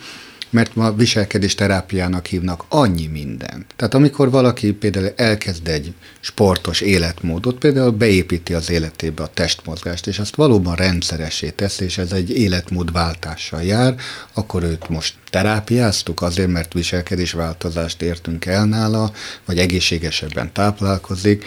mert 0.54 0.76
ma 0.76 0.92
viselkedés 0.92 1.56
terápiának 1.56 2.26
hívnak 2.26 2.64
annyi 2.70 3.08
minden. 3.08 3.66
Tehát 3.76 3.94
amikor 3.94 4.30
valaki 4.30 4.72
például 4.72 5.14
elkezd 5.16 5.68
egy 5.68 5.94
sportos 6.20 6.82
életmódot, 6.82 7.58
például 7.58 7.92
beépíti 7.92 8.54
az 8.54 8.70
életébe 8.70 9.24
a 9.24 9.28
testmozgást, 9.34 10.08
és 10.08 10.20
azt 10.20 10.36
valóban 10.36 10.76
rendszeressé 10.76 11.50
tesz, 11.50 11.80
és 11.80 11.98
ez 11.98 12.12
egy 12.12 12.38
életmódváltással 12.38 13.64
jár, 13.64 13.96
akkor 14.34 14.64
őt 14.64 14.90
most 14.90 15.16
terápiáztuk 15.30 16.22
azért, 16.22 16.52
mert 16.52 16.74
viselkedésváltozást 16.74 18.02
értünk 18.02 18.46
el 18.46 18.66
nála, 18.66 19.12
vagy 19.46 19.58
egészségesebben 19.58 20.54
táplálkozik, 20.54 21.46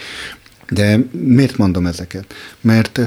de 0.69 0.99
miért 1.11 1.57
mondom 1.57 1.85
ezeket? 1.85 2.33
Mert 2.61 2.99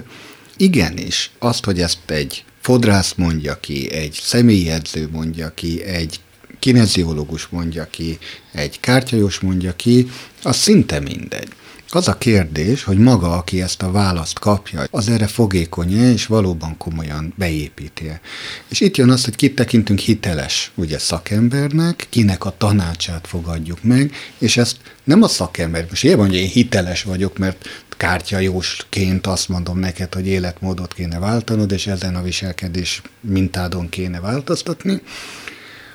igenis, 0.57 1.31
azt, 1.39 1.65
hogy 1.65 1.81
ezt 1.81 1.99
egy 2.07 2.45
fodrász 2.61 3.15
mondja 3.17 3.61
ki, 3.61 3.93
egy 3.93 4.19
személyedző 4.23 5.09
mondja 5.13 5.55
ki, 5.55 5.83
egy 5.83 6.21
kineziológus 6.59 7.47
mondja 7.47 7.85
ki, 7.85 8.19
egy 8.53 8.81
kártyajós 8.81 9.39
mondja 9.41 9.77
ki, 9.77 10.11
az 10.43 10.57
szinte 10.57 11.01
mindegy. 11.01 11.49
Az 11.93 12.09
a 12.09 12.19
kérdés, 12.19 12.85
hogy 12.85 12.99
maga, 12.99 13.37
aki 13.37 13.63
ezt 13.63 13.83
a 13.83 13.91
választ 13.91 14.39
kapja, 14.39 14.85
az 14.91 15.09
erre 15.09 15.27
fogékony 15.27 16.13
és 16.13 16.27
valóban 16.27 16.77
komolyan 16.77 17.35
beépíti 17.37 18.09
-e. 18.09 18.21
És 18.69 18.81
itt 18.81 18.97
jön 18.97 19.11
az, 19.11 19.25
hogy 19.25 19.37
kit 19.37 19.55
tekintünk 19.55 19.99
hiteles 19.99 20.71
ugye 20.75 20.99
szakembernek, 20.99 22.07
kinek 22.11 22.45
a 22.45 22.55
tanácsát 22.59 23.27
fogadjuk 23.27 23.83
meg, 23.83 24.13
és 24.39 24.57
ezt 24.57 24.77
nem 25.05 25.23
a 25.23 25.29
szakember, 25.29 25.87
most 25.89 26.05
ilyen 26.05 26.19
mondja, 26.19 26.39
én 26.39 26.49
hiteles 26.49 27.03
vagyok, 27.03 27.39
mert 27.39 27.69
kártyajósként 27.97 29.27
azt 29.27 29.49
mondom 29.49 29.79
neked, 29.79 30.15
hogy 30.15 30.27
életmódot 30.27 30.95
kéne 30.95 31.19
váltanod, 31.19 31.73
és 31.73 31.87
ezen 31.87 32.17
a 32.17 32.23
viselkedés 32.23 33.03
mintádon 33.21 33.89
kéne 33.89 34.21
változtatni, 34.21 35.03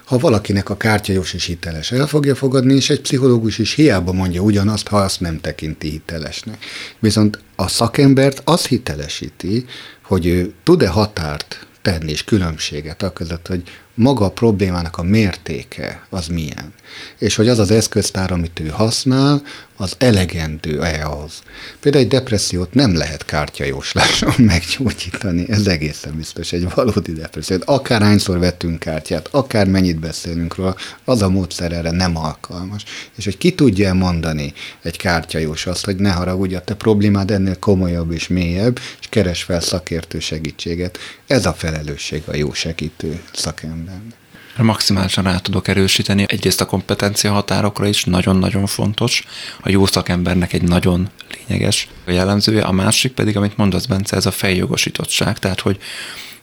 ha 0.06 0.18
valakinek 0.18 0.70
a 0.70 0.78
kártyajós 0.78 1.34
is 1.34 1.46
hiteles, 1.46 1.92
el 1.92 2.08
fogja 2.08 2.36
fogadni, 2.36 2.74
és 2.74 2.90
egy 2.90 3.02
pszichológus 3.02 3.58
is 3.58 3.74
hiába 3.74 4.12
mondja 4.12 4.42
ugyanazt, 4.42 4.88
ha 4.88 4.98
azt 4.98 5.20
nem 5.20 5.40
tekinti 5.42 5.90
hitelesnek. 5.90 6.66
Viszont 7.00 7.40
a 7.56 7.68
szakembert 7.68 8.42
az 8.44 8.66
hitelesíti, 8.66 9.66
hogy 10.04 10.26
ő 10.26 10.54
tud-e 10.64 10.88
határt 10.88 11.68
tenni 11.82 12.12
és 12.12 12.24
különbséget 12.24 13.04
a 13.04 13.14
között, 13.14 13.48
hogy 13.48 13.64
maga 13.94 14.26
a 14.26 14.32
problémának 14.32 14.98
a 14.98 15.04
mértéke 15.04 16.06
az 16.10 16.28
milyen. 16.28 16.74
És 17.20 17.36
hogy 17.36 17.48
az 17.48 17.60
az 17.60 17.72
eszköztár, 17.72 18.32
amit 18.32 18.60
ő 18.60 18.68
használ, 18.68 19.42
az 19.78 19.96
elegendő-e 19.98 21.06
ahhoz. 21.06 21.44
Például 21.80 22.04
egy 22.04 22.10
depressziót 22.10 22.74
nem 22.74 22.96
lehet 22.96 23.26
kártyajósláson 23.26 24.34
meggyógyítani, 24.54 25.46
ez 25.50 25.68
egészen 25.68 26.16
biztos 26.16 26.52
egy 26.52 26.68
valódi 26.74 27.14
depressziót. 27.14 27.64
Akárhányszor 27.64 28.40
vettünk 28.40 28.80
kártyát, 28.80 29.28
akár 29.32 29.68
mennyit 29.68 30.00
beszélünk 30.00 30.56
róla, 30.56 30.76
az 31.04 31.22
a 31.22 31.30
módszer 31.30 31.72
erre 31.72 31.92
nem 31.92 32.18
alkalmas. 32.18 32.84
És 33.16 33.24
hogy 33.24 33.38
ki 33.38 33.54
tudja 33.54 33.94
mondani 33.94 34.54
egy 34.82 34.98
kártyajós 34.98 35.66
azt, 35.66 35.86
hogy 35.86 35.96
ne 35.96 36.12
haragudj, 36.12 36.56
a 36.56 36.62
te 36.62 36.74
problémád 36.74 37.32
ennél 37.32 37.60
komolyabb 37.60 38.12
és 38.12 38.28
mélyebb, 38.28 38.80
és 39.00 39.08
keres 39.10 39.44
fel 39.44 39.60
szakértő 39.60 40.20
segítséget. 40.20 40.98
Ez 41.28 41.46
a 41.46 41.54
felelősség 41.54 42.24
a 42.26 42.36
jó 42.36 42.54
segítő 42.54 43.22
szakembernek 43.34 44.24
maximálisan 44.64 45.24
rá 45.24 45.38
tudok 45.38 45.68
erősíteni. 45.68 46.26
Egyrészt 46.28 46.62
a 46.62 46.66
kompetencia 46.66 47.32
határokra 47.32 47.88
is 47.88 48.04
nagyon-nagyon 48.04 48.66
fontos. 48.66 49.24
A 49.62 49.70
jó 49.70 49.86
szakembernek 49.86 50.54
egy 50.54 50.62
nagyon 50.62 51.10
lényeges 51.48 51.88
jellemzője. 52.06 52.62
A 52.62 52.72
másik 52.72 53.12
pedig, 53.12 53.38
amit 53.38 53.58
mondasz, 53.58 53.86
Bence, 53.86 54.16
ez 54.16 54.26
a 54.26 54.32
feljogosítottság. 54.32 55.40
Tehát, 55.40 55.60
hogy 55.60 55.80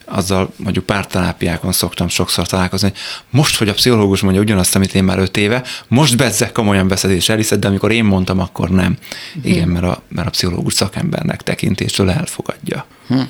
azzal 0.04 0.52
mondjuk 0.56 0.86
párterápiákon 0.86 1.72
szoktam 1.72 2.08
sokszor 2.08 2.46
találkozni, 2.46 2.88
hogy 2.88 2.98
most, 3.30 3.58
hogy 3.58 3.68
a 3.68 3.74
pszichológus 3.74 4.20
mondja 4.20 4.40
ugyanazt, 4.40 4.76
amit 4.76 4.94
én 4.94 5.04
már 5.04 5.18
öt 5.18 5.36
éve, 5.36 5.62
most 5.88 6.16
bezzek 6.16 6.52
komolyan 6.52 6.88
veszed 6.88 7.10
és 7.10 7.28
elhiszed, 7.28 7.60
de 7.60 7.66
amikor 7.66 7.92
én 7.92 8.04
mondtam, 8.04 8.40
akkor 8.40 8.70
nem. 8.70 8.96
Igen, 9.42 9.68
mert 9.68 9.84
a, 9.84 10.02
mert 10.08 10.26
a 10.26 10.30
pszichológus 10.30 10.74
szakembernek 10.74 11.42
tekintésről 11.42 12.10
elfogadja. 12.10 12.86
Hm. 13.06 13.20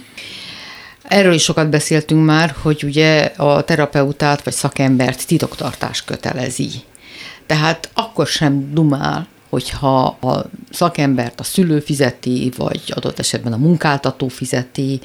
Erről 1.03 1.33
is 1.33 1.43
sokat 1.43 1.71
beszéltünk 1.71 2.25
már, 2.25 2.55
hogy 2.63 2.85
ugye 2.85 3.33
a 3.37 3.63
terapeutát 3.63 4.45
vagy 4.45 4.53
szakembert 4.53 5.27
titoktartás 5.27 6.05
kötelezi. 6.05 6.71
Tehát 7.47 7.91
akkor 7.95 8.27
sem 8.27 8.75
dumál, 8.75 9.27
hogyha 9.49 10.05
a 10.05 10.51
szakembert 10.71 11.41
a 11.41 11.45
szülő 11.45 11.81
fizeti, 11.81 12.53
vagy 12.57 12.81
adott 12.95 13.19
esetben 13.19 13.53
a 13.53 13.57
munkáltató 13.57 14.29
fizeti, 14.29 15.01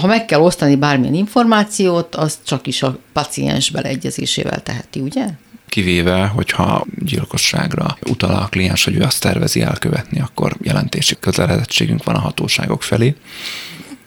Ha 0.00 0.06
meg 0.06 0.24
kell 0.24 0.40
osztani 0.40 0.76
bármilyen 0.76 1.14
információt, 1.14 2.14
az 2.14 2.38
csak 2.44 2.66
is 2.66 2.82
a 2.82 2.98
paciens 3.12 3.70
beleegyezésével 3.70 4.62
teheti, 4.62 5.00
ugye? 5.00 5.26
Kivéve, 5.68 6.26
hogyha 6.26 6.86
gyilkosságra 7.04 7.98
utal 8.10 8.34
a 8.34 8.46
kliens, 8.50 8.84
hogy 8.84 8.96
ő 8.96 9.02
azt 9.02 9.20
tervezi 9.20 9.60
elkövetni, 9.60 10.20
akkor 10.20 10.56
jelentési 10.62 11.16
kötelezettségünk 11.20 12.04
van 12.04 12.14
a 12.14 12.20
hatóságok 12.20 12.82
felé. 12.82 13.16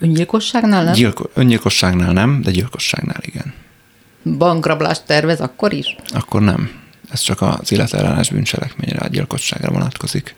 Öngyilkosságnál 0.02 0.84
nem? 0.84 0.94
Gyilko- 0.94 1.30
öngyilkosságnál 1.34 2.14
nem, 2.14 2.42
de 2.42 2.52
gyilkosságnál 2.52 3.20
igen. 3.22 3.54
Bankrablást 4.38 5.06
tervez 5.06 5.42
akkor 5.42 5.74
is? 5.74 5.96
Akkor 6.14 6.42
nem. 6.42 6.72
Ez 7.12 7.20
csak 7.20 7.42
az 7.42 7.72
illetellenes 7.72 8.30
bűncselekményre, 8.30 9.00
a 9.00 9.08
gyilkosságra 9.08 9.72
vonatkozik. 9.72 10.36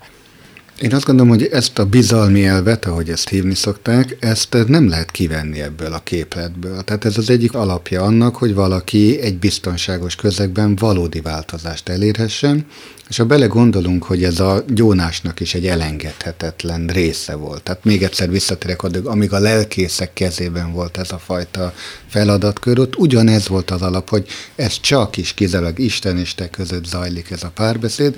Én 0.82 0.94
azt 0.94 1.06
gondolom, 1.06 1.32
hogy 1.32 1.44
ezt 1.52 1.80
a 1.80 1.86
bizalmi 1.86 2.46
elvet, 2.46 2.86
ahogy 2.86 3.10
ezt 3.10 3.30
hívni 3.30 3.54
szokták, 3.56 4.18
ezt 4.20 4.58
nem 4.68 4.90
lehet 4.90 5.12
kivenni 5.12 5.62
ebből 5.62 5.94
a 5.94 6.00
képletből. 6.04 6.82
Tehát 6.84 7.06
ez 7.06 7.18
az 7.18 7.30
egyik 7.30 7.54
alapja 7.54 8.02
annak, 8.02 8.36
hogy 8.36 8.54
valaki 8.54 9.20
egy 9.20 9.38
biztonságos 9.38 10.16
közegben 10.16 10.76
valódi 10.76 11.22
változást 11.22 11.90
elérhessen, 11.90 12.66
és 13.10 13.18
ha 13.18 13.26
belegondolunk, 13.26 14.04
hogy 14.04 14.24
ez 14.24 14.40
a 14.40 14.64
gyónásnak 14.68 15.40
is 15.40 15.54
egy 15.54 15.68
elengedhetetlen 15.68 16.88
része 16.88 17.36
volt. 17.36 17.64
Tehát 17.64 17.84
még 17.84 18.04
egyszer 18.04 18.30
visszatérek 18.30 18.84
addig, 18.84 19.06
amíg 19.06 19.34
a 19.34 19.40
lelkészek 19.40 20.14
kezében 20.14 20.72
volt 20.72 20.98
ez 20.98 21.12
a 21.12 21.18
fajta 21.18 21.74
feladatkör, 22.08 22.80
ott 22.80 22.96
ugyanez 22.96 23.48
volt 23.48 23.72
az 23.72 23.82
alap, 23.82 24.10
hogy 24.10 24.28
ez 24.56 24.80
csak 24.80 25.18
is 25.18 25.34
kizárólag 25.34 25.80
Isten 25.80 26.18
és 26.18 26.36
te 26.36 26.50
között 26.50 26.86
zajlik 26.86 27.32
ez 27.32 27.44
a 27.44 27.52
párbeszéd, 27.56 28.16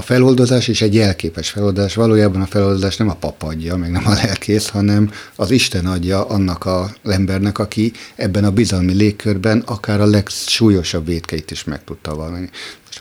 a 0.00 0.02
feloldozás 0.02 0.68
is 0.68 0.82
egy 0.82 0.94
jelképes 0.94 1.50
feloldás. 1.50 1.94
Valójában 1.94 2.40
a 2.40 2.46
feloldozás 2.46 2.96
nem 2.96 3.08
a 3.08 3.14
pap 3.14 3.42
adja, 3.42 3.76
meg 3.76 3.90
nem 3.90 4.06
a 4.06 4.12
lelkész, 4.12 4.68
hanem 4.68 5.10
az 5.36 5.50
Isten 5.50 5.86
adja 5.86 6.26
annak 6.26 6.64
a 6.64 6.90
embernek, 7.04 7.58
aki 7.58 7.92
ebben 8.16 8.44
a 8.44 8.50
bizalmi 8.50 8.92
légkörben 8.92 9.62
akár 9.66 10.00
a 10.00 10.06
legsúlyosabb 10.06 11.06
védkeit 11.06 11.50
is 11.50 11.64
meg 11.64 11.84
tudta 11.84 12.14
valani. 12.14 12.50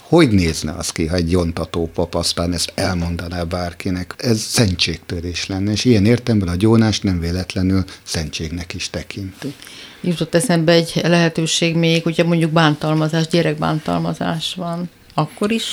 Hogy 0.02 0.30
nézne 0.30 0.72
az 0.72 0.90
ki, 0.90 1.06
ha 1.06 1.16
egy 1.16 1.32
jontató 1.32 1.90
pap 1.94 2.16
aztán 2.16 2.54
ezt 2.54 2.72
elmondaná 2.76 3.44
bárkinek? 3.44 4.16
Ez 4.18 4.40
szentségtörés 4.40 5.48
lenne, 5.48 5.72
és 5.72 5.86
ilyen 5.86 6.06
értemben 6.06 6.48
a 6.48 6.56
gyónást 6.56 7.04
nem 7.04 7.20
véletlenül 7.20 7.84
szentségnek 8.04 8.74
is 8.74 8.90
tekinti. 8.90 9.54
Jutott 10.02 10.36
eszembe 10.36 10.72
egy 10.72 11.02
lehetőség 11.04 11.76
még, 11.76 12.06
ugye 12.06 12.24
mondjuk 12.24 12.52
bántalmazás, 12.52 13.28
gyerekbántalmazás 13.28 14.54
van 14.56 14.90
akkor 15.20 15.52
is 15.52 15.66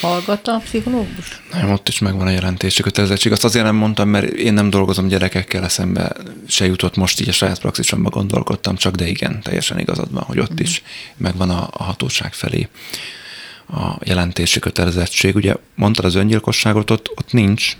hallgat 0.00 0.48
a 0.48 0.60
pszichológus? 0.64 1.42
Nem, 1.52 1.70
ott 1.70 1.88
is 1.88 1.98
megvan 1.98 2.26
a 2.26 2.30
jelentési 2.30 2.82
kötelezettség. 2.82 3.32
Azt 3.32 3.44
azért 3.44 3.64
nem 3.64 3.74
mondtam, 3.74 4.08
mert 4.08 4.32
én 4.32 4.54
nem 4.54 4.70
dolgozom 4.70 5.08
gyerekekkel, 5.08 5.64
eszembe 5.64 6.12
se 6.46 6.66
jutott 6.66 6.96
most 6.96 7.20
így 7.20 7.28
a 7.28 7.32
saját 7.32 7.60
praxisomban 7.60 8.12
gondolkodtam, 8.12 8.76
csak 8.76 8.94
de 8.94 9.08
igen, 9.08 9.42
teljesen 9.42 9.78
igazad 9.78 10.12
van, 10.12 10.22
hogy 10.22 10.38
ott 10.38 10.50
uh-huh. 10.50 10.66
is 10.66 10.82
megvan 11.16 11.50
a, 11.50 11.68
a 11.72 11.82
hatóság 11.82 12.32
felé 12.32 12.68
a 13.68 13.98
jelentési 14.04 14.58
kötelezettség. 14.58 15.34
Ugye 15.34 15.54
mondtad 15.74 16.04
az 16.04 16.14
öngyilkosságot, 16.14 16.90
ott, 16.90 17.10
ott 17.16 17.32
nincs, 17.32 17.76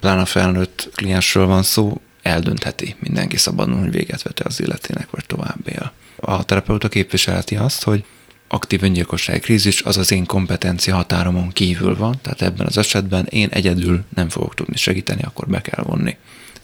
pláne 0.00 0.20
a 0.20 0.26
felnőtt 0.26 0.90
kliensről 0.94 1.46
van 1.46 1.62
szó, 1.62 2.00
eldöntheti 2.22 2.96
mindenki 2.98 3.36
szabadon, 3.36 3.80
hogy 3.80 3.90
véget 3.90 4.22
vete 4.22 4.44
az 4.46 4.60
életének, 4.60 5.10
vagy 5.10 5.26
tovább 5.26 5.68
él. 5.68 5.92
A 6.16 6.44
terapeuta 6.44 6.88
képviselheti 6.88 7.56
azt, 7.56 7.82
hogy 7.82 8.04
aktív 8.52 8.82
öngyilkossági 8.82 9.38
krízis 9.38 9.82
az 9.82 9.96
az 9.96 10.12
én 10.12 10.26
kompetencia 10.26 10.94
határomon 10.94 11.48
kívül 11.48 11.96
van, 11.96 12.18
tehát 12.22 12.42
ebben 12.42 12.66
az 12.66 12.78
esetben 12.78 13.26
én 13.30 13.48
egyedül 13.48 14.04
nem 14.14 14.28
fogok 14.28 14.54
tudni 14.54 14.76
segíteni, 14.76 15.22
akkor 15.22 15.48
be 15.48 15.60
kell 15.60 15.84
vonni 15.84 16.16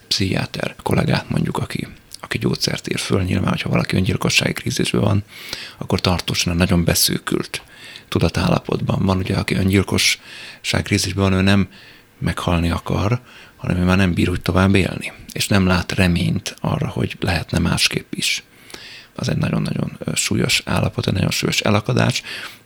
pszichiáter 0.09 0.75
kollégát 0.83 1.31
mondjuk, 1.31 1.59
aki, 1.59 1.87
aki 2.21 2.39
gyógyszert 2.39 2.89
ír 2.89 2.99
föl. 2.99 3.23
Nyilván, 3.23 3.49
hogyha 3.49 3.69
valaki 3.69 3.97
öngyilkossági 3.97 4.53
krízisben 4.53 5.01
van, 5.01 5.25
akkor 5.79 6.01
tartósan 6.01 6.57
nagyon 6.57 6.85
beszűkült 6.85 7.63
tudatállapotban 8.09 9.05
van. 9.05 9.17
Ugye, 9.17 9.37
aki 9.37 9.55
öngyilkosság 9.55 10.83
krízisben 10.83 11.31
van, 11.31 11.39
ő 11.39 11.43
nem 11.43 11.69
meghalni 12.19 12.71
akar, 12.71 13.21
hanem 13.57 13.77
ő 13.77 13.85
már 13.85 13.97
nem 13.97 14.15
bír 14.15 14.31
úgy 14.31 14.43
tovább 14.43 14.75
élni, 14.75 15.13
és 15.33 15.49
nem 15.49 15.67
lát 15.67 15.93
reményt 15.93 16.57
arra, 16.61 16.89
hogy 16.89 17.17
lehetne 17.21 17.59
másképp 17.59 18.13
is 18.13 18.43
az 19.15 19.29
egy 19.29 19.37
nagyon-nagyon 19.37 19.88
súlyos 20.29 20.63
állapot, 20.65 21.07
egy 21.07 21.13
nagyon 21.13 21.31
súlyos 21.31 21.61
elakadás, 21.61 22.23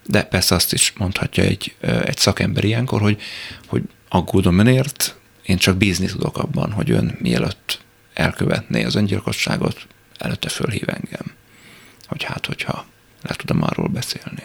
de 0.07 0.23
persze 0.23 0.55
azt 0.55 0.73
is 0.73 0.93
mondhatja 0.97 1.45
egy, 1.45 1.75
egy 1.81 2.17
szakember 2.17 2.65
ilyenkor, 2.65 3.01
hogy, 3.01 3.21
hogy 3.67 3.83
aggódom 4.09 4.59
önért, 4.59 5.17
én 5.43 5.57
csak 5.57 5.77
bízni 5.77 6.07
tudok 6.07 6.39
abban, 6.39 6.73
hogy 6.73 6.91
ön 6.91 7.17
mielőtt 7.21 7.81
elkövetné 8.15 8.85
az 8.85 8.95
öngyilkosságot, 8.95 9.87
előtte 10.19 10.49
fölhív 10.49 10.89
engem, 10.89 11.33
hogy 12.07 12.23
hát, 12.23 12.47
hogyha 12.47 12.87
le 13.23 13.35
tudom 13.35 13.63
arról 13.63 13.89
beszélni. 13.89 14.43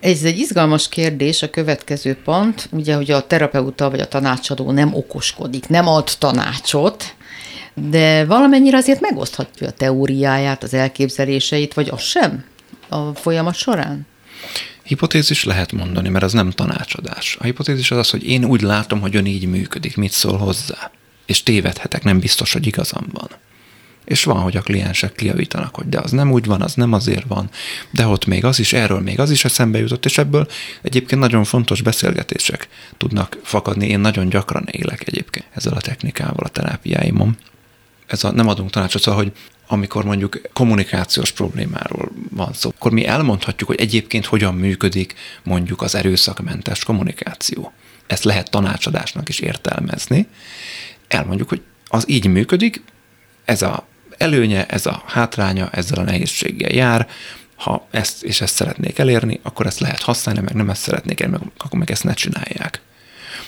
Ez 0.00 0.22
egy 0.22 0.38
izgalmas 0.38 0.88
kérdés, 0.88 1.42
a 1.42 1.50
következő 1.50 2.16
pont, 2.24 2.68
ugye, 2.70 2.94
hogy 2.94 3.10
a 3.10 3.26
terapeuta 3.26 3.90
vagy 3.90 4.00
a 4.00 4.08
tanácsadó 4.08 4.70
nem 4.70 4.94
okoskodik, 4.94 5.68
nem 5.68 5.86
ad 5.86 6.10
tanácsot, 6.18 7.14
de 7.74 8.24
valamennyire 8.24 8.76
azért 8.76 9.00
megoszthatja 9.00 9.66
a 9.66 9.70
teóriáját, 9.70 10.62
az 10.62 10.74
elképzeléseit, 10.74 11.74
vagy 11.74 11.88
az 11.88 12.02
sem 12.02 12.44
a 12.88 13.14
folyamat 13.14 13.54
során? 13.54 14.06
Hipotézis 14.82 15.44
lehet 15.44 15.72
mondani, 15.72 16.08
mert 16.08 16.24
az 16.24 16.32
nem 16.32 16.50
tanácsadás. 16.50 17.36
A 17.40 17.44
hipotézis 17.44 17.90
az 17.90 17.98
az, 17.98 18.10
hogy 18.10 18.26
én 18.26 18.44
úgy 18.44 18.60
látom, 18.60 19.00
hogy 19.00 19.16
ön 19.16 19.26
így 19.26 19.46
működik, 19.46 19.96
mit 19.96 20.12
szól 20.12 20.36
hozzá. 20.36 20.90
És 21.26 21.42
tévedhetek, 21.42 22.04
nem 22.04 22.18
biztos, 22.18 22.52
hogy 22.52 22.66
igazam 22.66 23.06
van. 23.12 23.28
És 24.04 24.24
van, 24.24 24.40
hogy 24.40 24.56
a 24.56 24.60
kliensek 24.60 25.12
kiavítanak, 25.12 25.74
hogy 25.74 25.88
de 25.88 25.98
az 25.98 26.10
nem 26.10 26.32
úgy 26.32 26.44
van, 26.44 26.62
az 26.62 26.74
nem 26.74 26.92
azért 26.92 27.26
van, 27.28 27.50
de 27.90 28.06
ott 28.06 28.26
még 28.26 28.44
az 28.44 28.58
is, 28.58 28.72
erről 28.72 29.00
még 29.00 29.18
az 29.18 29.30
is 29.30 29.44
eszembe 29.44 29.78
jutott, 29.78 30.04
és 30.04 30.18
ebből 30.18 30.48
egyébként 30.82 31.20
nagyon 31.20 31.44
fontos 31.44 31.82
beszélgetések 31.82 32.68
tudnak 32.96 33.38
fakadni. 33.42 33.88
Én 33.88 34.00
nagyon 34.00 34.28
gyakran 34.28 34.68
élek 34.70 35.06
egyébként 35.06 35.46
ezzel 35.50 35.72
a 35.72 35.80
technikával 35.80 36.44
a 36.44 36.48
terápiáimon 36.48 37.36
ez 38.12 38.24
a 38.24 38.32
nem 38.32 38.48
adunk 38.48 38.70
tanácsot, 38.70 39.02
szóval, 39.02 39.22
hogy 39.22 39.32
amikor 39.66 40.04
mondjuk 40.04 40.40
kommunikációs 40.52 41.30
problémáról 41.30 42.12
van 42.30 42.52
szó, 42.52 42.72
akkor 42.76 42.92
mi 42.92 43.06
elmondhatjuk, 43.06 43.68
hogy 43.68 43.80
egyébként 43.80 44.26
hogyan 44.26 44.54
működik 44.54 45.14
mondjuk 45.42 45.82
az 45.82 45.94
erőszakmentes 45.94 46.84
kommunikáció. 46.84 47.72
Ezt 48.06 48.24
lehet 48.24 48.50
tanácsadásnak 48.50 49.28
is 49.28 49.38
értelmezni. 49.38 50.26
Elmondjuk, 51.08 51.48
hogy 51.48 51.62
az 51.86 52.04
így 52.08 52.26
működik, 52.26 52.82
ez 53.44 53.62
a 53.62 53.86
előnye, 54.18 54.66
ez 54.66 54.86
a 54.86 55.02
hátránya, 55.06 55.70
ezzel 55.70 55.98
a 55.98 56.02
nehézséggel 56.02 56.70
jár, 56.70 57.08
ha 57.56 57.86
ezt 57.90 58.22
és 58.22 58.40
ezt 58.40 58.54
szeretnék 58.54 58.98
elérni, 58.98 59.40
akkor 59.42 59.66
ezt 59.66 59.80
lehet 59.80 60.00
használni, 60.02 60.40
meg 60.40 60.54
nem 60.54 60.70
ezt 60.70 60.82
szeretnék 60.82 61.20
elérni, 61.20 61.46
akkor 61.56 61.78
meg 61.78 61.90
ezt 61.90 62.04
ne 62.04 62.14
csinálják. 62.14 62.80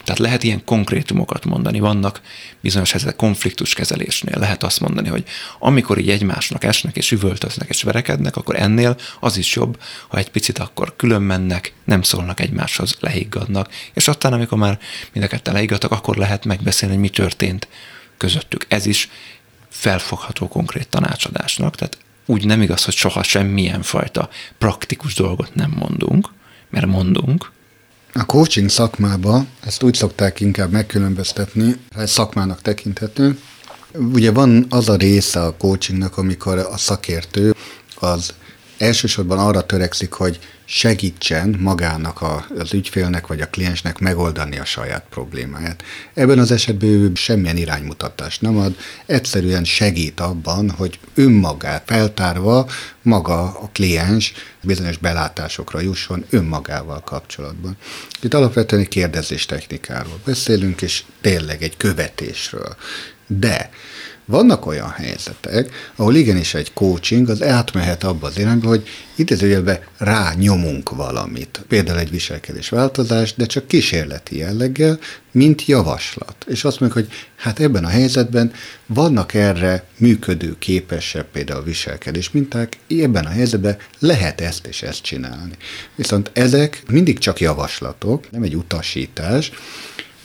Tehát 0.04 0.20
lehet 0.20 0.42
ilyen 0.42 0.64
konkrétumokat 0.64 1.44
mondani, 1.44 1.80
vannak 1.80 2.20
bizonyos 2.60 2.90
helyzetek 2.90 3.16
konfliktuskezelésnél. 3.16 4.38
Lehet 4.38 4.62
azt 4.62 4.80
mondani, 4.80 5.08
hogy 5.08 5.24
amikor 5.58 5.98
így 5.98 6.10
egymásnak 6.10 6.64
esnek 6.64 6.96
és 6.96 7.10
üvöltöznek 7.10 7.68
és 7.68 7.82
verekednek, 7.82 8.36
akkor 8.36 8.56
ennél 8.56 8.96
az 9.20 9.36
is 9.36 9.54
jobb, 9.54 9.80
ha 10.08 10.18
egy 10.18 10.30
picit 10.30 10.58
akkor 10.58 10.96
külön 10.96 11.22
mennek, 11.22 11.72
nem 11.84 12.02
szólnak 12.02 12.40
egymáshoz, 12.40 12.96
lehiggadnak, 13.00 13.70
és 13.94 14.08
aztán 14.08 14.32
amikor 14.32 14.58
már 14.58 14.78
mind 15.12 15.26
a 15.26 15.28
ketten 15.28 15.54
lehiggadtak, 15.54 15.90
akkor 15.90 16.16
lehet 16.16 16.44
megbeszélni, 16.44 16.94
hogy 16.94 17.02
mi 17.02 17.10
történt 17.10 17.68
közöttük. 18.16 18.66
Ez 18.68 18.86
is 18.86 19.10
felfogható 19.70 20.48
konkrét 20.48 20.88
tanácsadásnak, 20.88 21.76
tehát 21.76 21.98
úgy 22.26 22.44
nem 22.44 22.62
igaz, 22.62 22.84
hogy 22.84 22.94
soha 22.94 23.22
semmilyen 23.22 23.82
fajta 23.82 24.28
praktikus 24.58 25.14
dolgot 25.14 25.54
nem 25.54 25.70
mondunk, 25.70 26.32
mert 26.70 26.86
mondunk, 26.86 27.52
a 28.16 28.24
coaching 28.26 28.68
szakmába 28.68 29.46
ezt 29.60 29.82
úgy 29.82 29.94
szokták 29.94 30.40
inkább 30.40 30.70
megkülönböztetni, 30.70 31.76
ha 31.94 32.00
ez 32.00 32.10
szakmának 32.10 32.62
tekinthető. 32.62 33.38
Ugye 34.12 34.30
van 34.30 34.66
az 34.68 34.88
a 34.88 34.96
része 34.96 35.42
a 35.42 35.56
coachingnak, 35.56 36.18
amikor 36.18 36.58
a 36.58 36.76
szakértő 36.76 37.54
az 37.94 38.34
elsősorban 38.78 39.38
arra 39.38 39.66
törekszik, 39.66 40.12
hogy 40.12 40.38
segítsen 40.64 41.56
magának 41.60 42.22
a, 42.22 42.46
az 42.58 42.74
ügyfélnek 42.74 43.26
vagy 43.26 43.40
a 43.40 43.48
kliensnek 43.48 43.98
megoldani 43.98 44.58
a 44.58 44.64
saját 44.64 45.04
problémáját. 45.10 45.82
Ebben 46.14 46.38
az 46.38 46.50
esetben 46.50 46.88
ő 46.88 47.12
semmilyen 47.14 47.56
iránymutatást 47.56 48.40
nem 48.40 48.56
ad, 48.56 48.76
egyszerűen 49.06 49.64
segít 49.64 50.20
abban, 50.20 50.70
hogy 50.70 50.98
önmagát 51.14 51.82
feltárva 51.86 52.68
maga 53.02 53.42
a 53.42 53.70
kliens 53.72 54.32
bizonyos 54.62 54.96
belátásokra 54.96 55.80
jusson 55.80 56.24
önmagával 56.30 57.00
kapcsolatban. 57.00 57.76
Itt 58.22 58.34
alapvetően 58.34 58.82
egy 58.82 58.88
kérdezés 58.88 59.46
technikáról 59.46 60.20
beszélünk, 60.24 60.82
és 60.82 61.04
tényleg 61.20 61.62
egy 61.62 61.76
követésről. 61.76 62.76
De 63.26 63.70
vannak 64.26 64.66
olyan 64.66 64.90
helyzetek, 64.90 65.70
ahol 65.96 66.14
igenis 66.14 66.54
egy 66.54 66.72
coaching 66.72 67.28
az 67.28 67.42
átmehet 67.42 68.04
abba 68.04 68.26
az 68.26 68.38
irányba, 68.38 68.68
hogy 68.68 68.88
idézőjelben 69.14 69.78
rányomunk 69.98 70.90
valamit. 70.90 71.64
Például 71.68 71.98
egy 71.98 72.10
viselkedés 72.10 72.68
változás, 72.68 73.34
de 73.34 73.46
csak 73.46 73.66
kísérleti 73.66 74.36
jelleggel, 74.36 74.98
mint 75.30 75.66
javaslat. 75.66 76.36
És 76.46 76.64
azt 76.64 76.80
mondjuk, 76.80 77.04
hogy 77.04 77.16
hát 77.36 77.60
ebben 77.60 77.84
a 77.84 77.88
helyzetben 77.88 78.52
vannak 78.86 79.34
erre 79.34 79.84
működő, 79.96 80.56
képesebb 80.58 81.26
például 81.32 81.62
viselkedés 81.62 82.30
minták, 82.30 82.76
ebben 82.88 83.24
a 83.24 83.28
helyzetben 83.28 83.76
lehet 83.98 84.40
ezt 84.40 84.66
és 84.66 84.82
ezt 84.82 85.02
csinálni. 85.02 85.54
Viszont 85.94 86.30
ezek 86.32 86.82
mindig 86.88 87.18
csak 87.18 87.40
javaslatok, 87.40 88.30
nem 88.30 88.42
egy 88.42 88.56
utasítás, 88.56 89.52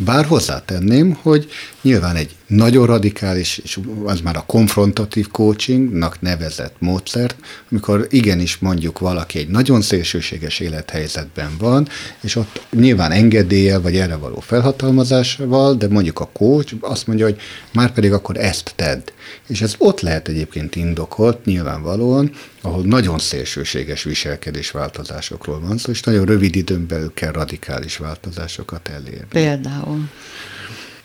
bár 0.06 0.26
hozzátenném, 0.26 1.18
hogy 1.22 1.50
nyilván 1.82 2.16
egy 2.16 2.36
nagyon 2.48 2.86
radikális, 2.86 3.58
és 3.58 3.80
az 4.04 4.22
már 4.22 4.36
a 4.36 4.44
konfrontatív 4.48 5.28
coachingnak 5.32 6.22
nevezett 6.22 6.76
módszert, 6.80 7.36
amikor 7.72 8.08
igenis 8.10 8.58
mondjuk 8.58 9.00
valaki 9.00 9.40
egy 9.40 9.48
nagyon 9.48 9.82
szélsőséges 9.82 10.60
élethelyzetben 10.60 11.50
van, 11.58 11.88
és 12.22 12.36
ott 12.36 12.62
nyilván 12.72 13.12
engedélye 13.12 13.78
vagy 13.78 13.96
erre 13.96 14.16
való 14.16 14.40
felhatalmazásával, 14.40 15.76
de 15.76 15.88
mondjuk 15.88 16.20
a 16.20 16.30
coach 16.34 16.74
azt 16.80 17.08
mondja, 17.08 17.26
hogy 17.26 17.40
már 17.74 17.92
pedig 17.92 18.14
akkor 18.14 18.38
ezt 18.38 18.74
tedd. 18.76 19.02
És 19.48 19.62
ez 19.62 19.76
ott 19.78 20.02
lehet 20.02 20.28
egyébként 20.28 20.76
indokolt, 20.76 21.46
nyilvánvalóan, 21.46 22.32
ahol 22.62 22.84
nagyon 22.84 23.20
szélsőséges 23.20 24.04
viselkedés 24.04 24.72
változásokról 24.72 25.60
van 25.60 25.78
szó, 25.78 25.92
és 25.92 26.02
nagyon 26.02 26.26
rövid 26.26 26.56
időn 26.56 26.88
belül 26.88 27.12
kell 27.14 27.32
radikális 27.32 27.98
változásokat 27.98 28.88
elérni. 28.88 29.28
Például. 29.30 30.10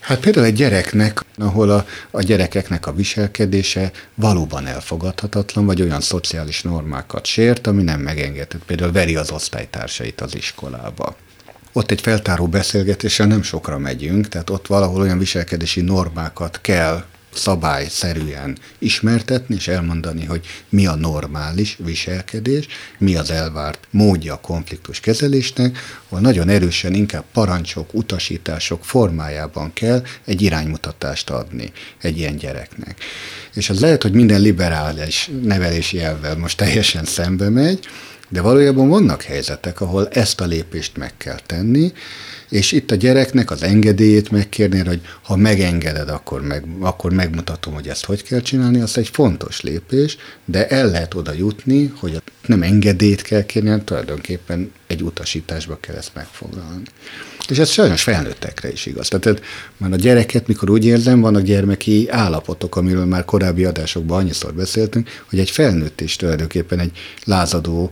Hát 0.04 0.20
például 0.20 0.46
egy 0.46 0.54
gyereknek, 0.54 1.24
ahol 1.38 1.70
a, 1.70 1.86
a 2.10 2.22
gyerekeknek 2.22 2.86
a 2.86 2.92
viselkedése 2.92 3.90
valóban 4.14 4.66
elfogadhatatlan, 4.66 5.66
vagy 5.66 5.82
olyan 5.82 6.00
szociális 6.00 6.62
normákat 6.62 7.26
sért, 7.26 7.66
ami 7.66 7.82
nem 7.82 8.00
megengedett. 8.00 8.64
Például 8.66 8.92
veri 8.92 9.16
az 9.16 9.30
osztálytársait 9.30 10.20
az 10.20 10.34
iskolába. 10.36 11.16
Ott 11.72 11.90
egy 11.90 12.00
feltáró 12.00 12.46
beszélgetéssel 12.46 13.26
nem 13.26 13.42
sokra 13.42 13.78
megyünk, 13.78 14.28
tehát 14.28 14.50
ott 14.50 14.66
valahol 14.66 15.00
olyan 15.00 15.18
viselkedési 15.18 15.80
normákat 15.80 16.58
kell 16.60 17.04
szabályszerűen 17.36 18.58
ismertetni 18.78 19.54
és 19.54 19.68
elmondani, 19.68 20.24
hogy 20.24 20.46
mi 20.68 20.86
a 20.86 20.94
normális 20.94 21.76
viselkedés, 21.84 22.66
mi 22.98 23.14
az 23.14 23.30
elvárt 23.30 23.86
módja 23.90 24.34
a 24.34 24.40
konfliktus 24.40 25.00
kezelésnek, 25.00 25.78
ahol 26.08 26.20
nagyon 26.20 26.48
erősen 26.48 26.94
inkább 26.94 27.24
parancsok, 27.32 27.94
utasítások 27.94 28.84
formájában 28.84 29.72
kell 29.72 30.02
egy 30.24 30.42
iránymutatást 30.42 31.30
adni 31.30 31.72
egy 32.00 32.18
ilyen 32.18 32.36
gyereknek. 32.36 33.04
És 33.54 33.70
az 33.70 33.80
lehet, 33.80 34.02
hogy 34.02 34.12
minden 34.12 34.40
liberális 34.40 35.30
nevelési 35.42 36.00
elvvel 36.00 36.36
most 36.36 36.56
teljesen 36.56 37.04
szembe 37.04 37.48
megy, 37.48 37.86
de 38.28 38.40
valójában 38.40 38.88
vannak 38.88 39.22
helyzetek, 39.22 39.80
ahol 39.80 40.08
ezt 40.08 40.40
a 40.40 40.44
lépést 40.44 40.96
meg 40.96 41.16
kell 41.16 41.38
tenni, 41.46 41.92
és 42.48 42.72
itt 42.72 42.90
a 42.90 42.94
gyereknek 42.94 43.50
az 43.50 43.62
engedélyét 43.62 44.30
megkérni, 44.30 44.78
hogy 44.78 45.00
ha 45.22 45.36
megengeded, 45.36 46.08
akkor, 46.08 46.42
meg, 46.42 46.64
akkor 46.80 47.12
megmutatom, 47.12 47.74
hogy 47.74 47.88
ezt 47.88 48.04
hogy 48.04 48.22
kell 48.22 48.40
csinálni, 48.40 48.80
az 48.80 48.98
egy 48.98 49.08
fontos 49.08 49.60
lépés, 49.60 50.16
de 50.44 50.68
el 50.68 50.90
lehet 50.90 51.14
oda 51.14 51.32
jutni, 51.32 51.92
hogy 51.98 52.22
nem 52.46 52.62
engedélyt 52.62 53.22
kell 53.22 53.44
kérni, 53.44 53.68
hanem 53.68 53.84
tulajdonképpen 53.84 54.72
egy 54.86 55.02
utasításba 55.02 55.78
kell 55.80 55.94
ezt 55.94 56.14
megfoglalni. 56.14 56.82
És 57.48 57.58
ez 57.58 57.68
sajnos 57.68 58.02
felnőttekre 58.02 58.72
is 58.72 58.86
igaz. 58.86 59.08
Tehát 59.08 59.42
már 59.76 59.92
a 59.92 59.96
gyereket, 59.96 60.46
mikor 60.46 60.70
úgy 60.70 60.84
érzem, 60.84 61.20
vannak 61.20 61.42
gyermeki 61.42 62.06
állapotok, 62.10 62.76
amiről 62.76 63.04
már 63.04 63.24
korábbi 63.24 63.64
adásokban 63.64 64.18
annyiszor 64.18 64.54
beszéltünk, 64.54 65.22
hogy 65.28 65.38
egy 65.38 65.50
felnőtt 65.50 66.00
is 66.00 66.16
tulajdonképpen 66.16 66.78
egy 66.78 66.98
lázadó 67.24 67.90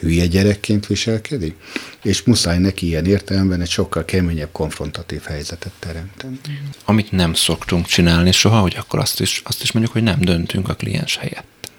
hülye 0.00 0.26
gyerekként 0.26 0.86
viselkedik, 0.86 1.54
és 2.02 2.22
muszáj 2.22 2.58
neki 2.58 2.86
ilyen 2.86 3.06
értelemben 3.06 3.60
egy 3.60 3.68
sokkal 3.68 4.04
keményebb 4.04 4.48
konfrontatív 4.52 5.22
helyzetet 5.22 5.72
teremteni. 5.78 6.40
Amit 6.84 7.12
nem 7.12 7.34
szoktunk 7.34 7.86
csinálni 7.86 8.32
soha, 8.32 8.60
hogy 8.60 8.76
akkor 8.78 8.98
azt 8.98 9.20
is, 9.20 9.42
azt 9.44 9.62
is 9.62 9.72
mondjuk, 9.72 9.94
hogy 9.94 10.02
nem 10.02 10.20
döntünk 10.20 10.68
a 10.68 10.74
kliens 10.74 11.16
helyett. 11.16 11.70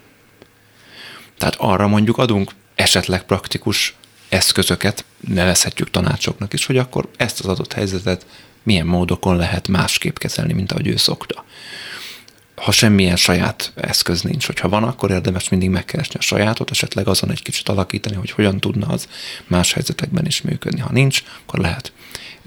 Tehát 1.38 1.56
arra 1.58 1.88
mondjuk 1.88 2.18
adunk 2.18 2.52
esetleg 2.76 3.24
praktikus 3.24 3.96
eszközöket, 4.30 5.06
nevezhetjük 5.28 5.90
tanácsoknak 5.90 6.54
is, 6.54 6.66
hogy 6.66 6.78
akkor 6.78 7.10
ezt 7.18 7.40
az 7.40 7.46
adott 7.46 7.74
helyzetet 7.74 8.26
milyen 8.64 8.86
módokon 8.86 9.36
lehet 9.36 9.68
másképp 9.68 10.18
kezelni, 10.18 10.54
mint 10.54 10.72
ahogy 10.72 10.88
ő 10.88 10.96
szokta 10.96 11.46
ha 12.56 12.72
semmilyen 12.72 13.16
saját 13.16 13.72
eszköz 13.76 14.22
nincs, 14.22 14.46
hogyha 14.46 14.70
van, 14.70 14.84
akkor 14.84 15.12
érdemes 15.12 15.50
mindig 15.50 15.70
megkeresni 15.70 16.16
a 16.20 16.22
sajátot, 16.22 16.72
esetleg 16.72 17.08
azon 17.08 17.32
egy 17.32 17.42
kicsit 17.42 17.70
alakítani, 17.70 18.16
hogy 18.16 18.32
hogyan 18.32 18.60
tudna 18.60 18.88
az 18.88 19.08
más 19.48 19.74
helyzetekben 19.74 20.26
is 20.26 20.42
működni. 20.42 20.80
Ha 20.80 20.92
nincs, 20.92 21.24
akkor 21.46 21.60
lehet 21.60 21.92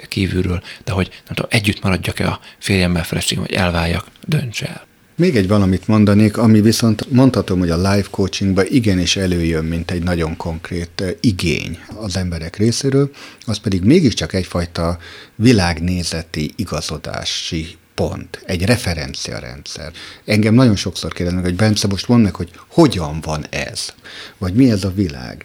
kívülről, 0.09 0.63
de 0.85 0.93
hogy 0.93 1.09
nem 1.09 1.35
tudom, 1.35 1.51
együtt 1.51 1.83
maradjak-e 1.83 2.29
a 2.29 2.41
férjemmel, 2.59 3.05
feleségem, 3.05 3.45
hogy 3.45 3.55
elváljak, 3.55 4.07
dönts 4.27 4.63
el. 4.63 4.87
Még 5.17 5.37
egy 5.37 5.49
valamit 5.49 5.89
mondanék, 5.89 6.37
ami 6.37 6.61
viszont 6.61 7.11
mondhatom, 7.11 7.59
hogy 7.59 7.71
a 7.71 7.77
live 7.77 8.07
coachingban 8.11 8.65
igenis 8.69 9.17
előjön, 9.17 9.65
mint 9.65 9.91
egy 9.91 10.03
nagyon 10.03 10.37
konkrét 10.37 11.01
eh, 11.01 11.11
igény 11.21 11.79
az 11.97 12.17
emberek 12.17 12.57
részéről, 12.57 13.11
az 13.45 13.59
pedig 13.59 13.83
mégiscsak 13.83 14.33
egyfajta 14.33 14.99
világnézeti 15.35 16.53
igazodási 16.57 17.77
pont, 17.95 18.43
egy 18.47 18.65
referenciarendszer. 18.65 19.93
Engem 20.25 20.55
nagyon 20.55 20.77
sokszor 20.77 21.13
kérdeznek, 21.13 21.45
hogy 21.45 21.57
Bence, 21.57 21.87
most 21.87 22.09
mondd 22.09 22.23
meg, 22.23 22.35
hogy 22.35 22.51
hogyan 22.69 23.21
van 23.21 23.47
ez, 23.51 23.95
vagy 24.39 24.55
mi 24.55 24.71
ez 24.71 24.85
a 24.85 24.93
világ. 24.95 25.45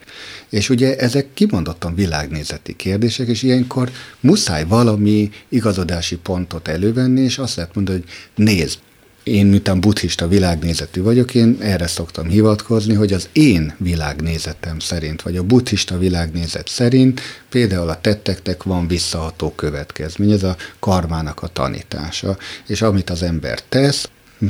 És 0.49 0.69
ugye 0.69 0.97
ezek 0.97 1.33
kimondottan 1.33 1.95
világnézeti 1.95 2.75
kérdések, 2.75 3.27
és 3.27 3.43
ilyenkor 3.43 3.91
muszáj 4.19 4.65
valami 4.65 5.29
igazodási 5.49 6.17
pontot 6.17 6.67
elővenni, 6.67 7.21
és 7.21 7.37
azt 7.37 7.55
lehet 7.55 7.75
mondani, 7.75 7.97
hogy 7.99 8.09
nézd, 8.45 8.79
én, 9.29 9.45
miután 9.45 9.79
buddhista 9.79 10.27
világnézetű 10.27 11.01
vagyok, 11.01 11.35
én 11.35 11.57
erre 11.59 11.87
szoktam 11.87 12.27
hivatkozni, 12.27 12.93
hogy 12.93 13.13
az 13.13 13.29
én 13.31 13.73
világnézetem 13.77 14.79
szerint, 14.79 15.21
vagy 15.21 15.37
a 15.37 15.43
buddhista 15.43 15.97
világnézet 15.97 16.67
szerint 16.67 17.21
például 17.49 17.89
a 17.89 18.01
tetteknek 18.01 18.63
van 18.63 18.87
visszaható 18.87 19.51
következmény, 19.55 20.31
ez 20.31 20.43
a 20.43 20.55
karmának 20.79 21.41
a 21.41 21.47
tanítása, 21.47 22.37
és 22.67 22.81
amit 22.81 23.09
az 23.09 23.23
ember 23.23 23.61
tesz, 23.69 24.09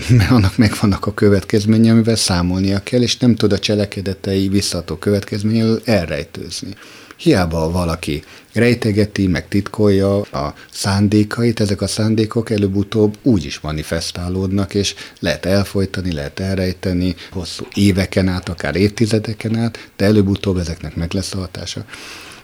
mert 0.09 0.31
annak 0.37 0.57
megvannak 0.57 1.05
a 1.05 1.13
következménye, 1.13 1.91
amivel 1.91 2.15
számolnia 2.15 2.83
kell, 2.83 3.01
és 3.01 3.17
nem 3.17 3.35
tud 3.35 3.51
a 3.51 3.59
cselekedetei 3.59 4.47
visszató 4.47 4.95
következményről 4.95 5.81
elrejtőzni. 5.85 6.75
Hiába 7.19 7.71
valaki 7.71 8.23
rejtegeti, 8.53 9.27
meg 9.27 9.47
titkolja 9.47 10.21
a 10.21 10.53
szándékait, 10.71 11.59
ezek 11.59 11.81
a 11.81 11.87
szándékok 11.87 12.49
előbb-utóbb 12.49 13.17
úgy 13.21 13.45
is 13.45 13.59
manifestálódnak, 13.59 14.73
és 14.73 14.95
lehet 15.19 15.45
elfolytani, 15.45 16.11
lehet 16.11 16.39
elrejteni 16.39 17.15
hosszú 17.31 17.65
éveken 17.73 18.27
át, 18.27 18.49
akár 18.49 18.75
évtizedeken 18.75 19.55
át, 19.55 19.91
de 19.95 20.05
előbb-utóbb 20.05 20.57
ezeknek 20.57 20.95
meg 20.95 21.13
lesz 21.13 21.33
a 21.33 21.37
hatása. 21.37 21.85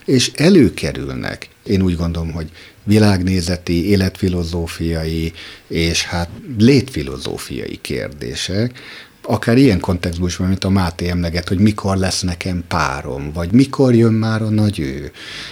És 0.05 0.31
előkerülnek, 0.35 1.49
én 1.63 1.81
úgy 1.81 1.95
gondolom, 1.95 2.31
hogy 2.31 2.49
világnézeti, 2.83 3.89
életfilozófiai 3.89 5.33
és 5.67 6.03
hát 6.03 6.29
létfilozófiai 6.57 7.79
kérdések, 7.81 8.79
akár 9.27 9.57
ilyen 9.57 9.79
kontextusban 9.79 10.47
mint 10.47 10.63
a 10.63 10.69
Máté 10.69 11.07
emleget, 11.07 11.47
hogy 11.47 11.59
mikor 11.59 11.97
lesz 11.97 12.21
nekem 12.21 12.63
párom, 12.67 13.31
vagy 13.33 13.51
mikor 13.51 13.95
jön 13.95 14.13
már 14.13 14.41
a 14.41 14.49
nagy 14.49 14.79
ő. 14.79 15.11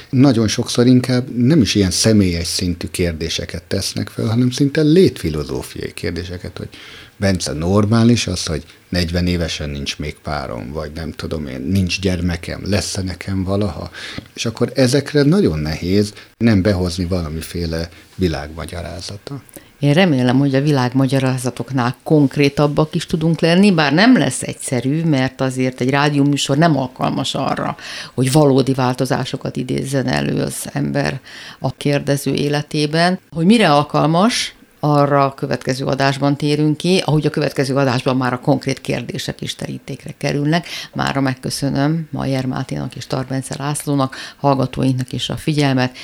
Nagyon 0.09 0.47
sokszor 0.47 0.87
inkább 0.87 1.35
nem 1.35 1.61
is 1.61 1.75
ilyen 1.75 1.91
személyes 1.91 2.47
szintű 2.47 2.87
kérdéseket 2.87 3.63
tesznek 3.63 4.09
fel, 4.09 4.25
hanem 4.25 4.51
szinte 4.51 4.81
létfilozófiai 4.81 5.93
kérdéseket, 5.93 6.57
hogy 6.57 6.69
Bence, 7.17 7.53
normális 7.53 8.27
az, 8.27 8.45
hogy 8.45 8.63
40 8.89 9.27
évesen 9.27 9.69
nincs 9.69 9.97
még 9.97 10.15
párom, 10.23 10.71
vagy 10.71 10.91
nem 10.95 11.11
tudom 11.11 11.47
én, 11.47 11.61
nincs 11.61 11.99
gyermekem, 11.99 12.61
lesz-e 12.65 13.01
nekem 13.01 13.43
valaha? 13.43 13.91
És 14.33 14.45
akkor 14.45 14.71
ezekre 14.75 15.23
nagyon 15.23 15.59
nehéz 15.59 16.13
nem 16.37 16.61
behozni 16.61 17.05
valamiféle 17.05 17.89
világmagyarázata. 18.15 19.41
Én 19.83 19.93
remélem, 19.93 20.39
hogy 20.39 20.55
a 20.55 20.61
világmagyarázatoknál 20.61 21.95
konkrétabbak 22.03 22.95
is 22.95 23.05
tudunk 23.05 23.39
lenni, 23.39 23.71
bár 23.71 23.93
nem 23.93 24.17
lesz 24.17 24.41
egyszerű, 24.41 25.03
mert 25.03 25.41
azért 25.41 25.81
egy 25.81 25.89
rádióműsor 25.89 26.57
nem 26.57 26.77
alkalmas 26.77 27.35
arra, 27.35 27.75
hogy 28.13 28.31
valódi 28.31 28.73
változásokat 28.73 29.55
idézzen 29.55 30.07
elő 30.07 30.41
az 30.41 30.69
ember 30.73 31.19
a 31.59 31.71
kérdező 31.71 32.33
életében. 32.33 33.19
Hogy 33.31 33.45
mire 33.45 33.71
alkalmas, 33.71 34.55
arra 34.79 35.25
a 35.25 35.33
következő 35.33 35.85
adásban 35.85 36.37
térünk 36.37 36.77
ki, 36.77 37.01
ahogy 37.05 37.25
a 37.25 37.29
következő 37.29 37.75
adásban 37.75 38.17
már 38.17 38.33
a 38.33 38.39
konkrét 38.39 38.81
kérdések 38.81 39.41
is 39.41 39.55
terítékre 39.55 40.13
kerülnek. 40.17 40.67
Mára 40.93 41.21
megköszönöm 41.21 42.07
Majer 42.11 42.45
Máténak 42.45 42.95
és 42.95 43.07
Tarbence 43.07 43.55
Lászlónak, 43.57 44.15
hallgatóinknak 44.37 45.11
is 45.11 45.29
a 45.29 45.37
figyelmet, 45.37 45.97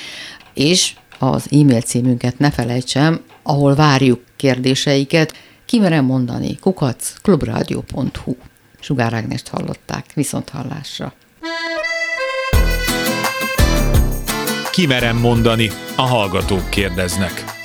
és 0.54 0.92
az 1.18 1.46
e-mail 1.50 1.80
címünket 1.80 2.38
ne 2.38 2.50
felejtsem, 2.50 3.20
ahol 3.42 3.74
várjuk 3.74 4.24
kérdéseiket, 4.36 5.34
kimerem 5.64 6.04
mondani, 6.04 6.58
kukac, 6.58 7.20
klubrádió.hu. 7.22 8.36
Sugár 8.80 9.12
Ágnest 9.12 9.48
hallották, 9.48 10.04
viszont 10.14 10.48
hallásra. 10.48 11.12
Kimerem 14.70 15.16
mondani, 15.16 15.70
a 15.96 16.02
hallgatók 16.02 16.70
kérdeznek. 16.70 17.59